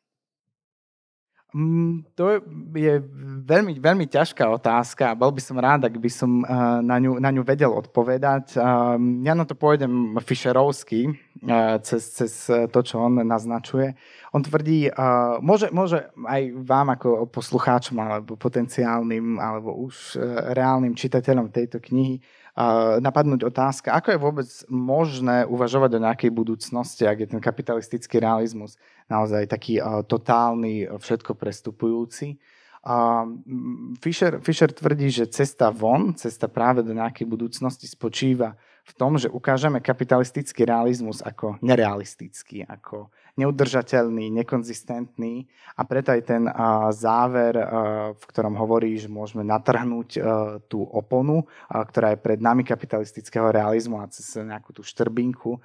Mm, 1.55 2.03
to 2.11 2.43
je 2.75 2.99
veľmi, 3.47 3.79
veľmi 3.79 4.05
ťažká 4.11 4.45
otázka 4.51 5.15
bol 5.15 5.31
by 5.31 5.39
som 5.39 5.55
rád, 5.55 5.87
ak 5.87 5.95
by 5.95 6.11
som 6.11 6.43
eh, 6.43 6.51
na 6.83 6.99
ňu, 6.99 7.23
na 7.23 7.31
ňu 7.31 7.41
vedel 7.47 7.71
odpovedať. 7.71 8.59
Ehm, 8.59 9.23
ja 9.23 9.31
na 9.31 9.47
to 9.47 9.55
pôjdem 9.55 10.19
Fischerovsky 10.21 11.07
cez, 11.83 12.03
cez 12.13 12.31
to, 12.47 12.79
čo 12.81 13.01
on 13.01 13.21
naznačuje. 13.21 13.93
On 14.33 14.41
tvrdí, 14.43 14.89
eh, 14.89 14.93
môže, 15.41 15.69
môže 15.69 16.09
aj 16.25 16.41
vám 16.65 16.93
ako 16.97 17.29
poslucháčom 17.29 17.97
alebo 17.99 18.39
potenciálnym 18.39 19.37
alebo 19.37 19.75
už 19.77 20.17
reálnym 20.53 20.97
čitateľom 20.97 21.53
tejto 21.53 21.81
knihy 21.83 22.21
napadnúť 22.97 23.53
otázka, 23.53 23.93
ako 23.93 24.07
je 24.09 24.17
vôbec 24.17 24.49
možné 24.65 25.45
uvažovať 25.45 25.91
o 25.93 26.03
nejakej 26.09 26.31
budúcnosti, 26.33 27.05
ak 27.05 27.21
je 27.21 27.27
ten 27.37 27.37
kapitalistický 27.37 28.17
realizmus 28.17 28.81
naozaj 29.05 29.45
taký 29.45 29.77
totálny, 30.09 30.89
všetko 30.89 31.37
prestupujúci. 31.37 32.41
Fischer, 34.01 34.41
Fischer 34.41 34.71
tvrdí, 34.73 35.11
že 35.13 35.29
cesta 35.29 35.69
von, 35.69 36.17
cesta 36.17 36.49
práve 36.49 36.81
do 36.81 36.97
nejakej 36.97 37.29
budúcnosti 37.29 37.85
spočíva 37.85 38.57
v 38.87 38.91
tom, 38.95 39.19
že 39.19 39.27
ukážeme 39.27 39.83
kapitalistický 39.83 40.63
realizmus 40.63 41.19
ako 41.19 41.59
nerealistický, 41.59 42.63
ako 42.63 43.11
neudržateľný, 43.37 44.33
nekonzistentný 44.33 45.45
a 45.77 45.85
preto 45.85 46.09
aj 46.09 46.21
ten 46.25 46.49
záver, 46.95 47.53
v 48.17 48.23
ktorom 48.33 48.57
hovorí, 48.57 48.97
že 48.97 49.11
môžeme 49.11 49.45
natrhnúť 49.45 50.17
tú 50.65 50.81
oponu, 50.87 51.45
ktorá 51.69 52.15
je 52.15 52.23
pred 52.23 52.39
nami 52.41 52.65
kapitalistického 52.65 53.53
realizmu 53.53 54.01
a 54.01 54.09
cez 54.09 54.39
nejakú 54.41 54.73
tú 54.73 54.81
štrbinku, 54.81 55.61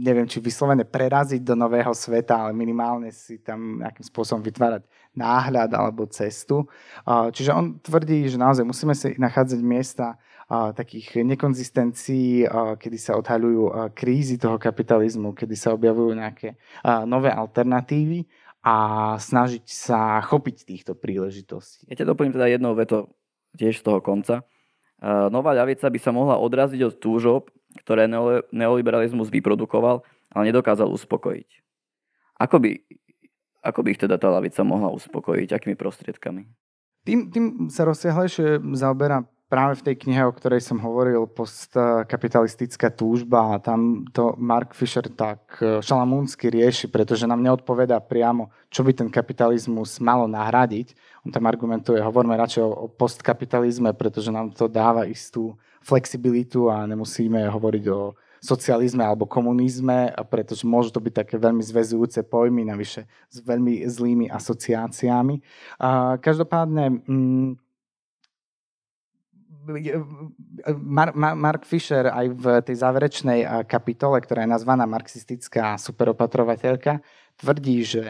neviem, 0.00 0.24
či 0.24 0.40
vyslovene 0.40 0.88
preraziť 0.88 1.44
do 1.44 1.52
nového 1.52 1.92
sveta, 1.92 2.48
ale 2.48 2.56
minimálne 2.56 3.12
si 3.12 3.42
tam 3.42 3.84
nejakým 3.84 4.06
spôsobom 4.08 4.40
vytvárať 4.40 4.88
náhľad 5.12 5.68
alebo 5.76 6.08
cestu. 6.08 6.64
Čiže 7.04 7.52
on 7.52 7.76
tvrdí, 7.76 8.24
že 8.32 8.40
naozaj 8.40 8.64
musíme 8.64 8.96
si 8.96 9.20
nachádzať 9.20 9.60
miesta, 9.60 10.16
takých 10.50 11.24
nekonzistencií, 11.24 12.44
kedy 12.78 12.98
sa 13.00 13.16
odhaľujú 13.16 13.92
krízy 13.96 14.36
toho 14.36 14.60
kapitalizmu, 14.60 15.32
kedy 15.32 15.56
sa 15.56 15.72
objavujú 15.72 16.12
nejaké 16.16 16.60
nové 17.08 17.32
alternatívy 17.32 18.28
a 18.64 18.76
snažiť 19.20 19.64
sa 19.68 20.20
chopiť 20.24 20.64
týchto 20.64 20.92
príležitostí. 20.96 21.88
Ja 21.88 22.00
ťa 22.00 22.12
doplním 22.12 22.32
teda 22.36 22.48
jednou 22.48 22.72
vetou 22.72 23.12
tiež 23.56 23.80
z 23.80 23.84
toho 23.84 24.00
konca. 24.00 24.44
Nová 25.04 25.52
ľavica 25.52 25.84
by 25.92 25.98
sa 26.00 26.16
mohla 26.16 26.40
odraziť 26.40 26.80
od 26.80 26.94
túžob, 26.96 27.52
ktoré 27.84 28.08
neoliberalizmus 28.54 29.28
vyprodukoval, 29.28 30.00
ale 30.32 30.42
nedokázal 30.48 30.88
uspokojiť. 30.88 31.50
Ako 32.40 32.56
by, 32.56 32.70
ako 33.60 33.80
by 33.84 33.88
ich 33.92 34.00
teda 34.00 34.16
tá 34.16 34.32
ľavica 34.32 34.64
mohla 34.64 34.88
uspokojiť? 34.96 35.52
Akými 35.52 35.76
prostriedkami? 35.76 36.48
Tým, 37.04 37.28
tým 37.28 37.44
sa 37.68 37.84
rozsiahlejšie 37.84 38.64
zaoberá 38.80 39.28
práve 39.48 39.80
v 39.80 39.84
tej 39.92 39.96
knihe, 40.06 40.22
o 40.24 40.32
ktorej 40.34 40.64
som 40.64 40.80
hovoril, 40.80 41.28
postkapitalistická 41.30 42.90
túžba 42.90 43.54
a 43.54 43.62
tam 43.62 44.08
to 44.10 44.34
Mark 44.40 44.72
Fisher 44.72 45.04
tak 45.06 45.60
e, 45.62 45.78
šalamúnsky 45.84 46.50
rieši, 46.50 46.90
pretože 46.90 47.28
nám 47.28 47.44
neodpoveda 47.44 48.00
priamo, 48.02 48.50
čo 48.72 48.82
by 48.82 48.92
ten 48.96 49.08
kapitalizmus 49.12 50.00
malo 50.02 50.24
nahradiť. 50.26 50.96
On 51.22 51.30
tam 51.30 51.44
argumentuje, 51.46 52.02
hovorme 52.02 52.34
radšej 52.34 52.62
o, 52.64 52.70
o 52.72 52.86
postkapitalizme, 52.90 53.92
pretože 53.94 54.32
nám 54.32 54.50
to 54.50 54.66
dáva 54.66 55.06
istú 55.06 55.54
flexibilitu 55.84 56.72
a 56.72 56.88
nemusíme 56.88 57.44
hovoriť 57.52 57.84
o 57.92 58.16
socializme 58.44 59.00
alebo 59.00 59.24
komunizme, 59.24 60.12
pretože 60.28 60.68
môžu 60.68 60.92
to 60.92 61.00
byť 61.00 61.24
také 61.24 61.40
veľmi 61.40 61.64
zväzujúce 61.64 62.20
pojmy, 62.28 62.68
navyše 62.68 63.08
s 63.32 63.40
veľmi 63.40 63.88
zlými 63.88 64.28
asociáciami. 64.28 65.40
Každopádne, 66.20 66.84
mm, 67.08 67.63
Mark 71.34 71.64
Fisher 71.64 72.08
aj 72.12 72.26
v 72.34 72.44
tej 72.64 72.76
záverečnej 72.78 73.40
kapitole, 73.64 74.20
ktorá 74.20 74.44
je 74.44 74.54
nazvaná 74.54 74.84
marxistická 74.84 75.80
superopatrovateľka, 75.80 77.00
tvrdí, 77.40 77.82
že 77.82 78.04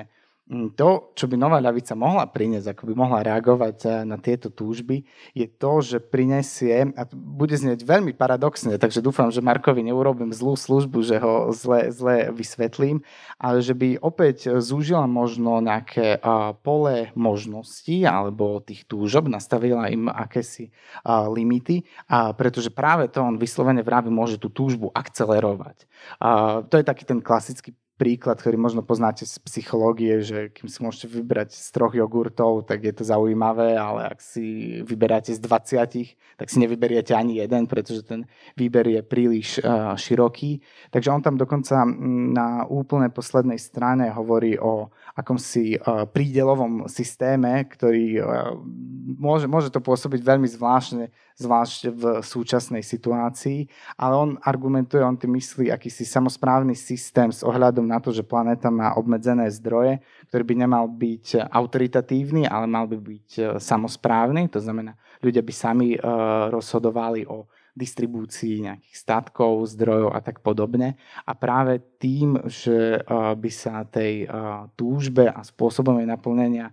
to, 0.76 1.16
čo 1.16 1.24
by 1.24 1.40
nová 1.40 1.56
ľavica 1.56 1.96
mohla 1.96 2.28
priniesť, 2.28 2.76
ako 2.76 2.92
by 2.92 2.94
mohla 2.94 3.24
reagovať 3.24 3.78
eh, 3.88 3.90
na 4.04 4.20
tieto 4.20 4.52
túžby, 4.52 5.08
je 5.32 5.48
to, 5.48 5.80
že 5.80 6.04
prinesie, 6.04 6.92
a 6.92 7.02
bude 7.12 7.56
znieť 7.56 7.80
veľmi 7.80 8.12
paradoxne, 8.12 8.76
takže 8.76 9.00
dúfam, 9.00 9.32
že 9.32 9.40
Markovi 9.40 9.80
neurobím 9.80 10.36
zlú 10.36 10.52
službu, 10.52 11.00
že 11.00 11.16
ho 11.16 11.48
zle, 11.56 11.88
zle 11.88 12.28
vysvetlím, 12.28 13.00
ale 13.40 13.64
že 13.64 13.72
by 13.72 13.96
opäť 14.04 14.60
zúžila 14.60 15.08
možno 15.08 15.64
nejaké 15.64 16.20
pole 16.60 17.08
možností 17.16 18.04
alebo 18.04 18.60
tých 18.60 18.84
túžob, 18.84 19.32
nastavila 19.32 19.88
im 19.88 20.12
akési 20.12 20.70
limity, 21.04 21.84
uh, 21.84 22.36
pretože 22.36 22.70
práve 22.70 23.08
to 23.08 23.22
on 23.22 23.40
vyslovene 23.40 23.80
vraví 23.80 24.12
môže 24.12 24.36
tú 24.36 24.52
túžbu 24.52 24.90
akcelerovať. 24.92 25.88
Uh, 26.20 26.64
to 26.68 26.78
je 26.80 26.84
taký 26.84 27.04
ten 27.08 27.20
klasický 27.24 27.72
príklad, 27.94 28.42
ktorý 28.42 28.58
možno 28.58 28.82
poznáte 28.82 29.22
z 29.22 29.38
psychológie, 29.46 30.18
že 30.18 30.50
kým 30.50 30.66
si 30.66 30.82
môžete 30.82 31.06
vybrať 31.06 31.54
z 31.54 31.68
troch 31.70 31.94
jogurtov, 31.94 32.66
tak 32.66 32.82
je 32.82 32.90
to 32.90 33.06
zaujímavé, 33.06 33.78
ale 33.78 34.10
ak 34.10 34.18
si 34.18 34.78
vyberáte 34.82 35.30
z 35.30 35.38
20, 35.38 36.18
tak 36.34 36.46
si 36.50 36.58
nevyberiete 36.58 37.14
ani 37.14 37.38
jeden, 37.38 37.70
pretože 37.70 38.02
ten 38.02 38.26
výber 38.58 38.90
je 38.90 39.00
príliš 39.06 39.62
uh, 39.62 39.94
široký. 39.94 40.58
Takže 40.90 41.14
on 41.14 41.22
tam 41.22 41.38
dokonca 41.38 41.86
na 42.34 42.66
úplne 42.66 43.14
poslednej 43.14 43.62
strane 43.62 44.10
hovorí 44.10 44.58
o 44.58 44.90
akomsi 45.14 45.78
uh, 45.78 46.02
prídelovom 46.10 46.90
systéme, 46.90 47.62
ktorý 47.70 48.06
uh, 48.18 48.58
môže, 49.06 49.46
môže 49.46 49.70
to 49.70 49.78
pôsobiť 49.78 50.18
veľmi 50.18 50.50
zvláštne, 50.50 51.14
zvlášť 51.34 51.80
v 51.90 52.02
súčasnej 52.22 52.86
situácii, 52.86 53.66
ale 53.98 54.14
on 54.14 54.30
argumentuje, 54.46 55.02
on 55.02 55.18
tým 55.18 55.34
myslí 55.34 55.70
akýsi 55.74 56.06
samozprávny 56.06 56.78
systém 56.78 57.34
s 57.34 57.42
ohľadom 57.42 57.82
na 57.82 57.98
to, 57.98 58.14
že 58.14 58.22
planéta 58.22 58.70
má 58.70 58.94
obmedzené 58.94 59.50
zdroje, 59.50 59.98
ktorý 60.30 60.42
by 60.46 60.54
nemal 60.54 60.86
byť 60.86 61.50
autoritatívny, 61.50 62.46
ale 62.46 62.70
mal 62.70 62.86
by 62.86 62.98
byť 62.98 63.28
e, 63.34 63.42
samozprávny, 63.58 64.46
to 64.46 64.62
znamená, 64.62 64.94
ľudia 65.24 65.40
by 65.40 65.54
sami 65.56 65.96
uh, 65.96 66.52
rozhodovali 66.52 67.24
o 67.24 67.48
distribúcii 67.74 68.70
nejakých 68.70 68.94
statkov, 68.94 69.66
zdrojov 69.66 70.14
a 70.14 70.22
tak 70.22 70.46
podobne. 70.46 70.94
A 71.26 71.34
práve 71.34 71.82
tým, 71.98 72.38
že 72.46 73.02
by 73.10 73.50
sa 73.50 73.82
tej 73.82 74.30
túžbe 74.78 75.26
a 75.26 75.42
spôsobom 75.42 75.98
jej 75.98 76.06
naplnenia 76.06 76.70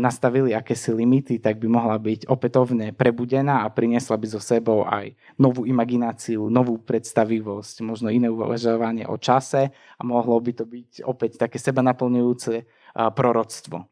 nastavili 0.00 0.56
akési 0.56 0.96
limity, 0.96 1.36
tak 1.36 1.60
by 1.60 1.68
mohla 1.68 2.00
byť 2.00 2.32
opätovne 2.32 2.96
prebudená 2.96 3.62
a 3.62 3.68
priniesla 3.68 4.16
by 4.16 4.26
so 4.32 4.40
sebou 4.40 4.88
aj 4.88 5.12
novú 5.36 5.68
imagináciu, 5.68 6.48
novú 6.48 6.80
predstavivosť, 6.80 7.84
možno 7.84 8.08
iné 8.08 8.32
uvažovanie 8.32 9.04
o 9.04 9.20
čase 9.20 9.68
a 9.68 10.02
mohlo 10.02 10.40
by 10.40 10.52
to 10.56 10.64
byť 10.64 11.04
opäť 11.04 11.36
také 11.44 11.60
seba 11.60 11.84
naplňujúce 11.84 12.64
proroctvo. 12.96 13.84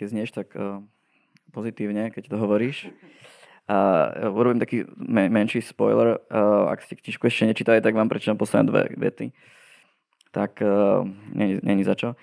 Keď 0.00 0.06
znieš 0.08 0.32
tak 0.32 0.56
pozitívne, 1.52 2.08
keď 2.08 2.32
to 2.32 2.36
hovoríš. 2.40 2.88
A 3.68 4.08
urobím 4.32 4.58
taký 4.64 4.88
menší 5.06 5.60
spoiler. 5.60 6.16
Ak 6.72 6.80
ste 6.80 6.96
knižku 6.96 7.28
ešte 7.28 7.44
nečítali, 7.44 7.84
tak 7.84 7.92
vám 7.92 8.08
prečítam 8.08 8.40
posledné 8.40 8.64
dve 8.64 8.82
vety. 8.96 9.36
Tak 10.32 10.64
není, 11.36 11.60
není 11.60 11.84
za 11.84 11.92
čo. 11.92 12.16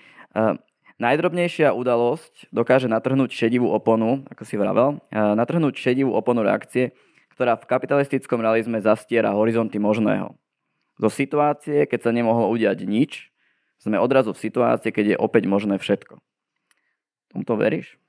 Najdrobnejšia 0.96 1.76
udalosť 1.76 2.50
dokáže 2.50 2.88
natrhnúť 2.90 3.30
šedivú 3.30 3.70
oponu, 3.70 4.26
ako 4.26 4.42
si 4.42 4.58
vravel, 4.58 4.98
natrhnúť 5.12 5.76
šedivú 5.76 6.10
oponu 6.10 6.42
reakcie, 6.42 6.96
ktorá 7.36 7.54
v 7.60 7.68
kapitalistickom 7.68 8.40
realizme 8.40 8.80
zastiera 8.80 9.36
horizonty 9.36 9.76
možného. 9.76 10.34
Zo 10.96 11.12
situácie, 11.12 11.84
keď 11.84 12.08
sa 12.08 12.10
nemohlo 12.16 12.48
udiať 12.48 12.88
nič, 12.88 13.28
sme 13.76 14.00
odrazu 14.00 14.32
v 14.32 14.40
situácii, 14.40 14.88
keď 14.88 15.04
je 15.14 15.16
opäť 15.20 15.44
možné 15.44 15.76
všetko. 15.76 16.16
Tomto 17.36 17.54
veríš? 17.60 18.00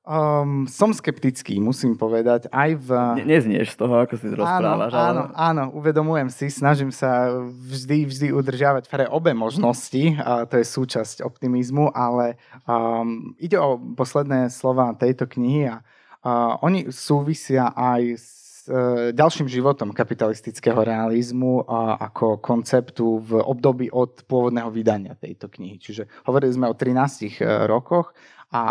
Um, 0.00 0.64
som 0.64 0.96
skeptický, 0.96 1.60
musím 1.60 1.92
povedať. 1.92 2.48
Aj 2.48 2.72
v... 2.72 2.88
Ne, 3.20 3.36
neznieš 3.36 3.76
z 3.76 3.84
toho, 3.84 4.00
ako 4.00 4.16
si 4.16 4.32
rozprávaš. 4.32 4.92
Áno, 4.96 5.22
ale... 5.28 5.36
áno, 5.36 5.64
uvedomujem 5.76 6.32
si, 6.32 6.48
snažím 6.48 6.88
sa 6.88 7.28
vždy, 7.44 8.08
vždy 8.08 8.26
udržiavať 8.32 8.88
pre 8.88 9.04
obe 9.12 9.36
možnosti, 9.36 10.16
a 10.16 10.48
to 10.48 10.56
je 10.56 10.64
súčasť 10.64 11.20
optimizmu, 11.20 11.92
ale 11.92 12.40
um, 12.64 13.36
ide 13.36 13.60
o 13.60 13.76
posledné 13.76 14.48
slova 14.48 14.96
tejto 14.96 15.28
knihy 15.28 15.68
a 15.68 15.84
uh, 15.84 16.56
oni 16.64 16.88
súvisia 16.88 17.68
aj 17.76 18.02
s 18.16 18.40
E, 18.70 19.10
ďalším 19.10 19.50
životom 19.50 19.90
kapitalistického 19.90 20.78
realizmu 20.84 21.66
ako 21.98 22.38
konceptu 22.38 23.18
v 23.18 23.42
období 23.42 23.90
od 23.90 24.22
pôvodného 24.30 24.70
vydania 24.70 25.18
tejto 25.18 25.50
knihy. 25.50 25.82
Čiže 25.82 26.06
hovorili 26.28 26.54
sme 26.54 26.70
o 26.70 26.74
13 26.78 26.94
e, 26.94 27.66
rokoch 27.66 28.14
a 28.50 28.62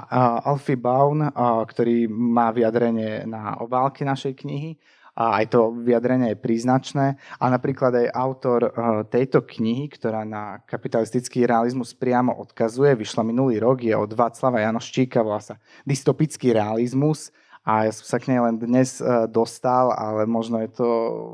Alfie 0.43 0.75
Baun, 0.75 1.23
ktorý 1.63 2.11
má 2.11 2.51
vyjadrenie 2.51 3.23
na 3.23 3.55
obálky 3.63 4.03
našej 4.03 4.35
knihy, 4.43 4.75
a 5.19 5.43
aj 5.43 5.51
to 5.51 5.75
vyjadrenie 5.83 6.31
je 6.31 6.39
príznačné. 6.39 7.19
A 7.43 7.45
napríklad 7.51 7.91
aj 7.91 8.07
autor 8.15 8.61
e, 8.63 8.71
tejto 9.11 9.43
knihy, 9.43 9.91
ktorá 9.91 10.23
na 10.23 10.63
kapitalistický 10.63 11.43
realizmus 11.43 11.91
priamo 11.91 12.31
odkazuje, 12.39 12.95
vyšla 12.95 13.27
minulý 13.27 13.59
rok, 13.59 13.83
je 13.83 13.91
od 13.91 14.15
Václava 14.15 14.63
Janoščíka, 14.63 15.19
volá 15.19 15.43
sa 15.43 15.59
Dystopický 15.83 16.55
realizmus 16.55 17.35
a 17.67 17.83
ja 17.83 17.91
som 17.91 18.07
sa 18.07 18.17
k 18.23 18.31
nej 18.31 18.39
len 18.39 18.55
dnes 18.55 19.03
uh, 19.03 19.27
dostal, 19.27 19.91
ale 19.91 20.23
možno 20.23 20.63
je 20.63 20.71
to, 20.71 20.87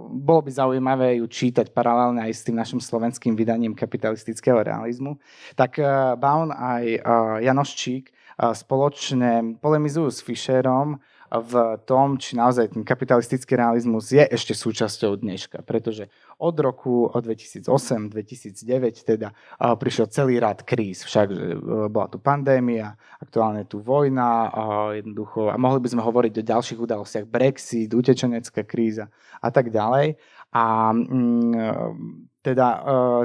bolo 0.09 0.41
by 0.41 0.49
zaujímavé 0.49 1.21
ju 1.21 1.29
čítať 1.29 1.69
paralelne 1.69 2.25
aj 2.25 2.33
s 2.33 2.41
tým 2.41 2.57
našim 2.57 2.81
slovenským 2.81 3.37
vydaním 3.37 3.77
kapitalistického 3.77 4.65
realizmu. 4.65 5.21
Tak 5.53 5.77
uh, 5.77 6.17
Baun 6.17 6.49
aj 6.49 7.05
Janoščík 7.45 8.14
spoločne 8.39 9.59
polemizujú 9.63 10.11
s 10.11 10.19
Fischerom 10.19 10.99
v 11.31 11.81
tom, 11.89 12.21
či 12.21 12.37
naozaj 12.37 12.77
ten 12.77 12.83
kapitalistický 12.85 13.57
realizmus 13.57 14.13
je 14.13 14.21
ešte 14.21 14.53
súčasťou 14.53 15.17
dneška. 15.19 15.65
Pretože 15.65 16.07
od 16.37 16.55
roku 16.59 17.09
2008-2009 17.09 18.53
teda 19.01 19.33
prišiel 19.57 20.07
celý 20.11 20.37
rad 20.37 20.61
kríz. 20.61 21.01
Však 21.03 21.27
e, 21.31 21.37
bola 21.89 22.07
tu 22.11 22.21
pandémia, 22.21 22.93
aktuálne 23.17 23.65
tu 23.65 23.81
vojna, 23.81 24.51
jednoducho, 24.93 25.49
a 25.49 25.57
mohli 25.57 25.81
by 25.81 25.89
sme 25.97 26.05
hovoriť 26.05 26.33
o 26.39 26.47
ďalších 26.47 26.79
udalostiach, 26.79 27.25
Brexit, 27.25 27.89
utečenecká 27.91 28.61
kríza 28.63 29.09
a 29.41 29.49
tak 29.49 29.73
ďalej. 29.73 30.15
A 30.55 30.93
mm, 30.93 31.51
e, 31.57 31.71
teda 32.45 32.67
e, 32.69 32.79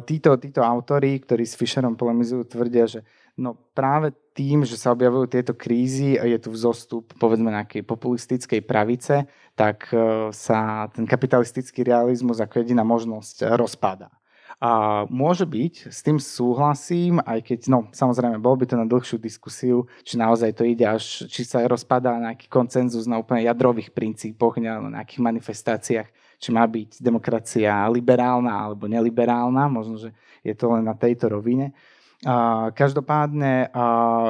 títo, 0.09 0.41
títo 0.41 0.65
autori, 0.65 1.21
ktorí 1.21 1.45
s 1.45 1.55
Fischerom 1.55 2.01
polemizujú, 2.01 2.49
tvrdia, 2.49 2.89
že 2.89 3.05
No 3.41 3.57
práve 3.73 4.13
tým, 4.37 4.69
že 4.69 4.77
sa 4.77 4.93
objavujú 4.93 5.33
tieto 5.33 5.57
krízy 5.57 6.21
a 6.21 6.29
je 6.29 6.37
tu 6.37 6.53
vzostup 6.53 7.17
povedzme 7.17 7.49
nejakej 7.49 7.89
populistickej 7.89 8.61
pravice, 8.69 9.25
tak 9.57 9.89
e, 9.89 10.29
sa 10.37 10.93
ten 10.93 11.09
kapitalistický 11.09 11.81
realizmus 11.81 12.37
ako 12.37 12.61
jediná 12.61 12.85
možnosť 12.85 13.57
rozpada. 13.57 14.13
A 14.61 15.03
môže 15.09 15.49
byť, 15.49 15.89
s 15.89 16.05
tým 16.05 16.21
súhlasím, 16.21 17.17
aj 17.25 17.49
keď, 17.49 17.61
no 17.73 17.89
samozrejme, 17.97 18.37
bol 18.37 18.61
by 18.61 18.69
to 18.69 18.77
na 18.77 18.85
dlhšiu 18.85 19.17
diskusiu, 19.17 19.89
či 20.05 20.21
naozaj 20.21 20.53
to 20.53 20.69
ide 20.69 20.85
až, 20.85 21.25
či 21.33 21.49
sa 21.49 21.65
rozpadá 21.65 22.21
nejaký 22.21 22.45
koncenzus 22.53 23.09
na 23.09 23.17
úplne 23.17 23.41
jadrových 23.41 23.89
princípoch, 23.89 24.61
na 24.61 25.01
nejakých 25.01 25.25
manifestáciách, 25.25 26.09
či 26.37 26.49
má 26.53 26.69
byť 26.69 27.01
demokracia 27.01 27.89
liberálna 27.89 28.53
alebo 28.53 28.85
neliberálna, 28.85 29.65
možno, 29.73 29.97
že 29.97 30.13
je 30.45 30.53
to 30.53 30.77
len 30.77 30.85
na 30.85 30.93
tejto 30.93 31.33
rovine. 31.33 31.73
Každopádne 32.77 33.73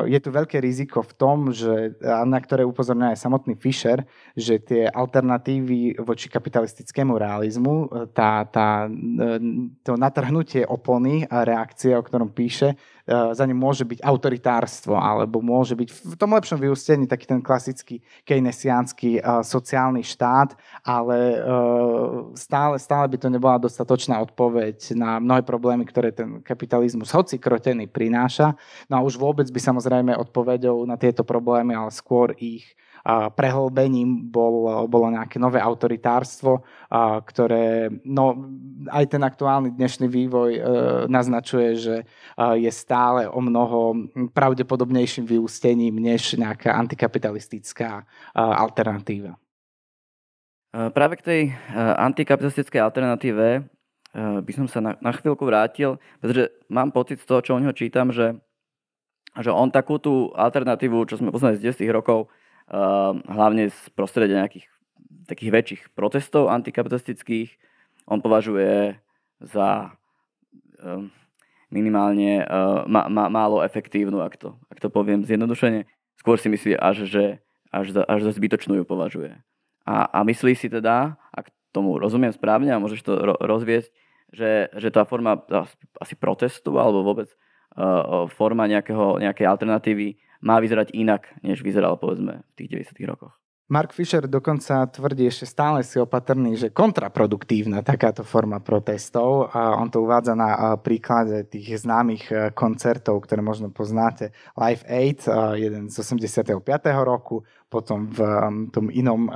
je 0.07 0.19
tu 0.23 0.31
veľké 0.31 0.63
riziko 0.63 1.03
v 1.03 1.13
tom, 1.19 1.51
že, 1.51 1.99
na 2.03 2.39
ktoré 2.39 2.63
upozorňuje 2.63 3.19
aj 3.19 3.19
samotný 3.19 3.59
Fischer, 3.59 4.07
že 4.39 4.63
tie 4.63 4.87
alternatívy 4.87 5.99
voči 5.99 6.31
kapitalistickému 6.31 7.19
realizmu, 7.19 7.91
tá, 8.15 8.47
tá, 8.47 8.87
to 9.83 9.93
natrhnutie 9.99 10.63
opony 10.63 11.27
a 11.27 11.43
reakcie, 11.43 11.91
o 11.99 12.07
ktorom 12.07 12.31
píše, 12.31 12.79
E, 13.00 13.00
za 13.11 13.45
ním 13.47 13.59
môže 13.59 13.83
byť 13.83 14.07
autoritárstvo, 14.07 14.95
alebo 14.95 15.43
môže 15.43 15.75
byť 15.75 15.89
v 15.91 16.15
tom 16.15 16.31
lepšom 16.31 16.63
vyústení 16.63 17.11
taký 17.11 17.27
ten 17.27 17.43
klasický 17.43 17.99
keynesiánsky 18.23 19.19
e, 19.19 19.21
sociálny 19.43 20.07
štát, 20.07 20.55
ale 20.87 21.19
e, 21.19 21.39
stále, 22.39 22.79
stále 22.79 23.11
by 23.11 23.17
to 23.19 23.29
nebola 23.29 23.59
dostatočná 23.59 24.23
odpoveď 24.23 24.95
na 24.95 25.19
mnohé 25.19 25.43
problémy, 25.43 25.83
ktoré 25.91 26.15
ten 26.15 26.39
kapitalizmus, 26.47 27.11
hoci 27.11 27.43
krotený, 27.43 27.91
prináša. 27.91 28.55
No 28.87 29.03
a 29.03 29.05
už 29.05 29.19
vôbec 29.19 29.51
by 29.51 29.59
samozrejme 29.59 30.15
odpovedou 30.15 30.87
na 30.87 30.95
tieto 30.95 31.27
problémy, 31.27 31.75
ale 31.75 31.91
skôr 31.91 32.31
ich 32.39 32.79
prehlbením 33.35 34.29
bol, 34.29 34.87
bolo 34.87 35.07
nejaké 35.13 35.41
nové 35.41 35.61
autoritárstvo, 35.61 36.65
ktoré, 37.25 37.89
no 38.05 38.37
aj 38.93 39.05
ten 39.09 39.23
aktuálny 39.25 39.73
dnešný 39.73 40.07
vývoj 40.09 40.51
e, 40.57 40.61
naznačuje, 41.09 41.69
že 41.77 41.97
je 42.37 42.73
stále 42.73 43.25
o 43.29 43.41
mnoho 43.41 44.09
pravdepodobnejším 44.33 45.25
vyústením 45.25 45.97
než 45.97 46.37
nejaká 46.37 46.77
antikapitalistická 46.77 48.05
alternatíva. 48.35 49.37
Práve 50.71 51.19
k 51.19 51.27
tej 51.27 51.43
antikapitalistickej 51.99 52.79
alternatíve 52.79 53.67
by 54.15 54.53
som 54.55 54.67
sa 54.67 54.79
na, 54.83 55.13
chvíľku 55.15 55.47
vrátil, 55.47 55.99
pretože 56.19 56.51
mám 56.67 56.91
pocit 56.91 57.23
z 57.23 57.27
toho, 57.27 57.41
čo 57.43 57.55
o 57.55 57.63
neho 57.63 57.75
čítam, 57.75 58.11
že, 58.11 58.35
že 59.39 59.51
on 59.51 59.71
takú 59.71 60.03
tú 60.03 60.35
alternatívu, 60.35 61.07
čo 61.07 61.19
sme 61.19 61.31
poznali 61.31 61.59
z 61.59 61.75
10 61.75 61.87
rokov, 61.91 62.27
hlavne 63.27 63.67
z 63.71 63.81
prostredia 63.99 64.47
nejakých 64.47 64.71
takých 65.27 65.51
väčších 65.51 65.83
protestov 65.95 66.51
antikapitalistických. 66.51 67.55
On 68.11 68.19
považuje 68.19 68.99
za 69.39 69.95
ehm, 70.83 71.15
minimálne 71.71 72.43
uh, 72.43 72.83
ma, 72.91 73.07
ma, 73.07 73.31
málo 73.31 73.63
efektívnu, 73.63 74.19
ak 74.19 74.35
to, 74.37 74.59
ak 74.67 74.83
to 74.83 74.91
poviem 74.91 75.23
zjednodušene. 75.23 75.87
Skôr 76.19 76.37
si 76.37 76.51
myslí 76.51 76.75
až, 76.75 77.07
že 77.07 77.39
až 77.71 77.95
za, 77.95 78.03
až 78.05 78.27
za 78.27 78.33
zbytočnú 78.35 78.83
ju 78.83 78.85
považuje. 78.85 79.39
A, 79.87 80.11
a 80.11 80.19
myslí 80.27 80.59
si 80.59 80.67
teda, 80.67 81.15
ak 81.31 81.55
tomu 81.71 81.97
rozumiem 81.97 82.35
správne 82.35 82.75
a 82.75 82.83
môžeš 82.83 83.07
to 83.07 83.15
ro, 83.15 83.35
rozviesť, 83.39 83.95
že, 84.35 84.71
že 84.75 84.91
tá 84.91 85.07
forma 85.07 85.39
asi 85.99 86.19
protestu 86.19 86.75
alebo 86.75 87.07
vôbec 87.07 87.31
uh, 87.79 88.27
forma 88.35 88.67
nejakého, 88.67 89.23
nejakej 89.23 89.47
alternatívy 89.47 90.19
má 90.41 90.61
vyzerať 90.61 90.97
inak, 90.97 91.29
než 91.45 91.61
vyzeral 91.61 91.97
povedzme 91.97 92.43
v 92.43 92.53
tých 92.57 92.69
90. 92.97 93.09
rokoch. 93.09 93.41
Mark 93.71 93.95
Fisher 93.95 94.27
dokonca 94.27 94.83
tvrdí 94.91 95.31
ešte 95.31 95.47
stále 95.47 95.87
si 95.87 95.95
opatrný, 96.03 96.59
že 96.59 96.75
kontraproduktívna 96.75 97.87
takáto 97.87 98.27
forma 98.27 98.59
protestov 98.59 99.47
a 99.55 99.79
on 99.79 99.87
to 99.87 100.03
uvádza 100.03 100.35
na 100.35 100.75
príklade 100.75 101.47
tých 101.47 101.87
známych 101.87 102.25
e, 102.35 102.35
koncertov, 102.51 103.23
ktoré 103.23 103.47
možno 103.47 103.71
poznáte. 103.71 104.35
Live 104.59 104.83
Aid, 104.91 105.23
e, 105.23 105.71
jeden 105.71 105.87
z 105.87 106.03
85. 106.03 106.51
roku, 107.07 107.47
potom 107.71 108.11
v 108.11 108.19
tom 108.75 108.91
inom 108.91 109.31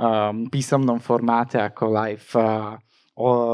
písomnom 0.51 0.99
formáte 0.99 1.55
ako 1.55 1.83
Live 1.87 2.35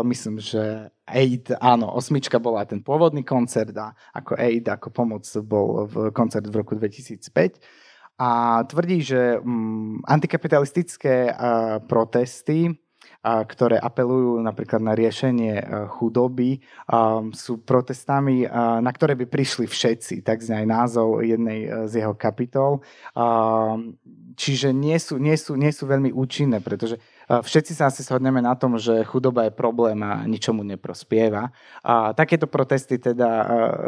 myslím, 0.03 0.41
že 0.41 0.89
Aid, 1.11 1.53
áno, 1.59 1.91
osmička 1.93 2.39
bola 2.39 2.63
ten 2.65 2.79
pôvodný 2.79 3.21
koncert 3.21 3.75
a 3.77 3.93
ako 4.15 4.39
Aid, 4.39 4.65
ako 4.71 4.89
pomoc 4.89 5.27
bol 5.43 5.85
v 5.85 5.95
koncert 6.15 6.47
v 6.47 6.57
roku 6.57 6.73
2005. 6.73 7.59
A 8.21 8.61
tvrdí, 8.65 9.01
že 9.01 9.41
mm, 9.41 10.05
antikapitalistické 10.05 11.33
uh, 11.33 11.81
protesty 11.83 12.73
ktoré 13.21 13.77
apelujú 13.77 14.41
napríklad 14.41 14.81
na 14.81 14.97
riešenie 14.97 15.61
chudoby, 15.93 16.57
sú 17.37 17.61
protestami, 17.61 18.49
na 18.81 18.89
ktoré 18.89 19.13
by 19.13 19.29
prišli 19.29 19.69
všetci, 19.69 20.25
tak 20.25 20.41
znie 20.41 20.65
aj 20.65 20.67
názov 20.67 21.21
jednej 21.21 21.59
e, 21.65 21.69
z 21.85 22.01
jeho 22.01 22.17
kapitol. 22.17 22.81
Čiže 24.33 24.73
nie 24.73 24.97
sú, 24.97 25.21
nie 25.21 25.37
sú, 25.37 25.53
nie 25.53 25.69
sú 25.69 25.85
veľmi 25.85 26.09
účinné, 26.09 26.65
pretože 26.65 26.97
všetci 27.39 27.71
sa 27.71 27.87
asi 27.87 28.03
shodneme 28.03 28.43
na 28.43 28.51
tom, 28.59 28.75
že 28.75 29.07
chudoba 29.07 29.47
je 29.47 29.55
problém 29.55 29.95
a 30.03 30.27
ničomu 30.27 30.67
neprospieva. 30.67 31.55
A 31.79 32.11
takéto 32.11 32.51
protesty 32.51 32.99
teda 32.99 33.29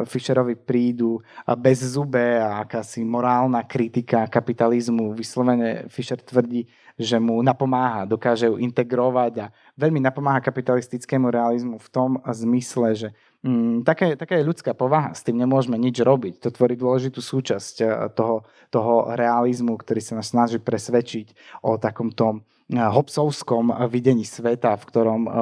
Fischerovi 0.08 0.56
prídu 0.56 1.20
bez 1.60 1.84
zube 1.84 2.40
a 2.40 2.64
akási 2.64 3.04
morálna 3.04 3.68
kritika 3.68 4.32
kapitalizmu. 4.32 5.12
Vyslovene 5.12 5.92
Fischer 5.92 6.24
tvrdí, 6.24 6.72
že 6.94 7.18
mu 7.18 7.42
napomáha, 7.42 8.06
dokáže 8.06 8.46
ju 8.46 8.62
integrovať 8.62 9.34
a 9.42 9.46
veľmi 9.74 9.98
napomáha 9.98 10.38
kapitalistickému 10.46 11.26
realizmu 11.34 11.82
v 11.82 11.90
tom 11.90 12.22
zmysle, 12.22 12.94
že 12.94 13.10
mm, 13.42 13.82
taká, 13.82 14.14
taká 14.14 14.38
je 14.38 14.46
ľudská 14.46 14.78
povaha, 14.78 15.10
s 15.18 15.26
tým 15.26 15.42
nemôžeme 15.42 15.74
nič 15.76 15.98
robiť. 15.98 16.46
To 16.46 16.50
tvorí 16.54 16.78
dôležitú 16.78 17.18
súčasť 17.18 17.76
eh, 17.82 17.90
toho, 18.14 18.46
toho 18.70 19.10
realizmu, 19.18 19.74
ktorý 19.74 20.02
sa 20.06 20.22
nás 20.22 20.30
snaží 20.30 20.62
presvedčiť 20.62 21.60
o 21.66 21.82
takomto 21.82 22.26
eh, 22.38 22.54
hobsovskom 22.78 23.70
videní 23.88 24.26
sveta, 24.26 24.74
v 24.78 24.88
ktorom 24.90 25.22
uh, 25.26 25.34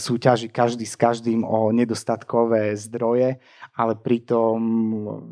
súťaží 0.00 0.48
každý 0.48 0.88
s 0.88 0.96
každým 0.96 1.44
o 1.44 1.68
nedostatkové 1.76 2.72
zdroje, 2.72 3.36
ale 3.76 3.92
pritom 4.00 4.56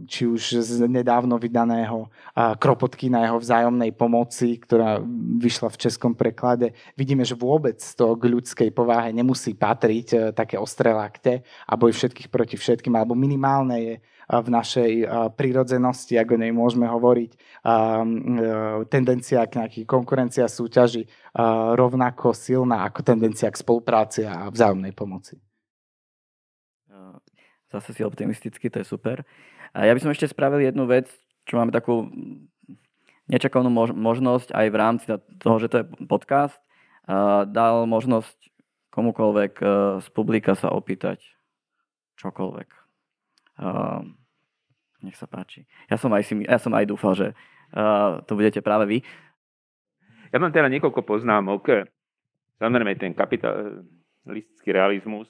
či 0.05 0.29
už 0.29 0.61
z 0.61 0.85
nedávno 0.85 1.41
vydaného 1.41 2.13
kropotky 2.61 3.09
na 3.09 3.25
jeho 3.25 3.41
vzájomnej 3.41 3.97
pomoci, 3.97 4.61
ktorá 4.61 5.01
vyšla 5.41 5.73
v 5.73 5.81
českom 5.89 6.13
preklade, 6.13 6.77
vidíme, 7.01 7.25
že 7.25 7.33
vôbec 7.33 7.81
to 7.81 8.13
k 8.13 8.29
ľudskej 8.29 8.71
povahe 8.77 9.09
nemusí 9.09 9.57
patriť 9.57 10.37
také 10.37 10.61
ostré 10.61 10.93
lakte 10.93 11.41
a 11.65 11.73
boj 11.73 11.97
všetkých 11.97 12.29
proti 12.29 12.61
všetkým, 12.61 12.93
alebo 12.93 13.17
minimálne 13.17 13.77
je 13.81 13.95
v 14.27 14.49
našej 14.51 14.93
prírodzenosti, 15.39 16.19
ako 16.19 16.35
nej 16.35 16.51
môžeme 16.51 16.91
hovoriť, 16.91 17.31
e, 17.31 17.39
tendencia 18.91 19.47
k 19.47 19.63
nejakej 19.63 19.85
konkurencia 19.87 20.51
súťaži 20.51 21.07
rovnako 21.79 22.35
silná 22.35 22.83
ako 22.91 23.07
tendencia 23.07 23.47
k 23.47 23.61
spolupráci 23.63 24.27
a 24.27 24.51
vzájomnej 24.51 24.91
pomoci. 24.91 25.39
Zase 27.71 27.95
si 27.95 28.03
optimisticky, 28.03 28.71
to 28.71 28.83
je 28.83 28.87
super. 28.87 29.27
Ja 29.75 29.91
by 29.91 30.01
som 30.01 30.11
ešte 30.15 30.31
spravil 30.31 30.65
jednu 30.65 30.87
vec, 30.87 31.11
čo 31.47 31.59
máme 31.59 31.75
takú 31.75 32.11
nečakanú 33.27 33.71
možnosť 33.95 34.55
aj 34.55 34.67
v 34.71 34.77
rámci 34.79 35.05
toho, 35.43 35.57
že 35.59 35.69
to 35.71 35.77
je 35.83 35.89
podcast. 36.07 36.59
Dal 37.51 37.87
možnosť 37.91 38.39
komukoľvek 38.95 39.53
z 40.01 40.07
publika 40.15 40.55
sa 40.55 40.73
opýtať 40.73 41.21
čokoľvek. 42.17 42.86
Nech 45.03 45.17
sa 45.17 45.29
páči. 45.29 45.65
Ja 45.89 45.97
som 45.97 46.13
aj, 46.13 46.23
si, 46.25 46.35
ja 46.45 46.59
som 46.61 46.73
aj 46.73 46.87
dúfal, 46.89 47.13
že 47.17 47.29
to 48.25 48.33
budete 48.37 48.61
práve 48.65 48.85
vy. 48.89 48.99
Ja 50.33 50.43
mám 50.43 50.53
teda 50.53 50.69
niekoľko 50.69 51.07
poznámok. 51.07 51.87
Samozrejme, 52.57 52.97
ten 52.97 53.13
kapitalistický 53.13 54.71
realizmus 54.73 55.29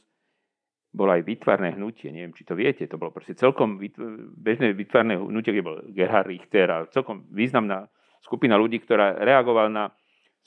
bolo 0.97 1.12
aj 1.12 1.29
vytvarné 1.29 1.77
hnutie, 1.77 2.09
neviem, 2.09 2.33
či 2.33 2.49
to 2.49 2.57
viete, 2.57 2.89
to 2.89 2.97
bolo 2.97 3.12
proste 3.12 3.37
celkom 3.37 3.77
bežné 4.41 4.72
vytvarné 4.72 5.20
hnutie, 5.20 5.53
kde 5.53 5.66
bol 5.66 5.77
Gerhard 5.93 6.24
Richter 6.24 6.72
a 6.72 6.89
celkom 6.89 7.29
významná 7.29 7.93
skupina 8.24 8.57
ľudí, 8.57 8.81
ktorá 8.81 9.20
reagovala 9.20 9.68
na 9.68 9.85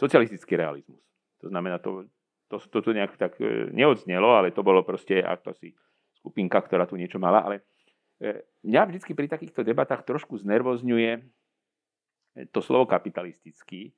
socialistický 0.01 0.57
realizmus. 0.57 1.05
To 1.45 1.53
znamená, 1.53 1.77
to, 1.77 2.09
to, 2.49 2.57
to 2.57 2.81
tu 2.81 2.89
nejak 2.97 3.13
tak 3.21 3.37
e, 3.37 3.69
neodznelo, 3.69 4.41
ale 4.41 4.49
to 4.49 4.65
bolo 4.65 4.81
proste 4.81 5.21
si 5.61 5.69
skupinka, 6.17 6.57
ktorá 6.65 6.89
tu 6.89 6.97
niečo 6.97 7.21
mala, 7.21 7.45
ale 7.45 7.68
mňa 8.63 8.81
vždy 8.85 9.11
pri 9.15 9.27
takýchto 9.31 9.63
debatách 9.63 10.03
trošku 10.03 10.35
znervozňuje 10.43 11.23
to 12.51 12.59
slovo 12.59 12.85
kapitalistický, 12.85 13.91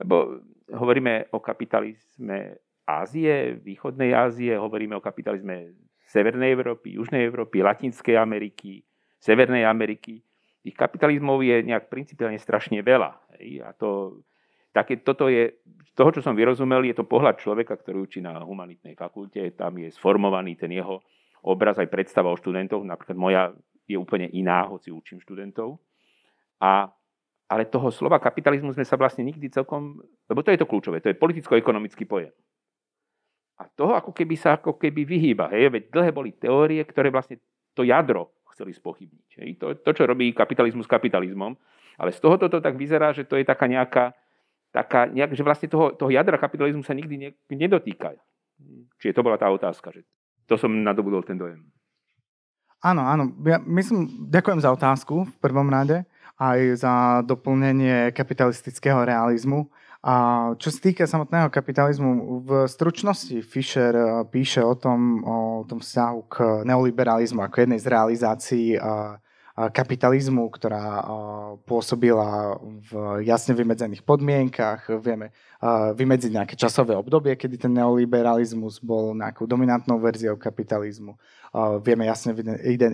lebo 0.00 0.40
hovoríme 0.72 1.32
o 1.32 1.38
kapitalizme 1.40 2.60
Ázie, 2.86 3.58
východnej 3.58 4.14
Ázie, 4.14 4.54
hovoríme 4.54 4.94
o 4.96 5.02
kapitalizme 5.02 5.74
Severnej 6.06 6.54
Európy, 6.54 6.94
Južnej 6.94 7.26
Európy, 7.26 7.66
Latinskej 7.66 8.14
Ameriky, 8.14 8.86
Severnej 9.18 9.66
Ameriky. 9.66 10.22
Ich 10.62 10.74
kapitalizmov 10.78 11.42
je 11.42 11.66
nejak 11.66 11.90
principiálne 11.90 12.38
strašne 12.38 12.78
veľa. 12.82 13.18
A 13.66 13.70
to, 13.74 14.22
také, 14.70 15.02
toto 15.02 15.26
je, 15.26 15.58
z 15.62 15.92
toho, 15.98 16.14
čo 16.14 16.22
som 16.22 16.38
vyrozumel, 16.38 16.86
je 16.86 16.94
to 16.94 17.06
pohľad 17.06 17.42
človeka, 17.42 17.74
ktorý 17.74 18.06
učí 18.06 18.22
na 18.22 18.38
humanitnej 18.38 18.94
fakulte. 18.94 19.42
Tam 19.58 19.74
je 19.78 19.90
sformovaný 19.90 20.54
ten 20.54 20.70
jeho 20.70 21.02
obraz 21.46 21.78
aj 21.78 21.86
predstava 21.86 22.34
o 22.34 22.36
študentoch. 22.36 22.82
Napríklad 22.82 23.14
moja 23.14 23.42
je 23.86 23.94
úplne 23.94 24.26
iná, 24.34 24.66
hoci 24.66 24.90
učím 24.90 25.22
študentov. 25.22 25.78
A, 26.58 26.90
ale 27.46 27.70
toho 27.70 27.94
slova 27.94 28.18
kapitalizmu 28.18 28.74
sme 28.74 28.82
sa 28.82 28.98
vlastne 28.98 29.22
nikdy 29.22 29.46
celkom, 29.54 30.02
lebo 30.26 30.42
to 30.42 30.50
je 30.50 30.58
to 30.58 30.66
kľúčové, 30.66 30.98
to 30.98 31.14
je 31.14 31.20
politicko-ekonomický 31.20 32.02
pojem. 32.02 32.34
A 33.56 33.70
toho 33.72 33.96
ako 33.96 34.12
keby 34.12 34.34
sa 34.36 34.58
ako 34.58 34.76
keby 34.76 35.06
vyhýba. 35.06 35.48
Hej? 35.54 35.72
Veď 35.72 35.82
dlhé 35.88 36.10
boli 36.12 36.34
teórie, 36.34 36.82
ktoré 36.84 37.08
vlastne 37.08 37.40
to 37.72 37.86
jadro 37.86 38.34
chceli 38.52 38.76
spochybniť. 38.76 39.30
Hej? 39.40 39.48
To, 39.62 39.72
to, 39.80 39.90
čo 39.96 40.04
robí 40.04 40.34
kapitalizmus 40.36 40.84
kapitalizmom. 40.84 41.56
Ale 41.96 42.12
z 42.12 42.20
tohoto 42.20 42.52
to 42.52 42.60
tak 42.60 42.76
vyzerá, 42.76 43.16
že 43.16 43.24
to 43.24 43.40
je 43.40 43.48
taká 43.48 43.64
nejaká, 43.64 44.12
taká, 44.68 45.08
nejak, 45.08 45.32
že 45.32 45.40
vlastne 45.40 45.72
toho, 45.72 45.96
toho 45.96 46.12
jadra 46.12 46.36
kapitalizmu 46.36 46.84
sa 46.84 46.92
nikdy 46.92 47.16
ne, 47.16 47.30
nedotýka. 47.48 48.12
Čiže 49.00 49.16
to 49.16 49.24
bola 49.24 49.40
tá 49.40 49.48
otázka. 49.48 49.88
Že 49.88 50.04
to 50.46 50.54
som 50.58 50.70
nadobudol 50.70 51.22
ten 51.26 51.38
dojem. 51.38 51.62
Áno, 52.82 53.02
áno. 53.02 53.34
Ja 53.42 53.58
myslím, 53.62 54.30
ďakujem 54.30 54.62
za 54.62 54.70
otázku 54.70 55.26
v 55.26 55.34
prvom 55.42 55.66
rade 55.66 56.06
aj 56.36 56.58
za 56.84 56.94
doplnenie 57.24 58.12
kapitalistického 58.12 59.02
realizmu. 59.08 59.72
A 60.06 60.14
čo 60.60 60.70
sa 60.70 60.78
týka 60.78 61.02
samotného 61.08 61.50
kapitalizmu, 61.50 62.44
v 62.46 62.50
stručnosti 62.70 63.42
Fischer 63.42 63.90
eh, 63.96 64.06
píše 64.28 64.62
o 64.62 64.76
tom, 64.78 65.24
o 65.26 65.64
tom 65.66 65.82
vzťahu 65.82 66.18
k 66.30 66.34
neoliberalizmu 66.62 67.42
ako 67.42 67.66
jednej 67.66 67.80
z 67.82 67.90
realizácií 67.90 68.66
eh, 68.76 68.82
kapitalizmu, 69.56 70.52
ktorá 70.52 71.00
pôsobila 71.64 72.60
v 72.60 73.24
jasne 73.24 73.56
vymedzených 73.56 74.04
podmienkach. 74.04 74.92
Vieme 75.00 75.32
vymedziť 75.96 76.30
nejaké 76.36 76.54
časové 76.60 76.92
obdobie, 76.92 77.32
kedy 77.40 77.56
ten 77.56 77.72
neoliberalizmus 77.72 78.84
bol 78.84 79.16
nejakou 79.16 79.48
dominantnou 79.48 79.96
verziou 79.96 80.36
kapitalizmu. 80.36 81.16
Vieme 81.80 82.04
jasne 82.04 82.36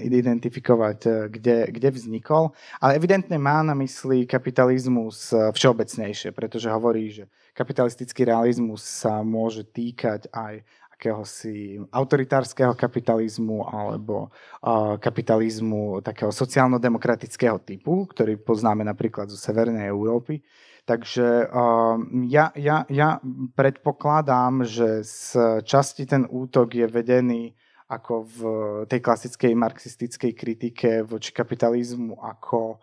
identifikovať, 0.07 0.99
e, 1.03 1.11
kde, 1.35 1.57
kde 1.75 1.89
vznikol. 1.91 2.55
Ale 2.79 2.95
evidentne 2.95 3.35
má 3.35 3.59
na 3.67 3.75
mysli 3.75 4.23
kapitalizmus 4.23 5.35
e, 5.35 5.51
všeobecnejšie, 5.51 6.31
pretože 6.31 6.71
hovorí, 6.71 7.11
že 7.11 7.25
kapitalistický 7.59 8.23
realizmus 8.23 8.87
sa 8.87 9.27
môže 9.27 9.67
týkať 9.67 10.31
aj 10.31 10.63
akéhosi 11.03 11.83
autoritárskeho 11.91 12.79
kapitalizmu 12.79 13.67
alebo 13.67 14.31
uh, 14.63 14.95
kapitalizmu 15.03 15.99
takého 16.07 16.31
sociálno-demokratického 16.31 17.59
typu, 17.67 18.07
ktorý 18.07 18.39
poznáme 18.39 18.87
napríklad 18.87 19.27
zo 19.27 19.35
Severnej 19.35 19.91
Európy. 19.91 20.47
Takže 20.87 21.51
uh, 21.51 21.99
ja, 22.31 22.55
ja, 22.55 22.87
ja 22.87 23.19
predpokladám, 23.59 24.63
že 24.63 25.03
z 25.03 25.19
časti 25.67 26.07
ten 26.07 26.23
útok 26.31 26.79
je 26.79 26.87
vedený 26.87 27.59
ako 27.91 28.15
v 28.23 28.39
tej 28.87 29.03
klasickej 29.03 29.53
marxistickej 29.59 30.33
kritike 30.39 30.91
voči 31.03 31.35
kapitalizmu 31.35 32.15
ako 32.15 32.79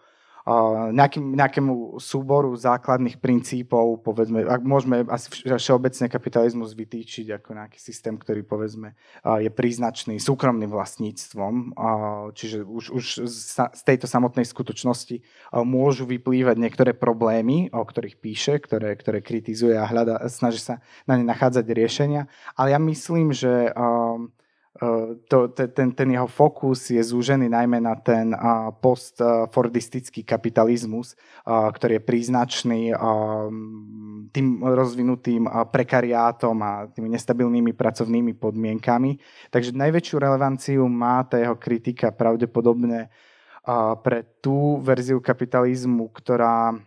nejakým, 0.89 1.37
nejakému 1.37 2.01
súboru 2.01 2.57
základných 2.57 3.21
princípov, 3.21 4.01
povedzme, 4.01 4.41
ak 4.47 4.61
môžeme 4.65 5.05
asi 5.05 5.45
všeobecne 5.45 6.09
kapitalizmus 6.09 6.73
vytýčiť 6.73 7.37
ako 7.37 7.49
nejaký 7.53 7.77
systém, 7.77 8.17
ktorý 8.17 8.41
povedzme 8.41 8.97
je 9.23 9.49
príznačný 9.53 10.17
súkromným 10.17 10.73
vlastníctvom, 10.73 11.77
čiže 12.33 12.65
už, 12.65 12.85
už 12.95 13.05
z 13.29 13.81
tejto 13.85 14.09
samotnej 14.09 14.47
skutočnosti 14.47 15.21
môžu 15.61 16.09
vyplývať 16.09 16.57
niektoré 16.57 16.91
problémy, 16.97 17.69
o 17.69 17.85
ktorých 17.85 18.17
píše, 18.17 18.57
ktoré, 18.57 18.97
ktoré 18.97 19.21
kritizuje 19.21 19.77
a 19.77 19.85
hľada, 19.85 20.25
snaží 20.31 20.59
sa 20.59 20.81
na 21.05 21.19
ne 21.19 21.25
nachádzať 21.29 21.65
riešenia, 21.69 22.25
ale 22.57 22.73
ja 22.73 22.79
myslím, 22.81 23.35
že 23.35 23.69
to, 25.27 25.37
ten, 25.49 25.91
ten 25.91 26.09
jeho 26.13 26.29
fokus 26.29 26.93
je 26.93 27.01
zúžený 27.01 27.49
najmä 27.49 27.81
na 27.81 27.97
ten 27.99 28.31
postfordistický 28.79 30.23
kapitalizmus, 30.23 31.17
ktorý 31.49 31.99
je 31.99 32.07
príznačný 32.07 32.81
tým 34.29 34.47
rozvinutým 34.61 35.49
prekariátom 35.73 36.55
a 36.61 36.85
tými 36.93 37.09
nestabilnými 37.11 37.73
pracovnými 37.73 38.37
podmienkami. 38.37 39.17
Takže 39.49 39.73
najväčšiu 39.73 40.15
relevanciu 40.21 40.85
má 40.85 41.25
tá 41.25 41.41
jeho 41.41 41.57
kritika 41.57 42.13
pravdepodobne 42.13 43.09
pre 44.05 44.23
tú 44.39 44.79
verziu 44.79 45.19
kapitalizmu, 45.19 46.13
ktorá 46.13 46.77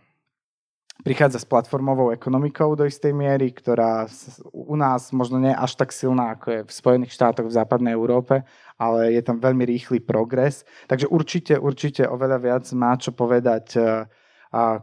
prichádza 1.01 1.41
s 1.41 1.49
platformovou 1.49 2.13
ekonomikou 2.13 2.77
do 2.77 2.85
istej 2.85 3.11
miery, 3.17 3.49
ktorá 3.49 4.05
u 4.53 4.77
nás 4.77 5.09
možno 5.09 5.41
nie 5.41 5.49
až 5.49 5.73
tak 5.73 5.89
silná, 5.89 6.37
ako 6.37 6.47
je 6.53 6.61
v 6.63 6.71
Spojených 6.71 7.15
štátoch, 7.17 7.49
v 7.49 7.57
západnej 7.57 7.97
Európe, 7.97 8.45
ale 8.77 9.17
je 9.17 9.21
tam 9.25 9.41
veľmi 9.41 9.65
rýchly 9.65 9.97
progres. 9.97 10.61
Takže 10.85 11.09
určite, 11.09 11.57
určite 11.57 12.05
oveľa 12.05 12.37
viac 12.37 12.65
má 12.77 12.93
čo 12.95 13.09
povedať 13.09 13.65
e, 13.73 13.79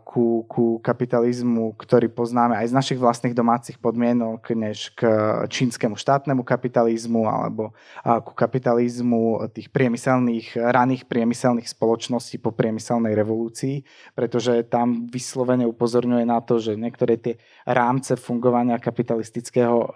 ku, 0.02 0.42
ku 0.50 0.82
kapitalizmu, 0.82 1.78
ktorý 1.78 2.10
poznáme 2.10 2.58
aj 2.58 2.74
z 2.74 2.76
našich 2.76 2.98
vlastných 2.98 3.38
domácich 3.38 3.78
podmienok, 3.78 4.42
než 4.58 4.90
k 4.98 5.06
čínskemu 5.46 5.94
štátnemu 5.94 6.42
kapitalizmu 6.42 7.30
alebo 7.30 7.70
ku 8.02 8.32
kapitalizmu 8.34 9.46
tých 9.54 9.70
priemyselných, 9.70 10.58
raných 10.58 11.06
priemyselných 11.06 11.70
spoločností 11.70 12.42
po 12.42 12.50
priemyselnej 12.50 13.14
revolúcii, 13.14 13.86
pretože 14.18 14.66
tam 14.66 15.06
vyslovene 15.06 15.70
upozorňuje 15.70 16.26
na 16.26 16.42
to, 16.42 16.58
že 16.58 16.74
niektoré 16.74 17.14
tie 17.14 17.38
rámce 17.62 18.18
fungovania 18.18 18.74
kapitalistického 18.82 19.78
e, 19.78 19.88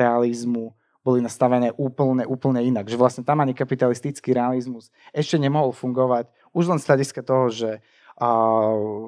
realizmu 0.00 0.72
boli 1.02 1.18
nastavené 1.18 1.74
úplne, 1.76 2.22
úplne 2.24 2.62
inak. 2.62 2.86
Že 2.86 2.96
vlastne 2.96 3.22
tam 3.26 3.42
ani 3.42 3.52
kapitalistický 3.52 4.32
realizmus 4.32 4.88
ešte 5.10 5.36
nemohol 5.36 5.74
fungovať 5.74 6.30
už 6.54 6.64
len 6.68 6.80
z 6.80 6.86
hľadiska 6.88 7.20
toho, 7.26 7.50
že 7.50 7.70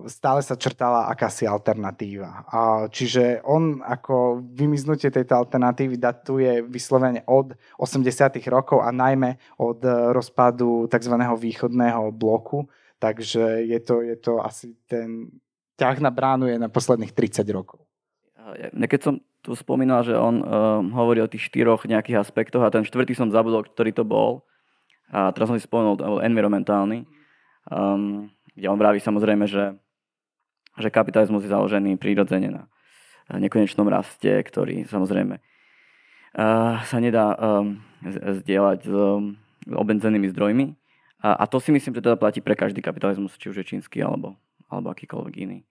stále 0.08 0.40
sa 0.40 0.56
črtala 0.56 1.06
akási 1.12 1.44
alternatíva. 1.44 2.48
Čiže 2.88 3.44
on 3.44 3.84
ako 3.84 4.42
vymiznutie 4.42 5.12
tejto 5.12 5.36
alternatívy 5.38 6.00
datuje 6.00 6.64
vyslovene 6.64 7.22
od 7.28 7.54
80. 7.78 8.40
rokov 8.48 8.80
a 8.80 8.90
najmä 8.90 9.36
od 9.60 9.84
rozpadu 10.10 10.88
tzv. 10.88 11.14
východného 11.20 12.10
bloku. 12.10 12.66
Takže 12.98 13.68
je 13.68 13.78
to, 13.84 14.00
je 14.00 14.16
to 14.16 14.40
asi 14.40 14.72
ten 14.88 15.28
ťah 15.74 15.98
na 15.98 16.10
bránu 16.10 16.46
je 16.46 16.56
na 16.58 16.70
posledných 16.70 17.12
30 17.12 17.44
rokov. 17.50 17.82
Keď 18.74 19.00
som 19.02 19.14
tu 19.44 19.52
spomínal, 19.52 20.00
že 20.06 20.16
on 20.16 20.40
uh, 20.40 20.80
hovorí 20.96 21.20
o 21.20 21.28
tých 21.28 21.52
štyroch 21.52 21.84
nejakých 21.84 22.20
aspektoch 22.20 22.64
a 22.64 22.72
ten 22.72 22.86
štvrtý 22.86 23.12
som 23.12 23.28
zabudol, 23.28 23.66
ktorý 23.68 23.92
to 23.92 24.04
bol. 24.06 24.48
A 25.12 25.28
teraz 25.36 25.52
som 25.52 25.56
si 25.60 25.68
spomenul, 25.68 26.00
to 26.00 26.08
bol 26.08 26.24
environmentálny. 26.24 27.04
Um, 27.68 28.32
kde 28.54 28.66
on 28.70 28.78
vraví 28.78 29.02
samozrejme, 29.02 29.44
že, 29.50 29.74
že 30.78 30.88
kapitalizmus 30.90 31.42
je 31.42 31.50
založený 31.50 31.98
prirodzene 31.98 32.50
na 32.50 32.64
nekonečnom 33.30 33.86
raste, 33.88 34.30
ktorý 34.30 34.86
samozrejme 34.86 35.38
uh, 35.38 36.76
sa 36.84 36.98
nedá 37.00 37.34
um, 37.34 37.80
zdieľať 38.42 38.78
s 38.84 38.92
um, 38.92 39.38
obmedzenými 39.64 40.28
zdrojmi. 40.30 40.76
A, 41.24 41.40
a 41.40 41.44
to 41.48 41.56
si 41.56 41.72
myslím, 41.72 41.96
že 41.96 42.04
teda 42.04 42.20
platí 42.20 42.44
pre 42.44 42.52
každý 42.52 42.84
kapitalizmus, 42.84 43.40
či 43.40 43.48
už 43.48 43.64
je 43.64 43.70
čínsky 43.76 44.04
alebo, 44.04 44.36
alebo 44.68 44.92
akýkoľvek 44.92 45.34
iný. 45.40 45.64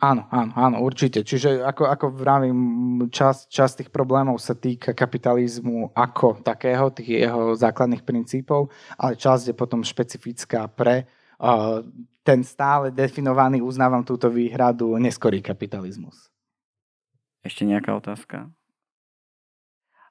Áno, 0.00 0.24
áno, 0.32 0.52
áno, 0.56 0.76
určite. 0.80 1.20
Čiže 1.20 1.60
ako, 1.60 1.84
ako 1.84 2.06
vravím, 2.16 2.58
časť, 3.12 3.52
časť 3.52 3.74
tých 3.84 3.90
problémov 3.92 4.40
sa 4.40 4.56
týka 4.56 4.96
kapitalizmu 4.96 5.92
ako 5.92 6.40
takého, 6.40 6.88
tých 6.88 7.28
jeho 7.28 7.52
základných 7.52 8.00
princípov, 8.00 8.72
ale 8.96 9.20
časť 9.20 9.52
je 9.52 9.54
potom 9.54 9.84
špecifická 9.84 10.72
pre 10.72 11.04
uh, 11.36 11.84
ten 12.24 12.40
stále 12.40 12.88
definovaný, 12.88 13.60
uznávam 13.60 14.00
túto 14.00 14.32
výhradu, 14.32 14.96
neskorý 14.96 15.44
kapitalizmus. 15.44 16.32
Ešte 17.44 17.68
nejaká 17.68 17.92
otázka? 17.92 18.48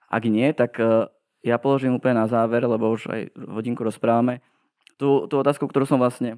Ak 0.06 0.24
nie, 0.30 0.54
tak 0.54 0.78
uh, 0.78 1.10
ja 1.42 1.58
položím 1.58 1.98
úplne 1.98 2.22
na 2.22 2.30
záver, 2.30 2.62
lebo 2.62 2.94
už 2.94 3.10
aj 3.10 3.22
hodinku 3.42 3.82
rozprávame. 3.82 4.46
Tú, 5.02 5.26
tú 5.26 5.42
otázku, 5.42 5.66
ktorú 5.66 5.90
som 5.90 5.98
vlastne 5.98 6.38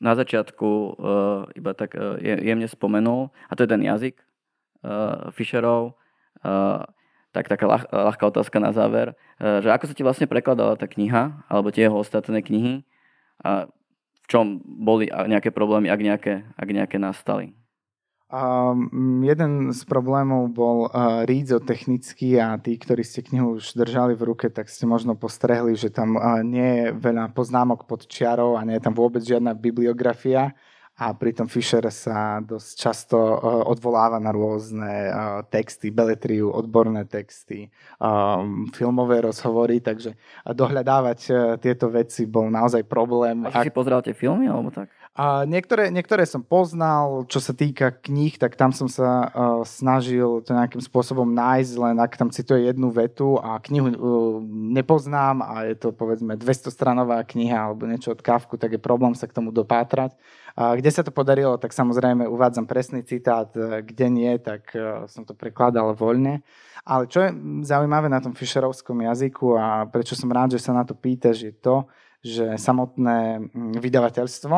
na 0.00 0.16
začiatku 0.16 0.66
uh, 0.66 1.44
iba 1.52 1.76
tak 1.76 1.92
uh, 1.92 2.16
jemne 2.18 2.64
spomenul, 2.66 3.28
a 3.46 3.52
to 3.52 3.68
je 3.68 3.70
ten 3.70 3.84
jazyk 3.84 4.16
uh, 4.82 5.28
Fisherov. 5.30 5.94
Uh, 6.40 6.88
tak 7.30 7.46
taká 7.46 7.68
ľah, 7.68 7.84
ľahká 7.86 8.26
otázka 8.26 8.58
na 8.58 8.74
záver, 8.74 9.14
uh, 9.38 9.60
že 9.60 9.68
ako 9.70 9.84
sa 9.86 9.94
ti 9.94 10.02
vlastne 10.02 10.26
prekladala 10.26 10.74
tá 10.74 10.88
kniha, 10.88 11.46
alebo 11.46 11.70
tie 11.70 11.86
jeho 11.86 12.00
ostatné 12.00 12.40
knihy, 12.40 12.82
a 13.44 13.68
v 14.24 14.26
čom 14.26 14.58
boli 14.64 15.12
nejaké 15.12 15.52
problémy, 15.52 15.92
ak 15.92 16.00
nejaké, 16.00 16.34
ak 16.56 16.68
nejaké 16.72 16.96
nastali? 16.96 17.59
Um, 18.30 19.26
jeden 19.26 19.74
z 19.74 19.82
problémov 19.90 20.54
bol 20.54 20.86
uh, 20.86 21.26
rídzo 21.26 21.58
technický 21.58 22.38
a 22.38 22.54
tí, 22.62 22.78
ktorí 22.78 23.02
ste 23.02 23.26
knihu 23.26 23.58
už 23.58 23.74
držali 23.74 24.14
v 24.14 24.22
ruke, 24.22 24.46
tak 24.46 24.70
ste 24.70 24.86
možno 24.86 25.18
postrehli, 25.18 25.74
že 25.74 25.90
tam 25.90 26.14
uh, 26.14 26.38
nie 26.46 26.62
je 26.62 26.86
veľa 26.94 27.34
poznámok 27.34 27.90
pod 27.90 28.06
čiarou 28.06 28.54
a 28.54 28.62
nie 28.62 28.78
je 28.78 28.86
tam 28.86 28.94
vôbec 28.94 29.26
žiadna 29.26 29.50
bibliografia 29.58 30.54
a 31.00 31.16
pritom 31.16 31.48
Fisher 31.48 31.80
sa 31.88 32.44
dosť 32.44 32.70
často 32.76 33.16
uh, 33.16 33.64
odvoláva 33.64 34.20
na 34.20 34.36
rôzne 34.36 35.08
uh, 35.08 35.40
texty, 35.48 35.88
beletriu, 35.88 36.52
odborné 36.52 37.08
texty, 37.08 37.72
um, 37.96 38.68
filmové 38.68 39.24
rozhovory, 39.24 39.80
takže 39.80 40.12
dohľadávať 40.44 41.20
uh, 41.32 41.36
tieto 41.56 41.88
veci 41.88 42.28
bol 42.28 42.52
naozaj 42.52 42.84
problém. 42.84 43.48
A 43.48 43.64
si 43.64 43.72
pozrel 43.72 44.04
tie 44.04 44.12
filmy 44.12 44.44
alebo 44.44 44.68
tak? 44.68 44.92
A 45.18 45.42
niektoré, 45.42 45.90
niektoré 45.90 46.22
som 46.22 46.38
poznal, 46.38 47.26
čo 47.26 47.42
sa 47.42 47.50
týka 47.50 47.90
kníh, 47.90 48.38
tak 48.38 48.54
tam 48.54 48.70
som 48.70 48.86
sa 48.86 49.26
uh, 49.26 49.66
snažil 49.66 50.38
to 50.46 50.54
nejakým 50.54 50.78
spôsobom 50.78 51.26
nájsť, 51.34 51.72
len 51.82 51.98
ak 51.98 52.14
tam 52.14 52.30
cituje 52.30 52.70
jednu 52.70 52.94
vetu 52.94 53.34
a 53.34 53.58
knihu 53.58 53.90
uh, 53.90 54.38
nepoznám 54.70 55.42
a 55.42 55.66
je 55.66 55.74
to 55.74 55.90
povedzme 55.90 56.38
200 56.38 56.70
stranová 56.70 57.26
kniha 57.26 57.58
alebo 57.58 57.90
niečo 57.90 58.14
od 58.14 58.22
Kávku, 58.22 58.54
tak 58.54 58.78
je 58.78 58.80
problém 58.80 59.18
sa 59.18 59.26
k 59.26 59.34
tomu 59.34 59.50
dopátrať. 59.50 60.14
A 60.54 60.78
kde 60.78 60.94
sa 60.94 61.02
to 61.02 61.10
podarilo, 61.10 61.58
tak 61.58 61.74
samozrejme 61.74 62.30
uvádzam 62.30 62.70
presný 62.70 63.02
citát, 63.02 63.50
e, 63.58 63.82
kde 63.86 64.06
nie, 64.10 64.32
tak 64.38 64.74
som 65.06 65.22
to 65.22 65.34
prekladal 65.34 65.94
voľne. 65.94 66.42
Ale 66.86 67.06
čo 67.06 67.22
je 67.26 67.30
zaujímavé 67.66 68.06
na 68.10 68.22
tom 68.22 68.34
Fischerovskom 68.34 69.02
jazyku 69.02 69.58
a 69.58 69.86
prečo 69.90 70.14
som 70.14 70.30
rád, 70.30 70.54
že 70.54 70.62
sa 70.62 70.74
na 70.74 70.86
to 70.86 70.94
pýtaš, 70.94 71.50
je 71.50 71.54
to, 71.54 71.86
že 72.20 72.60
samotné 72.60 73.48
mm, 73.48 73.80
vydavateľstvo, 73.80 74.56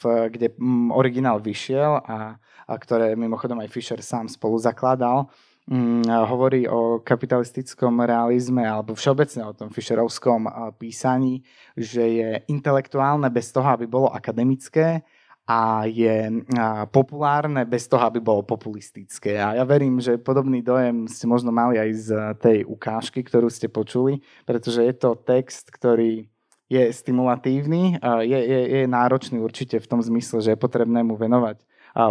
v, 0.00 0.02
kde 0.32 0.56
mm, 0.56 0.88
originál 0.96 1.44
vyšiel 1.44 2.00
a, 2.00 2.40
a 2.40 2.74
ktoré 2.80 3.12
mimochodom 3.12 3.60
aj 3.60 3.68
Fisher 3.68 4.00
sám 4.00 4.32
spolu 4.32 4.56
zakladal, 4.56 5.28
mm, 5.68 6.08
hovorí 6.08 6.64
o 6.64 7.04
kapitalistickom 7.04 8.00
realizme 8.00 8.64
alebo 8.64 8.96
všeobecne 8.96 9.44
o 9.44 9.52
tom 9.52 9.68
Fisherovskom 9.68 10.48
písaní, 10.80 11.44
že 11.76 12.02
je 12.02 12.30
intelektuálne 12.48 13.28
bez 13.28 13.52
toho, 13.52 13.68
aby 13.68 13.84
bolo 13.84 14.08
akademické 14.08 15.04
a 15.42 15.84
je 15.90 16.46
populárne 16.94 17.66
bez 17.66 17.90
toho, 17.90 18.06
aby 18.06 18.22
bolo 18.22 18.46
populistické. 18.46 19.42
A 19.42 19.58
ja 19.58 19.64
verím, 19.66 19.98
že 19.98 20.14
podobný 20.14 20.62
dojem 20.62 21.10
ste 21.10 21.26
možno 21.26 21.50
mali 21.50 21.76
aj 21.76 21.90
z 21.98 22.10
tej 22.38 22.58
ukážky, 22.62 23.26
ktorú 23.26 23.50
ste 23.50 23.66
počuli, 23.66 24.22
pretože 24.46 24.86
je 24.86 24.94
to 24.94 25.18
text, 25.18 25.74
ktorý 25.74 26.30
je 26.72 26.88
stimulatívny, 26.88 28.00
je, 28.24 28.40
je, 28.40 28.60
je 28.80 28.82
náročný 28.88 29.44
určite 29.44 29.76
v 29.76 29.84
tom 29.84 30.00
zmysle, 30.00 30.40
že 30.40 30.56
je 30.56 30.62
potrebné 30.64 31.04
mu 31.04 31.20
venovať 31.20 31.60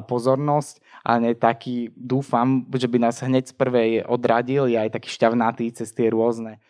pozornosť. 0.06 0.78
A 1.02 1.18
nie 1.18 1.34
taký, 1.34 1.90
dúfam, 1.98 2.62
že 2.70 2.86
by 2.86 2.98
nás 3.02 3.26
hneď 3.26 3.50
z 3.50 3.58
prvej 3.58 3.90
odradil, 4.06 4.70
je 4.70 4.78
aj 4.78 4.94
taký 4.94 5.10
šťavnatý 5.18 5.74
cez 5.74 5.90
tie 5.90 6.14
rôzne 6.14 6.62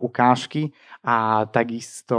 ukážky. 0.00 0.72
A 1.04 1.44
takisto 1.52 2.16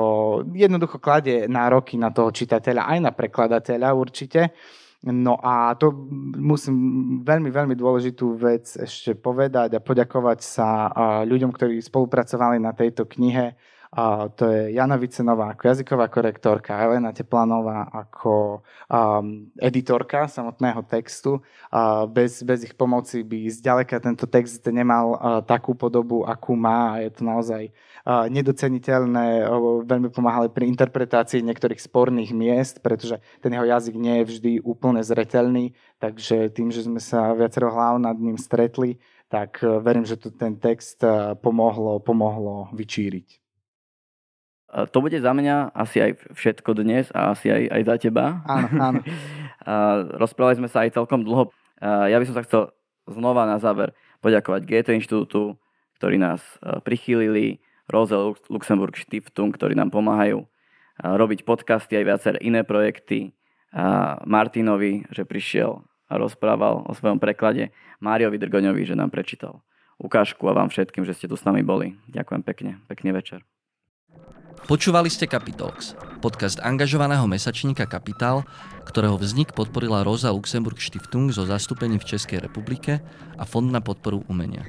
jednoducho 0.54 1.02
kladie 1.02 1.50
nároky 1.50 1.98
na 1.98 2.14
toho 2.14 2.30
čitateľa, 2.30 2.86
aj 2.86 3.00
na 3.02 3.12
prekladateľa 3.12 3.98
určite. 3.98 4.54
No 5.00 5.40
a 5.40 5.74
to 5.80 5.96
musím 6.38 6.76
veľmi, 7.24 7.50
veľmi 7.50 7.74
dôležitú 7.74 8.36
vec 8.36 8.68
ešte 8.68 9.16
povedať 9.16 9.80
a 9.80 9.82
poďakovať 9.82 10.40
sa 10.44 10.92
ľuďom, 11.24 11.56
ktorí 11.56 11.80
spolupracovali 11.80 12.60
na 12.60 12.76
tejto 12.76 13.08
knihe 13.08 13.56
a 13.90 14.30
to 14.30 14.46
je 14.46 14.78
Jana 14.78 15.02
Vicenová 15.02 15.58
ako 15.58 15.66
jazyková 15.66 16.14
korektorka, 16.14 16.78
Elena 16.78 17.10
Teplanová 17.10 17.90
ako 17.90 18.62
um, 18.86 19.50
editorka 19.58 20.30
samotného 20.30 20.86
textu. 20.86 21.42
Uh, 21.74 22.06
bez, 22.06 22.46
bez 22.46 22.70
ich 22.70 22.78
pomoci 22.78 23.26
by 23.26 23.50
zďaleka 23.50 23.98
tento 23.98 24.30
text 24.30 24.62
nemal 24.70 25.18
uh, 25.18 25.42
takú 25.42 25.74
podobu, 25.74 26.22
akú 26.22 26.54
má 26.54 27.02
a 27.02 27.02
je 27.02 27.10
to 27.18 27.22
naozaj 27.26 27.64
uh, 28.06 28.30
nedoceniteľné. 28.30 29.50
Uh, 29.50 29.82
veľmi 29.82 30.14
pomáhali 30.14 30.54
pri 30.54 30.70
interpretácii 30.70 31.42
niektorých 31.42 31.82
sporných 31.82 32.30
miest, 32.30 32.86
pretože 32.86 33.18
ten 33.42 33.58
jeho 33.58 33.66
jazyk 33.66 33.98
nie 33.98 34.22
je 34.22 34.30
vždy 34.30 34.52
úplne 34.70 35.02
zretelný, 35.02 35.74
takže 35.98 36.54
tým, 36.54 36.70
že 36.70 36.86
sme 36.86 37.02
sa 37.02 37.34
viacero 37.34 37.74
hlav 37.74 37.98
nad 37.98 38.14
ním 38.22 38.38
stretli, 38.38 39.02
tak 39.34 39.66
uh, 39.66 39.82
verím, 39.82 40.06
že 40.06 40.14
to 40.14 40.30
ten 40.30 40.62
text 40.62 41.02
uh, 41.02 41.34
pomohlo, 41.34 41.98
pomohlo 41.98 42.70
vyčíriť. 42.70 43.39
To 44.70 44.98
bude 45.02 45.18
za 45.18 45.34
mňa 45.34 45.74
asi 45.74 45.98
aj 45.98 46.12
všetko 46.38 46.78
dnes 46.78 47.10
a 47.10 47.34
asi 47.34 47.50
aj, 47.50 47.64
aj 47.74 47.82
za 47.90 47.96
teba. 47.98 48.46
Áno, 48.46 48.68
áno. 48.78 49.00
rozprávali 50.24 50.62
sme 50.62 50.70
sa 50.70 50.86
aj 50.86 50.94
celkom 50.94 51.26
dlho. 51.26 51.50
Ja 51.82 52.18
by 52.22 52.26
som 52.30 52.36
sa 52.38 52.46
chcel 52.46 52.62
znova 53.10 53.50
na 53.50 53.58
záver 53.58 53.98
poďakovať 54.22 54.62
GT 54.70 54.88
inštitútu, 55.02 55.58
ktorí 55.98 56.22
nás 56.22 56.42
prichýlili, 56.86 57.64
Rose 57.90 58.14
Luxemburg 58.54 58.94
Stiftung, 58.94 59.50
ktorí 59.50 59.74
nám 59.74 59.90
pomáhajú 59.90 60.46
robiť 61.02 61.42
podcasty 61.42 61.98
aj 61.98 62.06
viacer 62.06 62.36
iné 62.46 62.62
projekty. 62.62 63.34
A 63.70 64.18
Martinovi, 64.26 65.06
že 65.14 65.30
prišiel 65.30 65.86
a 66.10 66.14
rozprával 66.18 66.90
o 66.90 66.94
svojom 66.98 67.22
preklade. 67.22 67.70
Máriovi 68.02 68.42
Drgoňovi, 68.42 68.82
že 68.82 68.98
nám 68.98 69.14
prečítal 69.14 69.62
ukážku 70.02 70.42
a 70.50 70.58
vám 70.58 70.74
všetkým, 70.74 71.06
že 71.06 71.14
ste 71.14 71.30
tu 71.30 71.38
s 71.38 71.46
nami 71.46 71.62
boli. 71.62 71.94
Ďakujem 72.10 72.42
pekne. 72.42 72.72
Pekný 72.90 73.14
večer. 73.14 73.46
Počúvali 74.70 75.10
ste 75.10 75.26
Capitalx, 75.26 75.98
podcast 76.22 76.62
angažovaného 76.62 77.26
mesačníka 77.26 77.90
Kapitál, 77.90 78.46
ktorého 78.86 79.18
vznik 79.18 79.58
podporila 79.58 80.06
Rosa 80.06 80.30
Luxemburg 80.30 80.78
Stiftung 80.78 81.34
zo 81.34 81.50
zastúpení 81.50 81.98
v 81.98 82.06
Českej 82.06 82.46
republike 82.46 83.02
a 83.38 83.46
Fond 83.50 83.70
na 83.70 83.82
podporu 83.82 84.22
umenia. 84.30 84.66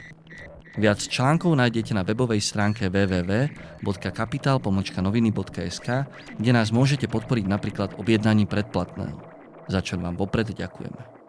Viac 0.80 1.04
článkov 1.04 1.52
nájdete 1.58 1.92
na 1.92 2.06
webovej 2.06 2.40
stránke 2.40 2.88
www.kapital.noviny.sk, 2.88 5.88
kde 6.38 6.52
nás 6.56 6.72
môžete 6.72 7.04
podporiť 7.10 7.44
napríklad 7.44 8.00
objednaním 8.00 8.48
predplatného, 8.48 9.20
za 9.68 9.84
čo 9.84 10.00
vám 10.00 10.16
vopred 10.16 10.56
ďakujeme. 10.56 11.19